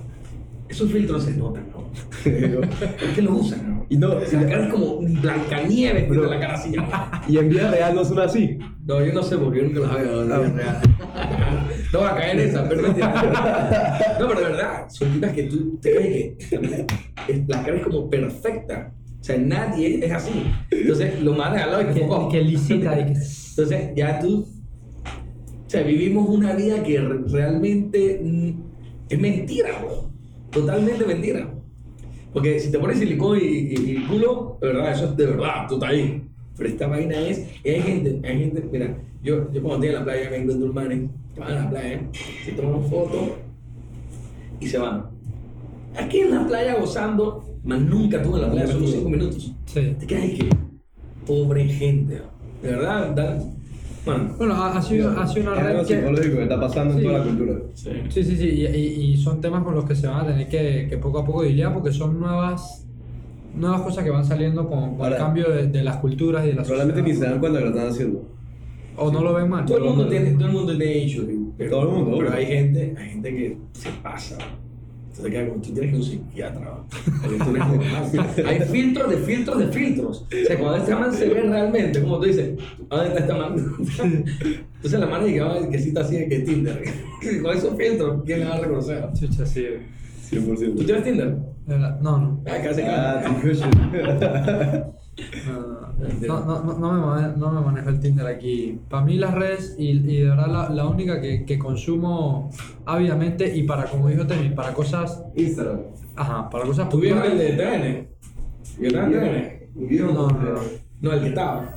[0.70, 1.90] Esos filtros se notan, ¿no?
[2.24, 3.86] es que lo usan, ¿no?
[3.88, 6.72] Y no- la cara es como Blancanieves, tiene la cara así.
[7.28, 8.56] y en vida real no son así.
[8.86, 10.24] No, yo no sé porque yo nunca las veo.
[10.24, 10.36] No,
[11.92, 12.82] no va a caer en esa, pero.
[12.82, 16.56] No, pero de verdad, son tipas que tú te crees que
[17.28, 18.92] es- la cara es como perfecta.
[19.20, 20.44] O sea, nadie es así.
[20.70, 22.28] Entonces, lo más de al lado es Que, como.
[22.28, 22.38] que
[23.06, 23.12] que...
[23.50, 24.46] Entonces, ya tú.
[25.66, 28.50] O sea, vivimos una vida que re- realmente mm,
[29.08, 30.09] es mentira, bro.
[30.52, 31.52] Totalmente mentira.
[32.32, 35.66] Porque si te pones silicón y, y- y culo, de verdad, eso es de verdad,
[35.68, 36.22] tú estás ahí.
[36.56, 37.46] Pero esta vaina es.
[37.64, 40.72] y hay gente, hay gente, mira, yo, yo cuando estoy en la playa me encuentro
[40.72, 42.00] man que van a la playa,
[42.44, 43.20] se toman fotos
[44.60, 45.06] y se van.
[45.96, 49.52] Aquí en la playa gozando, más nunca tuve en la playa, solo cinco minutos.
[49.66, 49.94] Sí.
[49.98, 50.48] Te quedas ahí que.
[51.26, 52.20] Pobre gente,
[52.62, 53.42] de verdad, da-
[54.04, 54.34] bueno.
[54.38, 55.96] Bueno, ha, ha sido, ha sido una red que...
[55.96, 57.00] psicológico que está pasando Sí.
[57.00, 57.54] en toda la cultura.
[57.74, 57.90] Sí.
[58.08, 60.48] Sí, sí, sí, y, y- y son temas con los que se van a tener
[60.48, 62.86] que, que poco a poco lidiar porque son nuevas,
[63.54, 66.48] nuevas cosas que van saliendo con, con Ahora, el cambio de, de las culturas y
[66.48, 68.22] de las Probablemente ni se dan cuenta que lo están haciendo.
[68.96, 69.64] O no lo ven mal.
[69.64, 72.46] Todo el mundo tiene, todo el mundo tiene issues, pero, Todo el mundo, pero hay
[72.46, 74.36] gente, hay gente que se pasa.
[75.10, 76.84] Entonces queda como, tú tienes que un psiquiatra.
[78.46, 80.22] hay filtros de filtros de filtros.
[80.22, 82.56] O sea, cuando este man se ve realmente, como tú dices,
[82.88, 83.56] ¿a ¿dónde está esta man?
[84.76, 86.82] Entonces la mano dice que, que sí está así, que es Tinder.
[87.42, 89.08] Con esos filtros, ¿quién le va a reconocer?
[89.18, 89.66] Chucha, sí.
[90.30, 90.76] 100%.
[90.76, 91.36] ¿Tú tienes Tinder?
[91.66, 92.44] De verdad, No, no.
[92.44, 92.82] Casi.
[93.26, 93.70] tu cushion.
[96.26, 98.78] No, no, no, no me mane- no me manejo el Tinder aquí.
[98.88, 102.50] Para mí las redes y, y de verdad la, la única que, que consumo
[102.86, 105.80] ávidamente y para, como dijo Temi, para cosas, Instagram.
[106.16, 108.08] ajá, para cosas ¿Tú vieron el de TN?
[108.80, 109.86] ¿Vieron el de TN?
[109.88, 110.60] Video No, no, no.
[111.02, 111.76] No, el que estaba.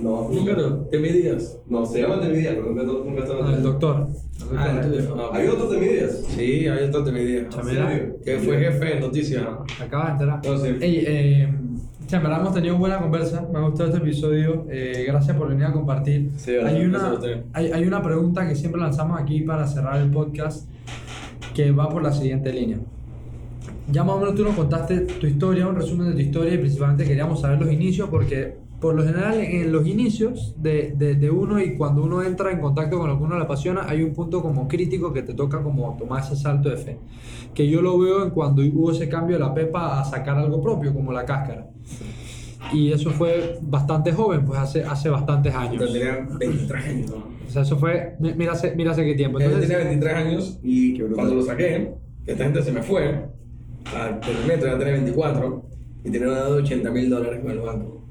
[0.00, 1.58] No, Nunca te, te midías.
[1.68, 4.06] No, se llama Temidias, pero nunca, nunca estaba Ah, el doctor.
[4.50, 4.82] El Ah,
[5.20, 6.24] ah, ¿Hay otros Temidias?
[6.28, 7.48] Sí, hay otro te midías.
[7.50, 7.90] Chamela.
[8.24, 9.44] Que fue jefe de noticias.
[9.80, 10.40] Acabas de enterar.
[10.44, 10.68] No, sí.
[10.80, 11.54] Ey, eh,
[12.12, 13.48] che, en verdad hemos tenido buena conversa.
[13.50, 14.66] Me ha gustado este episodio.
[14.70, 16.30] Eh, gracias por venir a compartir.
[16.36, 17.18] Sí, verdad, hay, una,
[17.54, 20.68] hay una pregunta que siempre lanzamos aquí para cerrar el podcast
[21.54, 22.78] que va por la siguiente línea.
[23.90, 26.58] Ya más o menos tú nos contaste tu historia, un resumen de tu historia y
[26.58, 31.30] principalmente queríamos saber los inicios porque por lo general en los inicios de, de, de
[31.30, 34.12] uno y cuando uno entra en contacto con lo que uno le apasiona hay un
[34.12, 36.98] punto como crítico que te toca como tomar ese salto de fe.
[37.54, 40.60] Que yo lo veo en cuando hubo ese cambio de la pepa a sacar algo
[40.60, 41.70] propio como la cáscara.
[42.72, 45.80] Y eso fue bastante joven, pues hace, hace bastantes años.
[45.80, 47.10] Yo tenía 23 años.
[47.10, 47.16] ¿no?
[47.46, 49.38] O sea, eso fue, mira hace, mira hace qué tiempo.
[49.38, 51.94] Yo Entonces, tenía 23 años y cuando lo saqué,
[52.24, 53.26] que esta gente se me fue,
[53.96, 55.66] al terminé, ya tenía 24
[56.04, 58.01] y tenía una deuda de 80 mil dólares con el banco.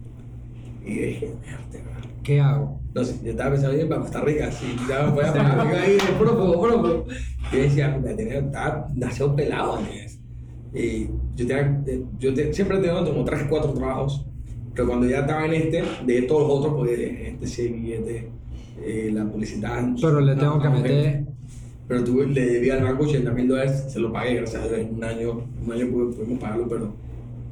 [0.85, 2.79] Y dije, mierda, ¿qué hago?
[2.93, 5.97] no sé, yo estaba pensando ir para Costa Rica, sí, ya me podía pagar ahí,
[6.19, 7.05] prófugo, prófugo.
[7.51, 10.19] Y yo decía, puta, tenía, estaba demasiado pelado, ¿entiendes?
[10.73, 11.05] Y
[11.35, 14.25] yo, tenía, eh, yo te- siempre he tenido como 3 4 trabajos,
[14.73, 18.29] pero cuando ya estaba en este, de todos los otros, pues este sí, este,
[18.83, 19.85] eh, la publicidad.
[20.01, 21.25] Pero le no, tengo que meter.
[21.87, 24.79] pero tuve, le debía al banco 80 mil dólares, se lo pagué, gracias a Dios,
[24.79, 26.93] en un año, un año pudimos pagarlo, pero,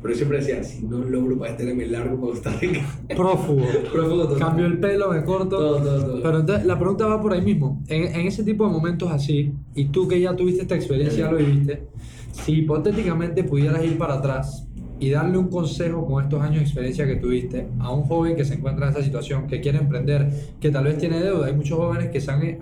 [0.01, 2.81] pero siempre decía, si no logro para tenerme largo para Costa Rica,
[3.15, 3.65] Prófugo.
[3.93, 4.39] prófugo total.
[4.39, 5.57] Cambio el pelo, me corto.
[5.57, 6.21] Todo, todo, todo.
[6.23, 7.81] Pero entonces la pregunta va por ahí mismo.
[7.88, 11.31] En, en ese tipo de momentos así, y tú que ya tuviste esta experiencia, ya
[11.31, 11.88] lo viviste,
[12.31, 14.65] si hipotéticamente pudieras ir para atrás
[15.01, 18.43] y darle un consejo con estos años de experiencia que tuviste a un joven que
[18.43, 21.77] se encuentra en esa situación, que quiere emprender, que tal vez tiene deuda, hay muchos
[21.77, 22.57] jóvenes que se han-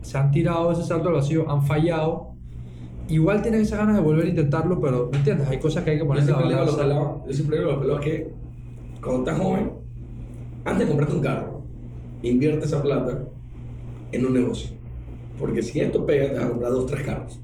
[0.00, 2.34] se han tirado ese salto al vacío, han fallado,
[3.10, 5.48] igual tienen esas ganas de volver a intentarlo, pero ¿me entiendes?
[5.48, 6.88] Hay cosas que hay que poner en la balanza.
[7.26, 8.32] yo siempre digo a los pelados que
[9.02, 9.72] cuando estás joven,
[10.64, 11.62] antes de comprarte un carro,
[12.22, 13.24] invierte esa plata
[14.12, 14.70] en un negocio.
[15.38, 17.40] Porque si esto pega, te vas a comprar dos, tres carros.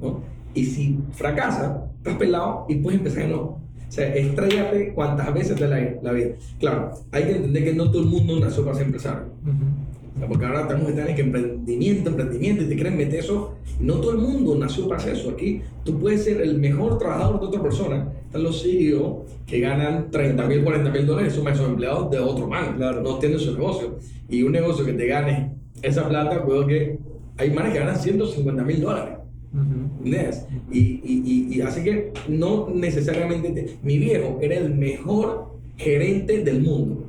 [0.00, 0.22] ¿no?
[0.54, 3.60] Y si fracasa, estás pelado y puedes empezar de nuevo.
[3.88, 6.34] O sea, estrellate cuantas veces de la, la vida.
[6.58, 9.26] Claro, hay que entender que no todo el mundo nació para ser empresario.
[9.42, 9.52] Ujú.
[9.52, 9.89] O
[10.20, 13.54] sea, porque ahora estamos en que emprendimiento, emprendimiento, y te quieren meter eso.
[13.80, 15.30] No todo el mundo nació para hacer eso.
[15.30, 18.12] Aquí tú puedes ser el mejor trabajador de otra persona.
[18.26, 22.46] Están los CEO que ganan 30 mil, 40 mil dólares, son esos empleados de otro
[22.46, 22.76] man.
[22.76, 23.02] Claro.
[23.02, 23.96] No tienen su negocio.
[24.28, 25.52] Y un negocio que te gane
[25.82, 26.98] esa plata, puedo que
[27.38, 29.14] hay manes que ganan 150 mil dólares.
[29.52, 30.04] Ujú.
[30.06, 30.46] ¿Entendés?
[30.70, 33.50] Y, y, y, y así que no necesariamente.
[33.50, 37.06] te- mi viejo era el mejor gerente del mundo.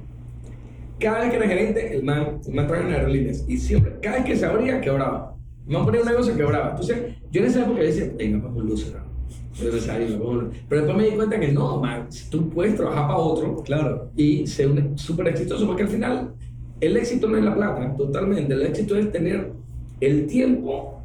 [1.01, 3.43] Cada vez que era gerente, el man, el man trabajaba en aerolíneas.
[3.47, 5.35] Y siempre, cada vez que se abría, quebraba.
[5.65, 6.69] El man ponía un negocio, quebraba.
[6.71, 10.51] Entonces, yo en esa época decía, venga, pues un.
[10.69, 12.07] Pero después me di cuenta que no, man.
[12.29, 14.11] Tú puedes trabajar para otro Claro.
[14.15, 16.33] y ser súper exitoso, porque al final
[16.79, 18.53] el éxito no es la plata, totalmente.
[18.53, 19.51] El éxito es tener
[19.99, 21.01] el tiempo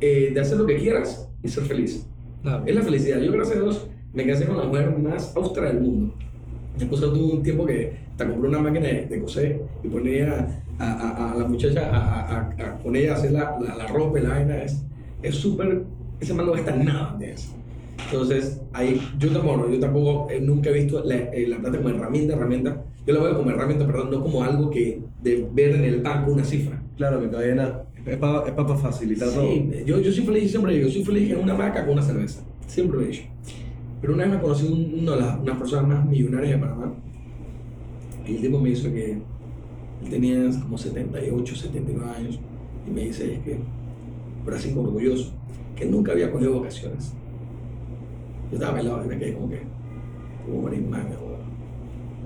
[0.00, 2.06] eh, de hacer lo que quieras y ser feliz.
[2.42, 2.64] Claro.
[2.66, 3.20] Es la felicidad.
[3.20, 6.14] Yo, gracias a Dios, me casé con la mujer más austera del mundo.
[6.76, 10.46] Mi esposa tuvo un tiempo que te compró una máquina de, de coser y ponía
[10.78, 14.18] a, a- a la muchacha a, a, con ella a hacer la, la, la ropa
[14.18, 14.62] y la vaina.
[14.62, 14.82] Es
[15.22, 15.84] es súper.
[16.20, 17.54] Ese man no gasta nada de eso.
[18.06, 21.90] Entonces, ahí, yo tampoco, yo tampoco eh, nunca he visto la, eh, la plata como
[21.90, 22.82] herramienta, herramienta.
[23.06, 26.32] Yo la veo como herramienta, perdón, no como algo que de ver en el banco
[26.32, 26.82] una cifra.
[26.96, 27.82] Claro, que cadena.
[28.06, 29.42] Es para es pa facilitar todo.
[29.52, 32.42] Sí, yo, yo soy feliz, siempre digo, soy feliz en una maca con una cerveza.
[32.66, 33.22] Siempre lo he dicho.
[34.00, 36.92] Pero una vez me conocí un- una de las personas más millonarias de Panamá.
[38.26, 39.22] Y el tipo me dijo que él
[40.10, 42.40] tenía como 78, 79 años.
[42.86, 43.58] Y me dice, es que,
[44.44, 45.32] pero así orgulloso,
[45.76, 47.12] que nunca había cogido vacaciones.
[48.50, 49.60] Yo estaba pelado y me quedé como que,
[50.50, 51.06] pobre man,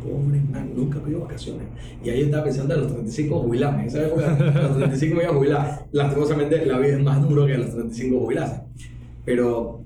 [0.03, 1.67] pobre man, nunca cogió vacaciones.
[2.05, 3.83] Y ahí estaba pensando a los 35 jubilarme.
[3.83, 5.87] En esa época, a los 35 me iba a jubilar.
[5.93, 8.63] Lastimosamente, la vida es más duro que a los 35 jubilarse.
[9.25, 9.81] Pero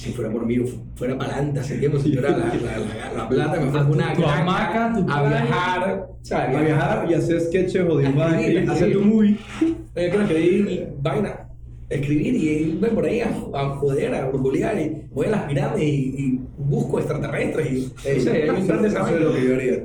[0.00, 0.56] si fuera por mí,
[0.96, 4.12] fuera para adelante hace tiempo, si tuviera la, la, la, la plata, me tu- una
[4.40, 6.56] hamaca, tu a viajar, ¿sabes?
[6.56, 9.36] A viajar y hacer sketches o dibujar, escribir, hacer tu movie.
[9.96, 11.48] Yo escribir vaina,
[11.88, 15.82] escribir y irme por ahí a, a joder, a burbulear y voy a las pirámides
[15.88, 19.20] y, y busco extraterrestres y Ey, o sea, a mí me encanta esa eso es
[19.22, 19.84] lo que yo haría.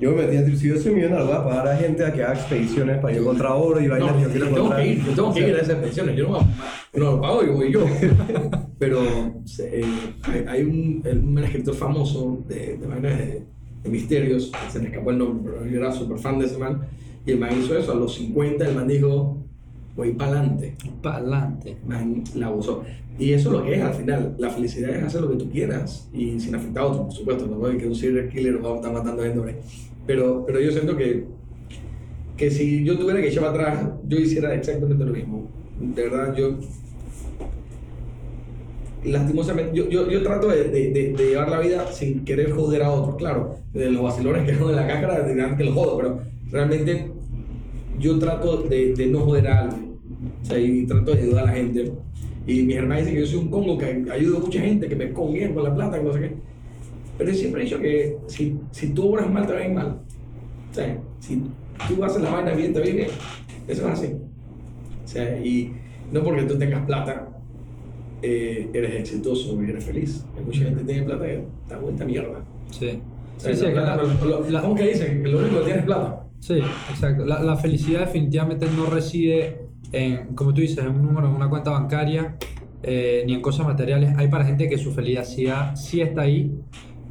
[0.00, 2.34] Yo me metía, si yo soy millonario, voy a pagar a gente a que haga
[2.34, 4.82] expediciones para yo encontrar oro y vainas No, yo quiero tengo encontrar.
[4.82, 6.44] que ir, yo tengo que ir a esas pensiones, yo no, a-
[6.94, 7.84] no lo pago, yo voy yo.
[8.78, 9.02] Pero
[9.58, 9.84] eh,
[10.22, 13.42] hay, hay un, un escritor famoso de, de vainas de,
[13.82, 16.80] de misterios, se me escapó el nombre, pero yo era súper fan de ese man,
[17.26, 19.36] y el man hizo eso, a los 50 el man dijo,
[19.96, 20.74] voy para adelante.
[21.02, 21.76] Para adelante.
[22.34, 22.82] la abusó.
[23.18, 24.34] Y eso es lo que es al final.
[24.38, 27.46] La felicidad es hacer lo que tú quieras y sin afectar a otros, por supuesto.
[27.46, 29.56] No voy que un serial killer va a estar matando gente.
[30.06, 31.26] Pero, pero yo siento que,
[32.36, 35.48] que si yo tuviera que echar para atrás, yo hiciera exactamente lo mismo.
[35.78, 36.58] De verdad, yo.
[39.04, 42.82] Lastimosamente, yo, yo, yo trato de, de, de, de llevar la vida sin querer joder
[42.82, 43.16] a otros.
[43.16, 47.09] Claro, de los vacilones que joden la cáscara, dirán que los jodo, pero realmente
[48.00, 49.90] yo trato de, de no joder a alguien.
[50.42, 51.92] O sea, y trato de ayudar a la gente.
[52.46, 54.96] Y mis hermanos dicen que yo soy un congo que ayudo a mucha gente, que
[54.96, 56.32] me conviene con la plata, que no sé qué.
[57.18, 59.72] Pero yo siempre he dicho que si, si tú obras mal, te va a ir
[59.74, 59.98] mal.
[60.70, 61.42] O sea, si
[61.88, 63.08] tú haces la vaina bien, te va a ir bien.
[63.68, 64.06] Eso es así.
[65.04, 65.72] O sea, y
[66.12, 67.28] no porque tú tengas plata,
[68.22, 70.24] eh, eres exitoso y eres feliz.
[70.36, 72.40] Hay mucha gente que tiene plata y está vuelta mierda.
[72.70, 73.00] Sí.
[73.36, 75.22] O sea, Sí, sí, la plata- la- lo- la- ¿Cómo que dicen?
[75.22, 76.19] Que lo único que tienes es plata.
[76.40, 76.54] Sí,
[76.90, 77.24] exacto.
[77.24, 79.62] La, la felicidad definitivamente no reside
[79.92, 82.36] en, como tú dices, en un número, en una cuenta bancaria,
[82.82, 84.14] eh, ni en cosas materiales.
[84.16, 86.50] Hay para gente que su felicidad sí está ahí,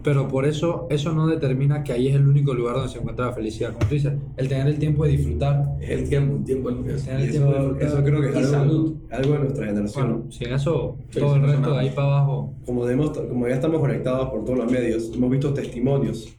[0.02, 3.28] pero por eso eso no determina que ahí es el único lugar donde se encuentra
[3.28, 3.74] la felicidad.
[3.74, 5.76] Como tú dices, el tener el tiempo de disfrutar.
[5.82, 6.70] Es el tiempo, el tiempo.
[6.70, 6.86] Tener
[7.22, 7.88] el tiempo de Eso, disfrutar.
[7.88, 8.96] eso creo que es algo, salud.
[9.12, 10.08] algo de nuestra generación.
[10.12, 11.74] Bueno, sin eso, Sí, todo el resto nada.
[11.76, 12.54] de ahí para abajo.
[12.66, 16.34] como, demos- como ya estamos conectados por todos los medios, hemos visto testimonios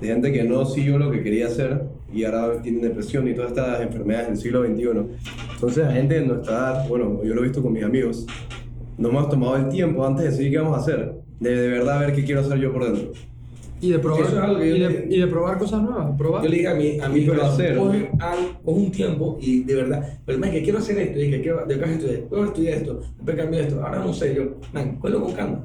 [0.00, 3.50] de gente que no siguió lo que quería hacer y ahora tiene depresión y todas
[3.52, 4.82] estas enfermedades del siglo XXI.
[5.54, 8.26] Entonces, la gente de nuestra edad, bueno, yo lo he visto con mis amigos,
[8.98, 12.00] no hemos tomado el tiempo antes de decidir qué vamos a hacer, de de verdad
[12.00, 13.12] ver qué quiero hacer yo por dentro.
[13.80, 15.82] Y de probar, Eso es algo que yo y de, le- y de probar cosas
[15.82, 16.16] nuevas.
[16.16, 16.44] Probar.
[16.44, 17.76] Yo le dije a mi, a mi hacer.
[17.76, 18.10] coge,
[18.64, 21.74] un tiempo y de verdad, pero man, que quiero hacer esto, y que quiero, de
[21.74, 25.32] acá estudiar, luego estudiar esto, después cambio esto, ahora no sé yo, man, cuelo con
[25.32, 25.64] calma,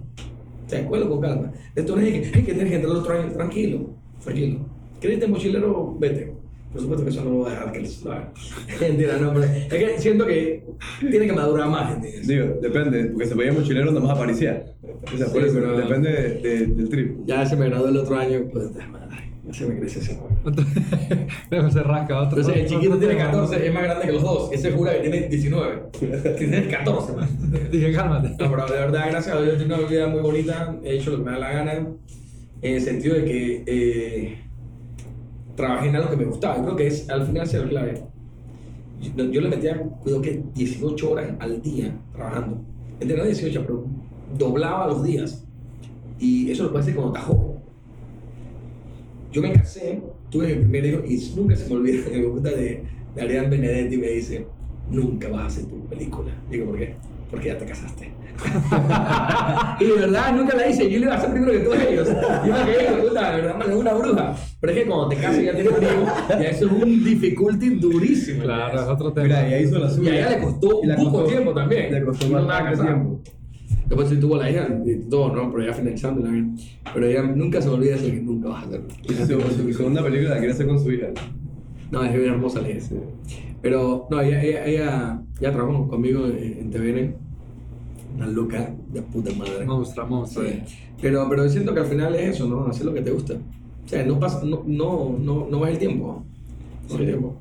[0.65, 1.51] o sea, cuelo con calma.
[1.75, 3.89] Esto no es que, hay que tienes que entrar otro año, tranquilo,
[4.23, 4.59] tranquilo.
[4.99, 5.95] ¿Querés irte mochilero?
[5.99, 6.33] Vete.
[6.77, 8.31] Por supuesto que eso no lo voy a dejar que les lo haga.
[8.81, 10.63] Mentira, no, pero es que siento que
[10.99, 12.27] tiene que madurar más, ¿entiendes?
[12.27, 14.73] Digo, depende, porque se podía mochilero nomás a pariciar.
[15.13, 17.17] O sea, por eso, pero- depende de- de- del trip.
[17.25, 20.19] Ya se me graduó el otro año, pues, madre, ya se me crece ese
[21.49, 22.37] Luego se rasca otro.
[22.39, 23.31] Entonces el chiquito otro tiene tema.
[23.31, 24.51] 14, es más grande que los dos.
[24.53, 25.75] Ese jura que tiene 19.
[26.37, 27.29] Tiene 14, man.
[27.71, 28.29] Dije, cálmate.
[28.29, 30.75] No, pero de verdad, gracias a Dios, yo tengo una vida muy bonita.
[30.83, 31.87] He hecho lo que me da la gana.
[32.61, 34.37] En el sentido de que eh,
[35.57, 36.57] trabajé en algo que me gustaba.
[36.57, 38.03] Yo creo que es, al final, es la clave.
[39.01, 42.61] Yo, yo le metía, cuidado que 18 horas al día trabajando.
[42.99, 43.85] Entre 18, pero
[44.38, 45.43] doblaba los días.
[46.19, 47.57] Y eso lo hacer cuando joven.
[49.31, 52.84] Yo me casé, tuve mi primer hijo y nunca se me olvida me gusta de,
[53.13, 54.47] de Ariane Benedetti me dice,
[54.89, 56.31] nunca vas a hacer tu película.
[56.49, 56.95] Digo, ¿por qué?
[57.29, 58.11] Porque ya te casaste.
[59.79, 60.83] y de verdad, nunca la hice.
[60.89, 62.07] Yo le iba a hacer primero que todos ellos.
[62.07, 64.35] Yo me quedé, puta, de verdad, man, es una bruja.
[64.61, 67.03] Pero es que cuando te casas y ya tienes un hijo, ya eso es un
[67.03, 68.43] difficulty durísimo.
[68.43, 69.25] Claro, es otro tema.
[69.27, 70.11] Mira, ya hizo la Y suya.
[70.11, 71.93] a ella le costó Y un poco costó- tiempo también.
[71.93, 73.19] Le costó Y no bastante tiempo.
[73.87, 75.51] Después sí tuvo la hija y todo, ¿no?
[75.51, 76.45] Pero ya finalizando la vida.
[76.93, 78.81] Pero ella nunca se olvida eso que nunca vas a hacer.
[79.03, 81.07] Y su, su segunda película la quiere hacer con su hija.
[81.91, 82.79] No, es bien hermosa la hija.
[83.68, 83.73] Sí.
[83.73, 87.15] Pero, no, ella, ella, ella ya trabajó conmigo en, en TVN.
[88.15, 89.65] Una loca de puta madre.
[89.65, 90.48] Monstrua, monstrua.
[90.49, 90.61] Sí.
[91.02, 92.65] Pero, pero siento que al final es eso, ¿no?
[92.65, 93.34] Hacer lo que te gusta.
[93.34, 96.23] O sea, no pasa, no, no, no, no va el tiempo.
[96.89, 97.06] No va el Sí.
[97.06, 97.35] tiempo.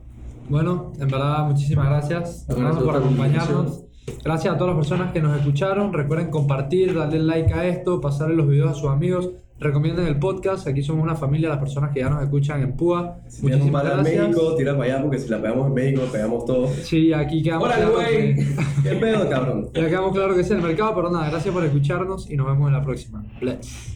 [0.49, 3.83] Bueno, en verdad, muchísimas gracias, Gracias por acompañarnos.
[4.23, 5.93] Gracias a todas las personas que nos escucharon.
[5.93, 9.31] Recuerden compartir, darle like a esto, pasarle los videos a sus amigos.
[9.59, 10.67] Recomienden el podcast.
[10.67, 13.21] Aquí somos una familia, las personas que ya nos escuchan en Púa.
[13.29, 14.29] Si Muchísimas para en gracias.
[14.29, 16.69] México, tira para allá, porque si la pegamos en México, pegamos todo.
[16.69, 18.35] Sí, aquí quedamos ¡Órale, claro güey!
[18.37, 18.47] que,
[18.83, 19.69] ¿Qué pedo, cabrón?
[19.73, 22.67] ya quedamos claro que es el mercado, pero nada, gracias por escucharnos y nos vemos
[22.69, 23.25] en la próxima.
[23.41, 23.96] Bless.